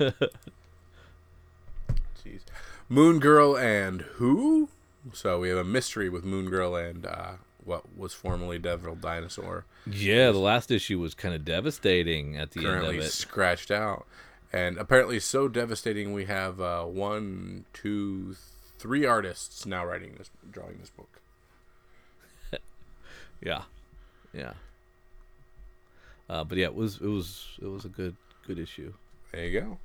Jeez. 2.25 2.41
Moon 2.89 3.19
Girl 3.19 3.57
and 3.57 4.03
who? 4.03 4.69
So 5.13 5.41
we 5.41 5.49
have 5.49 5.59
a 5.59 5.65
mystery 5.65 6.09
with 6.09 6.25
Moon 6.25 6.51
Girl 6.51 6.75
and 6.77 7.07
uh, 7.07 7.33
what 7.65 7.97
was 7.97 8.13
formerly 8.15 8.59
Devil 8.59 8.95
Dinosaur, 8.97 9.65
Yeah, 9.87 10.31
the 10.33 10.39
last 10.39 10.71
issue 10.71 10.99
was 10.99 11.15
kind 11.15 11.35
of 11.35 11.45
devastating 11.45 12.37
at 12.37 12.51
the 12.53 12.61
end 12.61 12.69
currently 12.69 12.99
of 12.99 13.05
it. 13.05 13.11
scratched 13.13 13.71
out, 13.71 14.07
and 14.53 14.79
apparently 14.79 15.21
so 15.21 15.49
devastating. 15.49 16.13
We 16.13 16.25
have 16.27 16.61
uh, 16.61 16.85
one, 16.85 17.65
two, 17.73 18.37
three 18.79 19.05
artists 19.07 19.67
now 19.67 19.85
writing 19.85 20.15
this, 20.19 20.31
drawing 20.51 20.79
this 20.79 20.91
book. 20.91 21.21
Yeah, 23.43 23.63
yeah. 24.35 24.53
Uh, 26.29 26.45
but 26.45 26.59
yeah, 26.59 26.67
it 26.67 26.75
was, 26.75 26.97
it 27.01 27.07
was, 27.07 27.59
it 27.61 27.67
was 27.67 27.85
a 27.85 27.89
good, 27.89 28.17
good 28.47 28.59
issue. 28.59 28.93
There 29.33 29.47
you 29.47 29.61
go. 29.61 29.79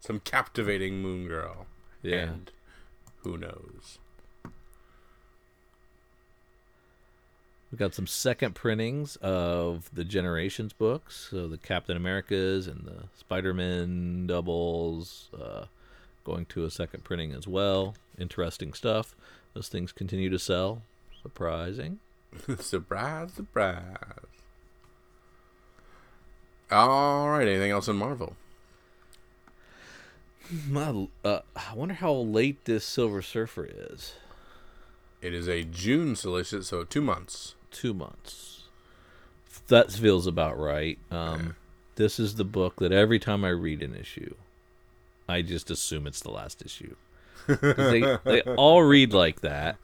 Some 0.00 0.20
captivating 0.20 1.02
Moon 1.02 1.26
Girl. 1.26 1.66
Yeah. 2.02 2.16
And 2.18 2.50
who 3.24 3.36
knows? 3.36 3.98
We 7.70 7.76
got 7.76 7.94
some 7.94 8.06
second 8.06 8.54
printings 8.54 9.16
of 9.16 9.90
the 9.92 10.04
Generations 10.04 10.72
books, 10.72 11.28
so 11.30 11.46
the 11.46 11.58
Captain 11.58 11.96
Americas 11.96 12.66
and 12.66 12.86
the 12.86 13.04
Spider-Man 13.18 14.26
doubles, 14.26 15.28
uh, 15.38 15.66
going 16.24 16.46
to 16.46 16.64
a 16.64 16.70
second 16.70 17.04
printing 17.04 17.32
as 17.32 17.46
well. 17.46 17.94
Interesting 18.18 18.72
stuff. 18.72 19.14
Those 19.52 19.68
things 19.68 19.92
continue 19.92 20.30
to 20.30 20.38
sell. 20.38 20.82
Surprising. 21.22 21.98
surprise, 22.58 23.32
surprise. 23.32 23.82
All 26.70 27.28
right. 27.30 27.48
Anything 27.48 27.70
else 27.70 27.88
in 27.88 27.96
Marvel? 27.96 28.36
My, 30.66 31.08
uh, 31.24 31.40
I 31.54 31.74
wonder 31.74 31.94
how 31.94 32.12
late 32.12 32.64
this 32.64 32.84
Silver 32.84 33.20
Surfer 33.20 33.68
is. 33.70 34.14
It 35.20 35.34
is 35.34 35.48
a 35.48 35.64
June 35.64 36.16
solicit, 36.16 36.64
so 36.64 36.84
two 36.84 37.02
months. 37.02 37.54
Two 37.70 37.94
months. 37.94 38.64
That 39.68 39.92
feels 39.92 40.26
about 40.26 40.58
right. 40.58 40.98
Um, 41.10 41.56
This 41.96 42.18
is 42.18 42.36
the 42.36 42.44
book 42.44 42.76
that 42.76 42.92
every 42.92 43.18
time 43.18 43.44
I 43.44 43.48
read 43.48 43.82
an 43.82 43.94
issue, 43.94 44.34
I 45.28 45.42
just 45.42 45.70
assume 45.70 46.06
it's 46.06 46.20
the 46.20 46.30
last 46.30 46.62
issue. 46.64 46.94
they 47.46 48.18
they 48.24 48.42
all 48.42 48.82
read 48.82 49.12
like 49.12 49.40
that. 49.40 49.76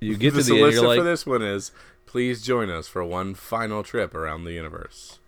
You 0.00 0.16
get 0.16 0.34
the 0.34 0.42
to 0.42 0.54
the 0.54 0.62
end, 0.62 0.72
you're 0.72 0.88
like, 0.88 0.98
for 0.98 1.04
this 1.04 1.26
one 1.26 1.42
is 1.42 1.70
please 2.06 2.42
join 2.42 2.70
us 2.70 2.88
for 2.88 3.04
one 3.04 3.34
final 3.34 3.82
trip 3.82 4.14
around 4.14 4.44
the 4.44 4.52
universe. 4.52 5.20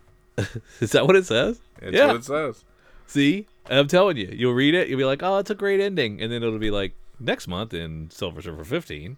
is 0.80 0.92
that 0.92 1.06
what 1.06 1.16
it 1.16 1.24
says? 1.24 1.60
That's 1.80 1.94
yeah. 1.94 2.08
what 2.08 2.16
it 2.16 2.24
says. 2.24 2.64
See, 3.06 3.46
I'm 3.70 3.88
telling 3.88 4.18
you, 4.18 4.28
you'll 4.32 4.52
read 4.52 4.74
it, 4.74 4.88
you'll 4.88 4.98
be 4.98 5.04
like, 5.04 5.22
oh, 5.22 5.38
it's 5.38 5.48
a 5.48 5.54
great 5.54 5.80
ending, 5.80 6.20
and 6.20 6.30
then 6.30 6.42
it'll 6.42 6.58
be 6.58 6.70
like 6.70 6.92
next 7.18 7.48
month 7.48 7.72
in 7.72 8.10
Silver 8.10 8.42
Surfer 8.42 8.64
15. 8.64 9.16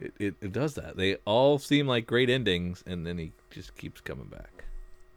It, 0.00 0.14
it 0.18 0.34
it 0.40 0.52
does 0.52 0.74
that. 0.74 0.96
They 0.96 1.16
all 1.26 1.58
seem 1.58 1.86
like 1.86 2.06
great 2.06 2.30
endings, 2.30 2.82
and 2.86 3.06
then 3.06 3.18
he 3.18 3.32
just 3.50 3.76
keeps 3.76 4.00
coming 4.00 4.26
back. 4.26 4.64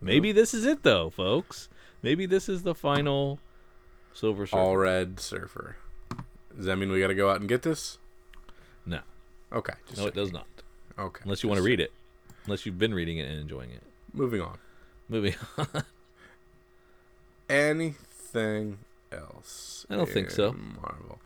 Maybe 0.02 0.32
this 0.34 0.54
is 0.54 0.66
it 0.66 0.84
though, 0.84 1.10
folks. 1.10 1.70
Maybe 2.02 2.26
this 2.26 2.50
is 2.50 2.64
the 2.64 2.76
final 2.76 3.40
Silver 4.14 4.46
Surfer. 4.46 4.62
All 4.62 4.76
red 4.78 5.20
surfer. 5.20 5.78
Does 6.56 6.66
that 6.66 6.76
mean 6.76 6.92
we 6.92 7.00
got 7.00 7.08
to 7.08 7.16
go 7.16 7.30
out 7.30 7.40
and 7.40 7.48
get 7.50 7.62
this? 7.64 7.98
No, 8.86 9.00
Okay. 9.52 9.74
Just 9.88 10.02
no, 10.02 10.08
it 10.08 10.14
does 10.14 10.32
not. 10.34 10.46
Okay. 11.00 11.22
Unless 11.24 11.42
you 11.44 11.50
want 11.50 11.58
to 11.58 11.64
read 11.64 11.80
it, 11.80 11.92
unless 12.46 12.66
you've 12.66 12.78
been 12.78 12.94
reading 12.94 13.18
it 13.18 13.30
and 13.30 13.40
enjoying 13.40 13.72
it. 13.72 13.82
Moving 14.14 14.42
on. 14.42 14.58
Moving 15.10 15.36
on. 15.58 15.68
Anything 17.50 18.78
else? 19.12 19.86
I 19.90 19.96
don't 19.96 20.10
think 20.10 20.30
so. 20.30 20.54
Marvel. 20.54 21.20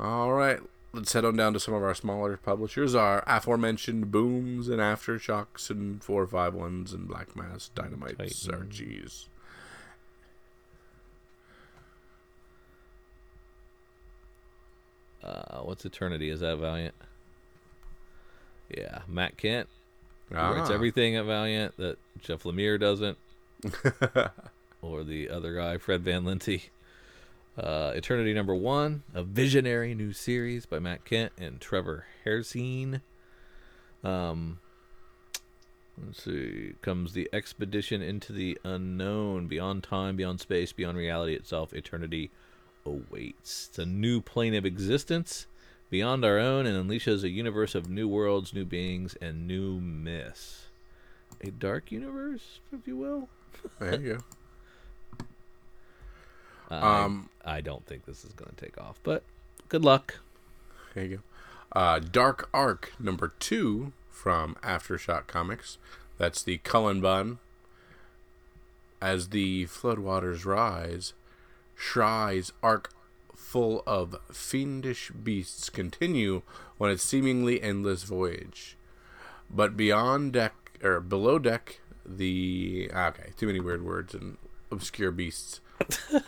All 0.00 0.32
right. 0.32 0.60
Let's 0.94 1.12
head 1.12 1.24
on 1.24 1.36
down 1.36 1.52
to 1.54 1.60
some 1.60 1.74
of 1.74 1.82
our 1.82 1.94
smaller 1.94 2.36
publishers. 2.36 2.94
Our 2.94 3.24
aforementioned 3.26 4.10
Booms 4.12 4.68
and 4.68 4.78
Aftershocks 4.80 5.68
and 5.68 6.00
451s 6.00 6.94
and 6.94 7.08
Black 7.08 7.34
Mask 7.34 7.74
Dynamites. 7.74 8.48
Archies. 8.48 9.28
Uh, 15.22 15.60
what's 15.60 15.84
Eternity? 15.84 16.28
Is 16.30 16.40
that 16.40 16.58
Valiant? 16.58 16.94
Yeah, 18.76 19.02
Matt 19.08 19.36
Kindt 19.36 19.66
who 20.28 20.36
writes 20.36 20.70
Ah. 20.70 20.74
everything 20.74 21.16
at 21.16 21.24
Valiant 21.26 21.76
that 21.76 21.98
Jeff 22.20 22.42
Lemire 22.44 22.80
doesn't, 22.80 23.18
or 24.82 25.04
the 25.04 25.28
other 25.30 25.54
guy, 25.54 25.76
Fred 25.78 26.02
Van 26.02 26.24
Lente. 26.24 26.62
Uh, 27.56 27.92
Eternity 27.94 28.34
number 28.34 28.54
one, 28.54 29.04
a 29.14 29.22
visionary 29.22 29.94
new 29.94 30.12
series 30.12 30.66
by 30.66 30.80
Matt 30.80 31.04
Kindt 31.04 31.30
and 31.38 31.60
Trevor 31.60 32.04
Hairsine. 32.24 33.00
Um, 34.02 34.58
let's 36.04 36.24
see, 36.24 36.72
comes 36.82 37.12
the 37.12 37.28
expedition 37.32 38.02
into 38.02 38.32
the 38.32 38.58
unknown, 38.64 39.46
beyond 39.46 39.84
time, 39.84 40.16
beyond 40.16 40.40
space, 40.40 40.72
beyond 40.72 40.98
reality 40.98 41.34
itself. 41.34 41.72
Eternity 41.72 42.32
awaits. 42.84 43.68
It's 43.68 43.78
a 43.78 43.86
new 43.86 44.20
plane 44.20 44.54
of 44.54 44.66
existence 44.66 45.46
beyond 45.90 46.24
our 46.24 46.40
own 46.40 46.66
and 46.66 46.90
unleashes 46.90 47.22
a 47.22 47.28
universe 47.28 47.76
of 47.76 47.88
new 47.88 48.08
worlds, 48.08 48.52
new 48.52 48.64
beings, 48.64 49.16
and 49.20 49.46
new 49.46 49.80
myths. 49.80 50.66
A 51.40 51.52
dark 51.52 51.92
universe, 51.92 52.58
if 52.72 52.88
you 52.88 52.96
will. 52.96 53.28
There 53.78 54.00
you 54.00 54.14
go. 54.14 54.18
I- 56.70 57.02
Um, 57.04 57.28
I 57.44 57.60
don't 57.60 57.86
think 57.86 58.04
this 58.06 58.24
is 58.24 58.32
going 58.32 58.50
to 58.54 58.64
take 58.64 58.78
off, 58.78 58.98
but 59.02 59.22
good 59.68 59.84
luck. 59.84 60.20
There 60.94 61.04
you 61.04 61.16
go. 61.16 61.22
Uh, 61.78 61.98
Dark 61.98 62.48
Ark 62.54 62.92
number 62.98 63.32
two 63.38 63.92
from 64.10 64.54
Aftershock 64.62 65.26
Comics. 65.26 65.78
That's 66.18 66.42
the 66.42 66.58
Cullen 66.58 67.00
Bunn. 67.00 67.38
As 69.00 69.28
the 69.30 69.66
floodwaters 69.66 70.44
rise, 70.46 71.12
Shrae's 71.76 72.52
ark 72.62 72.90
full 73.36 73.82
of 73.86 74.16
fiendish 74.32 75.10
beasts 75.10 75.68
continue 75.68 76.42
on 76.80 76.90
its 76.90 77.02
seemingly 77.02 77.60
endless 77.60 78.04
voyage. 78.04 78.76
But 79.50 79.76
beyond 79.76 80.32
deck 80.32 80.78
or 80.82 81.00
below 81.00 81.38
deck, 81.38 81.80
the 82.06 82.90
ah, 82.94 83.08
okay, 83.08 83.32
too 83.36 83.46
many 83.46 83.60
weird 83.60 83.84
words 83.84 84.14
and 84.14 84.38
obscure 84.70 85.10
beasts. 85.10 85.60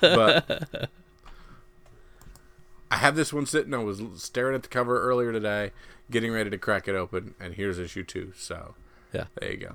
But 0.00 0.88
I 2.90 2.96
have 2.96 3.16
this 3.16 3.32
one 3.32 3.46
sitting. 3.46 3.74
I 3.74 3.78
was 3.78 4.00
staring 4.16 4.54
at 4.54 4.62
the 4.62 4.68
cover 4.68 5.00
earlier 5.02 5.32
today, 5.32 5.72
getting 6.10 6.32
ready 6.32 6.50
to 6.50 6.58
crack 6.58 6.86
it 6.88 6.94
open, 6.94 7.34
and 7.40 7.54
here's 7.54 7.78
issue 7.78 8.04
two. 8.04 8.32
So 8.36 8.74
Yeah. 9.12 9.24
there 9.40 9.50
you 9.52 9.56
go. 9.58 9.72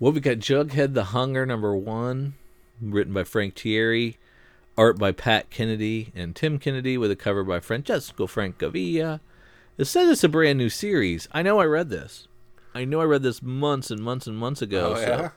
Well, 0.00 0.12
we 0.12 0.20
got 0.20 0.38
Jughead 0.38 0.94
the 0.94 1.04
Hunger 1.04 1.46
number 1.46 1.76
one, 1.76 2.34
written 2.80 3.12
by 3.12 3.24
Frank 3.24 3.54
Tieri, 3.54 4.16
art 4.76 4.98
by 4.98 5.12
Pat 5.12 5.50
Kennedy 5.50 6.10
and 6.16 6.34
Tim 6.34 6.58
Kennedy, 6.58 6.98
with 6.98 7.10
a 7.10 7.16
cover 7.16 7.44
by 7.44 7.60
Francesco 7.60 8.26
Francavilla. 8.26 9.20
It 9.78 9.84
says 9.86 10.08
it's 10.08 10.24
a 10.24 10.28
brand 10.28 10.58
new 10.58 10.68
series. 10.68 11.28
I 11.32 11.42
know 11.42 11.60
I 11.60 11.64
read 11.64 11.90
this. 11.90 12.28
I 12.74 12.84
know 12.84 13.00
I 13.00 13.04
read 13.04 13.22
this 13.22 13.40
months 13.42 13.90
and 13.90 14.00
months 14.02 14.26
and 14.26 14.36
months 14.36 14.62
ago. 14.62 14.94
Oh, 14.96 15.00
yeah? 15.00 15.06
so, 15.28 15.32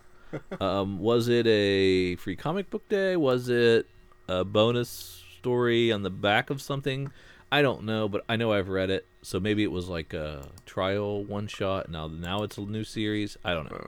um, 0.59 0.99
was 0.99 1.28
it 1.28 1.47
a 1.47 2.15
free 2.17 2.36
comic 2.36 2.69
book 2.69 2.88
day? 2.89 3.15
Was 3.15 3.49
it 3.49 3.88
a 4.28 4.43
bonus 4.43 5.23
story 5.38 5.91
on 5.91 6.03
the 6.03 6.09
back 6.09 6.49
of 6.49 6.61
something? 6.61 7.11
I 7.51 7.61
don't 7.61 7.84
know, 7.84 8.09
but 8.09 8.25
I 8.28 8.36
know 8.36 8.51
I've 8.51 8.69
read 8.69 8.89
it. 8.89 9.05
So 9.21 9.39
maybe 9.39 9.63
it 9.63 9.71
was 9.71 9.88
like 9.88 10.13
a 10.13 10.47
trial 10.65 11.23
one 11.23 11.47
shot. 11.47 11.89
Now, 11.89 12.07
now 12.07 12.43
it's 12.43 12.57
a 12.57 12.61
new 12.61 12.84
series. 12.84 13.38
I 13.43 13.53
don't 13.53 13.71
know. 13.71 13.88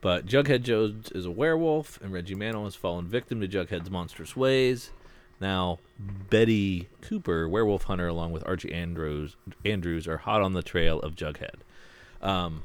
But 0.00 0.26
Jughead 0.26 0.62
Jones 0.62 1.10
is 1.12 1.26
a 1.26 1.30
werewolf, 1.30 2.00
and 2.00 2.12
Reggie 2.12 2.34
Mantle 2.34 2.64
has 2.64 2.74
fallen 2.74 3.06
victim 3.06 3.40
to 3.40 3.48
Jughead's 3.48 3.90
monstrous 3.90 4.34
ways. 4.34 4.90
Now, 5.40 5.78
Betty 5.98 6.88
Cooper, 7.00 7.48
werewolf 7.48 7.84
hunter, 7.84 8.08
along 8.08 8.32
with 8.32 8.46
Archie 8.46 8.72
Andrews, 8.72 9.36
Andrews, 9.64 10.06
are 10.06 10.18
hot 10.18 10.42
on 10.42 10.52
the 10.52 10.62
trail 10.62 11.00
of 11.00 11.14
Jughead. 11.14 11.56
Um, 12.22 12.64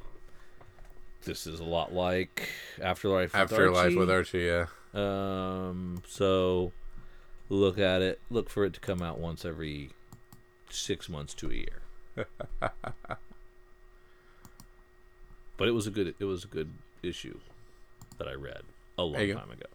this 1.26 1.46
is 1.48 1.60
a 1.60 1.64
lot 1.64 1.94
like 1.94 2.50
Afterlife. 2.82 3.34
with 3.34 3.42
Afterlife 3.42 3.84
Archie. 3.86 3.96
with 3.98 4.10
Archie. 4.10 4.40
Yeah. 4.44 4.66
Um, 4.94 6.02
so 6.08 6.72
look 7.50 7.78
at 7.78 8.02
it. 8.02 8.20
Look 8.30 8.50
for 8.50 8.64
it 8.66 8.74
to 8.74 8.80
come 8.80 9.02
out 9.02 9.20
once 9.20 9.44
every 9.44 9.90
six 10.70 11.10
months 11.10 11.34
to 11.36 11.52
a 11.52 11.54
year. 11.54 11.82
but 15.58 15.68
it 15.68 15.72
was 15.72 15.86
a 15.88 15.92
good. 15.92 16.16
It 16.20 16.26
was 16.26 16.44
a 16.46 16.48
good 16.48 16.72
issue 17.04 17.40
that 18.18 18.28
I 18.28 18.34
read 18.34 18.62
a 18.98 19.04
long 19.04 19.20
you 19.22 19.34
go. 19.34 19.40
time 19.40 19.52
ago. 19.52 19.66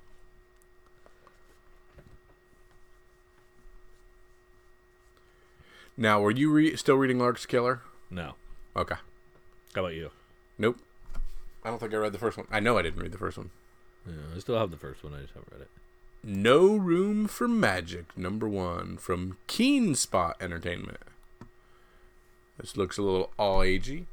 Now, 5.97 6.21
were 6.21 6.31
you 6.31 6.51
re- 6.51 6.77
still 6.77 6.97
reading 6.97 7.19
Lark's 7.19 7.47
Killer? 7.47 7.83
No, 8.11 8.35
Okay. 8.77 8.97
how 9.75 9.81
about 9.83 9.95
you? 9.95 10.11
Nope. 10.59 10.79
I 11.65 11.69
don't 11.69 11.79
think 11.79 11.93
I 11.93 11.99
read 11.99 12.13
the 12.13 12.19
first 12.19 12.37
one. 12.37 12.47
I 12.51 12.61
know 12.61 12.79
I 12.79 12.83
didn't 12.83 13.03
read 13.03 13.13
the 13.13 13.19
first 13.19 13.37
one. 13.37 13.51
Yeah, 14.07 14.35
I 14.35 14.39
still 14.39 14.59
have 14.59 14.71
the 14.71 14.77
first 14.77 15.05
one. 15.05 15.15
I 15.15 15.21
just 15.21 15.35
haven't 15.35 15.53
read 15.53 15.63
it. 15.63 15.71
No 16.23 16.77
Room 16.77 17.27
for 17.27 17.49
Magic, 17.49 18.17
number 18.17 18.49
one, 18.49 18.97
from 18.97 19.39
Keenspot 19.49 20.35
Entertainment. 20.41 20.99
This 22.59 22.77
looks 22.77 22.99
a 22.99 23.03
little 23.03 23.33
all 23.39 23.61
agey. 23.61 24.07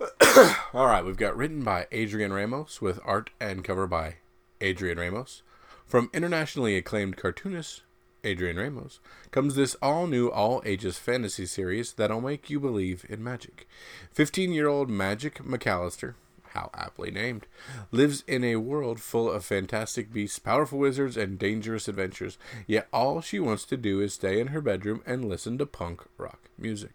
all 0.74 0.86
right, 0.86 1.04
we've 1.04 1.16
got 1.16 1.36
written 1.36 1.62
by 1.62 1.86
Adrian 1.92 2.32
Ramos 2.32 2.80
with 2.80 3.00
art 3.04 3.30
and 3.40 3.64
cover 3.64 3.86
by 3.86 4.16
Adrian 4.60 4.98
Ramos. 4.98 5.42
From 5.86 6.10
internationally 6.12 6.76
acclaimed 6.76 7.16
cartoonist 7.16 7.82
Adrian 8.24 8.56
Ramos 8.56 9.00
comes 9.30 9.54
this 9.54 9.74
all 9.76 10.06
new, 10.06 10.28
all 10.28 10.62
ages 10.64 10.98
fantasy 10.98 11.46
series 11.46 11.92
that'll 11.92 12.20
make 12.20 12.50
you 12.50 12.60
believe 12.60 13.06
in 13.08 13.22
magic. 13.24 13.66
15 14.12 14.52
year 14.52 14.68
old 14.68 14.90
Magic 14.90 15.36
McAllister, 15.42 16.14
how 16.50 16.70
aptly 16.74 17.10
named, 17.10 17.46
lives 17.90 18.22
in 18.26 18.44
a 18.44 18.56
world 18.56 19.00
full 19.00 19.30
of 19.30 19.44
fantastic 19.44 20.12
beasts, 20.12 20.38
powerful 20.38 20.78
wizards, 20.78 21.16
and 21.16 21.38
dangerous 21.38 21.88
adventures. 21.88 22.38
Yet 22.66 22.88
all 22.92 23.20
she 23.20 23.40
wants 23.40 23.64
to 23.66 23.76
do 23.76 24.00
is 24.00 24.14
stay 24.14 24.40
in 24.40 24.48
her 24.48 24.60
bedroom 24.60 25.02
and 25.06 25.28
listen 25.28 25.58
to 25.58 25.66
punk 25.66 26.02
rock 26.18 26.50
music. 26.58 26.92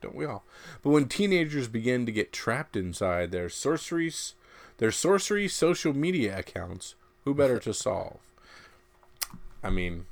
Don't 0.00 0.14
we 0.14 0.26
all? 0.26 0.44
But 0.82 0.90
when 0.90 1.08
teenagers 1.08 1.66
begin 1.66 2.06
to 2.06 2.12
get 2.12 2.32
trapped 2.32 2.76
inside 2.76 3.30
their 3.32 3.48
sorceries, 3.48 4.34
their 4.76 4.92
sorcery 4.92 5.48
social 5.48 5.92
media 5.92 6.38
accounts, 6.38 6.94
who 7.24 7.34
better 7.34 7.58
to 7.58 7.74
solve? 7.74 8.20
I 9.62 9.70
mean, 9.70 10.06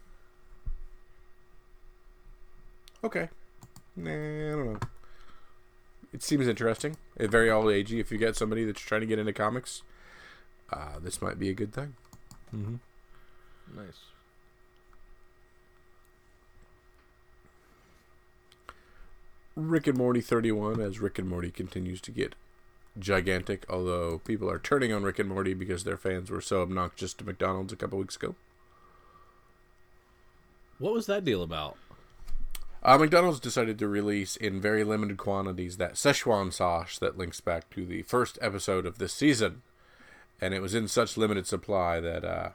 okay, 3.07 3.29
nah, 3.97 4.11
I 4.11 4.51
don't 4.51 4.73
know. 4.73 4.79
It 6.13 6.23
seems 6.23 6.47
interesting. 6.47 6.97
It's 7.17 7.31
very 7.31 7.51
all 7.51 7.65
agey. 7.65 8.01
If 8.01 8.11
you 8.11 8.19
get 8.19 8.37
somebody 8.37 8.65
that's 8.65 8.81
trying 8.81 9.03
to 9.03 9.07
get 9.07 9.19
into 9.19 9.33
comics, 9.33 9.83
uh, 10.73 10.99
this 11.01 11.21
might 11.21 11.39
be 11.39 11.51
a 11.51 11.55
good 11.55 11.73
thing. 11.73 11.95
Mm-hmm. 12.55 12.77
Nice. 13.77 14.01
Rick 19.57 19.87
and 19.87 19.97
Morty 19.97 20.21
31 20.21 20.81
as 20.81 21.01
Rick 21.01 21.19
and 21.19 21.29
Morty 21.29 21.51
continues 21.51 22.01
to 22.03 22.11
get 22.11 22.35
gigantic, 22.99 23.65
although 23.71 24.19
people 24.19 24.51
are 24.51 24.59
turning 24.59 24.93
on 24.93 25.03
Rick 25.03 25.19
and 25.19 25.29
Morty 25.29 25.55
because 25.55 25.85
their 25.85 25.97
fans 25.97 26.31
were 26.31 26.43
so 26.43 26.63
obnoxious 26.63 27.15
to 27.15 27.25
McDonald's 27.25 27.73
a 27.73 27.77
couple 27.77 27.99
weeks 27.99 28.17
ago. 28.17 28.35
What 30.79 30.93
was 30.93 31.07
that 31.07 31.25
deal 31.25 31.43
about? 31.43 31.77
Uh, 32.83 32.99
McDonald's 32.99 33.41
decided 33.41 33.79
to 33.79 33.89
release 33.89 34.37
in 34.37 34.61
very 34.61 34.85
limited 34.85 35.17
quantities 35.17 35.77
that 35.77 35.95
Szechuan 35.95 36.53
sauce 36.53 36.99
that 36.99 37.19
links 37.19 37.41
back 37.41 37.69
to 37.71 37.85
the 37.85 38.03
first 38.03 38.39
episode 38.41 38.87
of 38.87 38.99
this 38.99 39.13
season. 39.13 39.63
And 40.41 40.55
it 40.55 40.61
was 40.61 40.75
in 40.75 40.87
such 40.87 41.17
limited 41.17 41.47
supply 41.47 41.99
that 42.01 42.25
uh, 42.25 42.51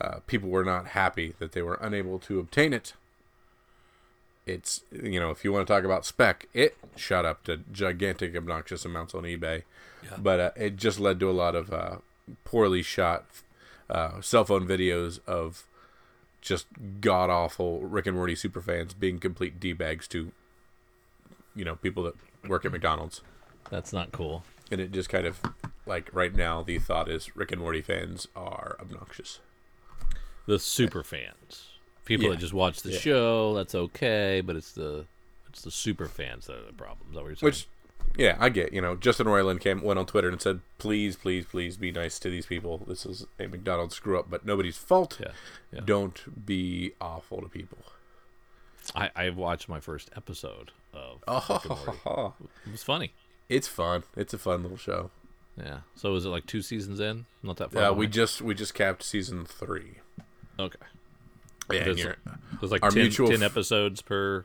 uh, 0.00 0.18
people 0.26 0.50
were 0.50 0.64
not 0.64 0.88
happy 0.88 1.34
that 1.38 1.52
they 1.52 1.62
were 1.62 1.78
unable 1.80 2.18
to 2.20 2.38
obtain 2.40 2.72
it. 2.72 2.94
It's, 4.44 4.82
you 4.92 5.18
know, 5.18 5.30
if 5.30 5.44
you 5.44 5.52
want 5.52 5.66
to 5.66 5.72
talk 5.72 5.84
about 5.84 6.04
spec, 6.04 6.46
it 6.52 6.76
shot 6.94 7.24
up 7.24 7.42
to 7.44 7.58
gigantic, 7.72 8.36
obnoxious 8.36 8.84
amounts 8.84 9.14
on 9.14 9.22
eBay. 9.22 9.62
Yeah. 10.04 10.16
But 10.18 10.40
uh, 10.40 10.50
it 10.56 10.76
just 10.76 11.00
led 11.00 11.18
to 11.20 11.30
a 11.30 11.32
lot 11.32 11.54
of 11.54 11.72
uh, 11.72 11.96
poorly 12.44 12.82
shot 12.82 13.24
uh, 13.88 14.20
cell 14.20 14.44
phone 14.44 14.66
videos 14.66 15.20
of 15.26 15.64
just 16.46 16.66
god 17.00 17.28
awful 17.28 17.80
Rick 17.80 18.06
and 18.06 18.16
Morty 18.16 18.34
superfans 18.34 18.98
being 18.98 19.18
complete 19.18 19.58
d 19.60 19.72
bags 19.72 20.06
to, 20.08 20.30
you 21.54 21.64
know, 21.64 21.74
people 21.76 22.02
that 22.04 22.14
work 22.48 22.64
at 22.64 22.72
McDonald's, 22.72 23.20
That's 23.70 23.92
not 23.92 24.12
cool. 24.12 24.44
and 24.70 24.80
it 24.80 24.92
just 24.92 25.08
kind 25.08 25.26
of 25.26 25.40
like 25.86 26.08
right 26.12 26.34
now 26.34 26.62
the 26.62 26.78
thought 26.78 27.08
is 27.10 27.34
Rick 27.36 27.52
and 27.52 27.60
Morty 27.60 27.82
fans 27.82 28.28
are 28.36 28.76
obnoxious. 28.80 29.40
The 30.46 30.58
super 30.60 31.02
fans, 31.02 31.70
people 32.04 32.26
Yeah. 32.26 32.32
that 32.32 32.38
just 32.38 32.52
watch 32.54 32.82
the 32.82 32.92
Yeah. 32.92 32.98
show, 33.00 33.54
that's 33.54 33.74
okay. 33.74 34.40
But 34.44 34.54
it's 34.56 34.72
the 34.72 35.06
it's 35.48 35.62
the 35.62 35.70
super 35.70 36.06
fans 36.06 36.46
that 36.46 36.58
are 36.58 36.66
the 36.66 36.72
problem. 36.72 37.08
Is 37.08 37.14
that 37.14 37.22
what 37.22 37.28
you're 37.28 37.36
saying? 37.36 37.46
Which, 37.48 37.66
yeah, 38.16 38.36
I 38.38 38.48
get. 38.48 38.72
You 38.72 38.80
know, 38.80 38.96
Justin 38.96 39.26
Roiland 39.26 39.60
came 39.60 39.82
went 39.82 39.98
on 39.98 40.06
Twitter 40.06 40.28
and 40.28 40.40
said, 40.40 40.60
"Please, 40.78 41.16
please, 41.16 41.44
please 41.46 41.76
be 41.76 41.92
nice 41.92 42.18
to 42.20 42.30
these 42.30 42.46
people. 42.46 42.78
This 42.86 43.04
is 43.06 43.26
a 43.38 43.46
McDonald's 43.46 43.94
screw 43.96 44.18
up, 44.18 44.30
but 44.30 44.44
nobody's 44.46 44.78
fault. 44.78 45.18
yeah, 45.20 45.32
yeah. 45.72 45.80
Don't 45.84 46.46
be 46.46 46.92
awful 47.00 47.40
to 47.42 47.48
people." 47.48 47.78
I 48.94 49.10
I 49.16 49.30
watched 49.30 49.68
my 49.68 49.80
first 49.80 50.10
episode 50.16 50.72
of 50.94 51.22
oh, 51.26 51.60
Morty. 51.68 52.00
Oh, 52.06 52.34
It 52.66 52.72
was 52.72 52.82
funny. 52.82 53.12
it's 53.48 53.68
fun. 53.68 54.04
It's 54.16 54.32
a 54.32 54.38
fun 54.38 54.62
little 54.62 54.78
show. 54.78 55.10
Yeah. 55.56 55.78
So 55.94 56.14
is 56.14 56.24
it 56.24 56.28
like 56.28 56.46
two 56.46 56.62
seasons 56.62 57.00
in? 57.00 57.26
Not 57.42 57.56
that 57.56 57.72
far. 57.72 57.82
Yeah, 57.82 57.90
we 57.90 58.06
just 58.06 58.42
we 58.42 58.54
just 58.54 58.74
capped 58.74 59.02
season 59.02 59.44
three. 59.44 60.00
okay. 60.58 60.78
Yeah, 61.72 61.82
There's, 61.82 62.06
there's 62.60 62.70
like 62.70 62.84
our 62.84 62.90
10, 62.92 63.02
mutual 63.02 63.28
10 63.28 63.42
episodes 63.42 64.00
per. 64.00 64.44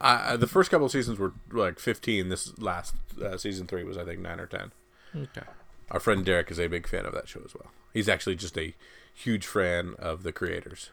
Uh, 0.00 0.36
the 0.36 0.46
first 0.46 0.70
couple 0.70 0.86
of 0.86 0.92
seasons 0.92 1.18
were 1.18 1.32
like 1.52 1.78
15. 1.78 2.28
This 2.28 2.58
last 2.58 2.94
uh, 3.22 3.36
season 3.36 3.66
three 3.66 3.84
was, 3.84 3.98
I 3.98 4.04
think, 4.04 4.20
nine 4.20 4.40
or 4.40 4.46
10. 4.46 4.72
Okay. 5.14 5.46
Our 5.90 6.00
friend 6.00 6.24
Derek 6.24 6.50
is 6.50 6.58
a 6.58 6.68
big 6.68 6.86
fan 6.86 7.04
of 7.04 7.12
that 7.14 7.28
show 7.28 7.40
as 7.44 7.54
well. 7.54 7.70
He's 7.92 8.08
actually 8.08 8.36
just 8.36 8.56
a 8.56 8.74
huge 9.12 9.46
fan 9.46 9.94
of 9.98 10.22
the 10.22 10.32
creators. 10.32 10.90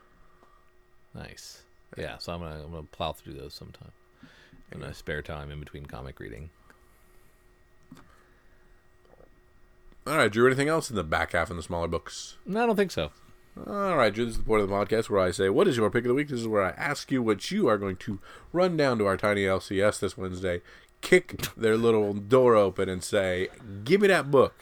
Nice. 1.13 1.61
Yeah. 1.95 2.17
So 2.17 2.33
I'm 2.33 2.41
gonna 2.41 2.63
I'm 2.63 2.71
gonna 2.71 2.83
plow 2.83 3.13
through 3.13 3.33
those 3.33 3.53
sometime 3.53 3.91
in 4.71 4.79
my 4.79 4.91
spare 4.91 5.21
time 5.21 5.51
in 5.51 5.59
between 5.59 5.85
comic 5.85 6.19
reading. 6.19 6.49
All 10.05 10.15
right, 10.17 10.31
Drew. 10.31 10.47
Anything 10.47 10.69
else 10.69 10.89
in 10.89 10.95
the 10.95 11.03
back 11.03 11.33
half 11.33 11.49
in 11.51 11.57
the 11.57 11.63
smaller 11.63 11.87
books? 11.87 12.37
No, 12.45 12.63
I 12.63 12.65
don't 12.65 12.75
think 12.75 12.91
so. 12.91 13.11
All 13.65 13.97
right, 13.97 14.13
Drew. 14.13 14.25
This 14.25 14.33
is 14.33 14.39
the 14.39 14.45
point 14.45 14.61
of 14.61 14.69
the 14.69 14.75
podcast 14.75 15.09
where 15.09 15.19
I 15.19 15.31
say, 15.31 15.49
"What 15.49 15.67
is 15.67 15.77
your 15.77 15.89
pick 15.89 16.03
of 16.03 16.09
the 16.09 16.13
week?" 16.13 16.27
This 16.29 16.41
is 16.41 16.47
where 16.47 16.63
I 16.63 16.69
ask 16.71 17.11
you 17.11 17.23
what 17.23 17.49
you 17.51 17.67
are 17.67 17.77
going 17.77 17.95
to 17.97 18.19
run 18.53 18.77
down 18.77 18.97
to 18.99 19.05
our 19.05 19.17
tiny 19.17 19.43
LCS 19.45 19.99
this 19.99 20.17
Wednesday, 20.17 20.61
kick 21.01 21.41
their 21.55 21.77
little 21.77 22.13
door 22.13 22.55
open, 22.55 22.89
and 22.89 23.03
say, 23.03 23.47
"Give 23.83 24.01
me 24.01 24.07
that 24.09 24.29
book." 24.29 24.53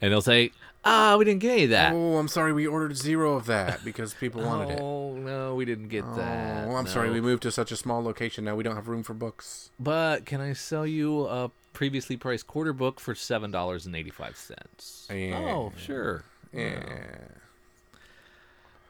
And 0.00 0.12
they'll 0.12 0.22
say, 0.22 0.52
"Ah, 0.84 1.16
we 1.18 1.24
didn't 1.26 1.40
get 1.40 1.52
any 1.52 1.64
of 1.64 1.70
that." 1.70 1.92
Oh, 1.92 2.16
I'm 2.16 2.28
sorry, 2.28 2.52
we 2.52 2.66
ordered 2.66 2.96
zero 2.96 3.34
of 3.34 3.46
that 3.46 3.84
because 3.84 4.14
people 4.14 4.42
wanted 4.42 4.70
it. 4.74 4.80
Oh 4.80 5.14
no, 5.14 5.54
we 5.54 5.64
didn't 5.64 5.88
get 5.88 6.04
that. 6.16 6.68
Oh, 6.68 6.76
I'm 6.76 6.86
sorry, 6.86 7.10
we 7.10 7.20
moved 7.20 7.42
to 7.42 7.50
such 7.50 7.70
a 7.72 7.76
small 7.76 8.02
location 8.02 8.44
now. 8.44 8.56
We 8.56 8.64
don't 8.64 8.76
have 8.76 8.88
room 8.88 9.02
for 9.02 9.12
books. 9.14 9.70
But 9.78 10.24
can 10.24 10.40
I 10.40 10.54
sell 10.54 10.86
you 10.86 11.26
a 11.26 11.50
previously 11.72 12.16
priced 12.16 12.46
quarter 12.46 12.72
book 12.72 12.98
for 13.00 13.14
seven 13.14 13.50
dollars 13.50 13.84
and 13.86 13.94
eighty 13.94 14.10
five 14.10 14.36
cents? 14.36 15.06
Yeah. 15.12 15.36
Oh, 15.38 15.72
sure. 15.76 16.24
Yeah. 16.52 16.80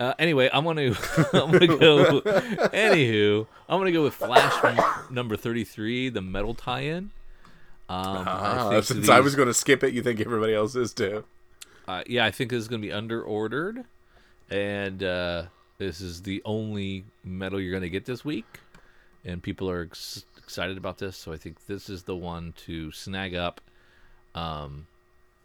Uh, 0.00 0.14
anyway, 0.18 0.48
I'm 0.52 0.64
gonna 0.64 0.86
I'm 1.34 1.50
gonna 1.52 1.66
go. 1.66 2.20
anywho, 2.22 3.46
I'm 3.68 3.78
gonna 3.78 3.92
go 3.92 4.02
with 4.02 4.14
Flash 4.14 5.10
number 5.10 5.36
thirty 5.36 5.62
three, 5.64 6.08
the 6.08 6.22
metal 6.22 6.54
tie-in. 6.54 7.10
Um, 7.88 8.24
Ah, 8.26 8.68
think 8.70 8.84
since 8.84 9.00
these- 9.00 9.10
I 9.10 9.20
was 9.20 9.34
going 9.34 9.48
to 9.48 9.54
skip 9.54 9.82
it, 9.84 9.92
you 9.92 10.02
think 10.02 10.20
everybody 10.20 10.54
else 10.54 10.74
is 10.76 10.94
too? 10.94 11.24
uh, 11.88 12.02
yeah, 12.06 12.24
I 12.24 12.30
think 12.30 12.50
this 12.50 12.60
is 12.60 12.68
gonna 12.68 12.80
be 12.80 12.92
under 12.92 13.22
ordered, 13.22 13.84
and 14.50 15.02
uh, 15.02 15.42
this 15.78 16.00
is 16.00 16.22
the 16.22 16.40
only 16.44 17.04
metal 17.24 17.60
you're 17.60 17.72
gonna 17.74 17.88
get 17.90 18.06
this 18.06 18.24
week, 18.24 18.46
and 19.24 19.42
people 19.42 19.68
are 19.68 19.82
ex- 19.82 20.24
excited 20.38 20.78
about 20.78 20.96
this. 20.98 21.16
So 21.16 21.32
I 21.32 21.36
think 21.36 21.66
this 21.66 21.90
is 21.90 22.04
the 22.04 22.16
one 22.16 22.54
to 22.66 22.90
snag 22.92 23.34
up, 23.34 23.60
um, 24.34 24.86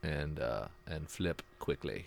and 0.03 0.39
uh, 0.39 0.68
and 0.88 1.10
flip 1.10 1.41
quickly. 1.60 2.06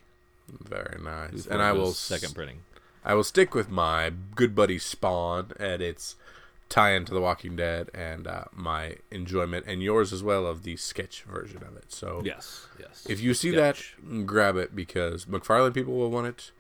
Very 0.49 1.01
nice. 1.03 1.47
And 1.47 1.61
I 1.63 1.73
will 1.73 1.93
second 1.93 2.35
printing. 2.35 2.61
I 3.05 3.15
will 3.15 3.25
stick 3.25 3.55
with 3.55 3.71
my 3.71 4.11
good 4.35 4.55
buddy 4.55 4.79
Spawn 4.79 5.53
and 5.59 5.81
its 5.83 6.17
tie 6.69 6.93
into 6.93 7.15
The 7.15 7.21
Walking 7.21 7.57
Dead 7.57 7.91
and 7.95 8.27
uh, 8.27 8.45
my 8.53 8.97
enjoyment 9.11 9.65
and 9.67 9.83
yours 9.83 10.13
as 10.13 10.23
well 10.23 10.47
of 10.47 10.63
the 10.65 10.77
sketch 10.77 11.23
version 11.23 11.63
of 11.63 11.77
it. 11.77 11.91
So 11.93 12.21
Yes, 12.25 12.67
yes. 12.79 13.07
if 13.09 13.21
you 13.21 13.33
see 13.35 13.53
Sketch. 13.53 13.97
that, 14.03 14.27
grab 14.27 14.57
it 14.57 14.75
because 14.77 15.25
McFarlane 15.25 15.73
people 15.73 15.95
will 15.95 16.11
want 16.11 16.27
it, 16.27 16.51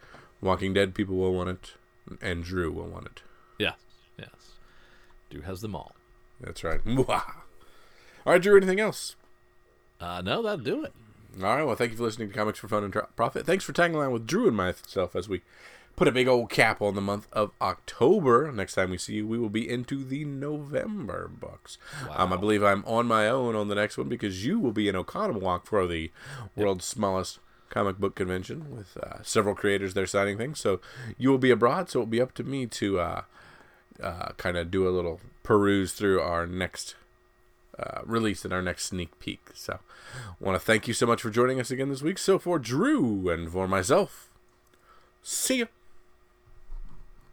Walking 0.41 0.73
Dead 0.73 0.95
people 0.95 1.17
will 1.17 1.35
want 1.35 1.51
it, 1.51 1.75
and 2.23 2.43
Drew 2.45 2.71
will 2.73 2.89
want 2.89 3.07
it. 3.07 3.23
Yeah, 3.59 3.73
yes. 4.19 4.31
Drew 5.31 5.43
has 5.43 5.61
them 5.61 5.75
all. 5.77 5.95
That's 6.41 6.63
right. 6.65 6.81
All 7.09 7.23
right, 8.35 8.41
Drew. 8.41 8.57
Anything 8.57 8.79
else? 8.81 9.17
Uh, 10.01 10.21
no, 10.23 10.41
that'll 10.43 10.59
do 10.65 10.85
it. 10.85 10.93
All 11.37 11.57
right. 11.57 11.63
Well, 11.63 11.77
thank 11.77 11.93
you 11.93 11.97
for 11.97 12.05
listening 12.05 12.29
to 12.29 12.35
Comics 12.35 12.59
for 12.59 12.69
Fun 12.69 12.85
and 12.85 12.95
Profit. 13.15 13.47
Thanks 13.47 13.65
for 13.65 13.73
tagging 13.73 13.97
along 13.97 14.13
with 14.13 14.27
Drew 14.27 14.49
and 14.49 14.57
myself 14.57 15.15
as 15.15 15.29
we 15.29 15.43
put 15.95 16.09
a 16.09 16.13
big 16.13 16.29
old 16.29 16.49
cap 16.49 16.81
on 16.81 16.95
the 16.95 17.01
month 17.01 17.29
of 17.33 17.51
October. 17.61 18.51
Next 18.51 18.75
time 18.75 18.91
we 18.91 18.99
see 18.99 19.15
you, 19.17 19.27
we 19.27 19.39
will 19.39 19.49
be 19.49 19.69
into 19.69 20.05
the 20.05 20.25
November 20.25 21.29
books. 21.29 21.77
Um, 22.15 22.33
I 22.33 22.37
believe 22.37 22.63
I'm 22.63 22.85
on 22.87 23.07
my 23.07 23.29
own 23.29 23.55
on 23.55 23.69
the 23.69 23.75
next 23.75 23.99
one 23.99 24.09
because 24.09 24.45
you 24.45 24.59
will 24.59 24.73
be 24.73 24.89
in 24.89 24.95
Oconomowoc 24.95 25.67
for 25.67 25.87
the 25.87 26.11
world's 26.57 26.85
smallest 26.85 27.41
comic 27.69 27.99
book 27.99 28.15
convention 28.15 28.75
with 28.75 28.97
uh, 28.97 29.23
several 29.23 29.55
creators 29.55 29.95
there 29.95 30.07
signing 30.07 30.39
things. 30.39 30.59
So 30.61 30.81
you 31.19 31.31
will 31.31 31.39
be 31.39 31.51
abroad, 31.51 31.91
so 31.91 32.01
it'll 32.01 32.07
be 32.07 32.21
up 32.21 32.33
to 32.35 32.45
me 32.45 32.67
to 32.67 33.01
uh, 33.01 33.23
uh, 34.03 34.29
kind 34.37 34.57
of 34.57 34.71
do 34.71 34.89
a 34.89 34.91
little 34.91 35.21
peruse 35.43 35.93
through 35.93 36.21
our 36.21 36.47
next 36.47 36.95
uh, 37.79 38.01
release 38.05 38.45
and 38.45 38.53
our 38.53 38.63
next 38.63 38.87
sneak 38.87 39.19
peek. 39.19 39.51
So, 39.55 39.79
want 40.41 40.59
to 40.59 40.65
thank 40.65 40.89
you 40.89 40.95
so 40.95 41.07
much 41.07 41.23
for 41.23 41.31
joining 41.31 41.61
us 41.61 41.71
again 41.71 41.89
this 41.89 42.03
week. 42.03 42.19
So, 42.19 42.39
for 42.39 42.59
Drew 42.59 43.29
and 43.29 43.51
for 43.51 43.69
myself, 43.69 44.29
see 45.23 45.61
ya. 45.61 45.67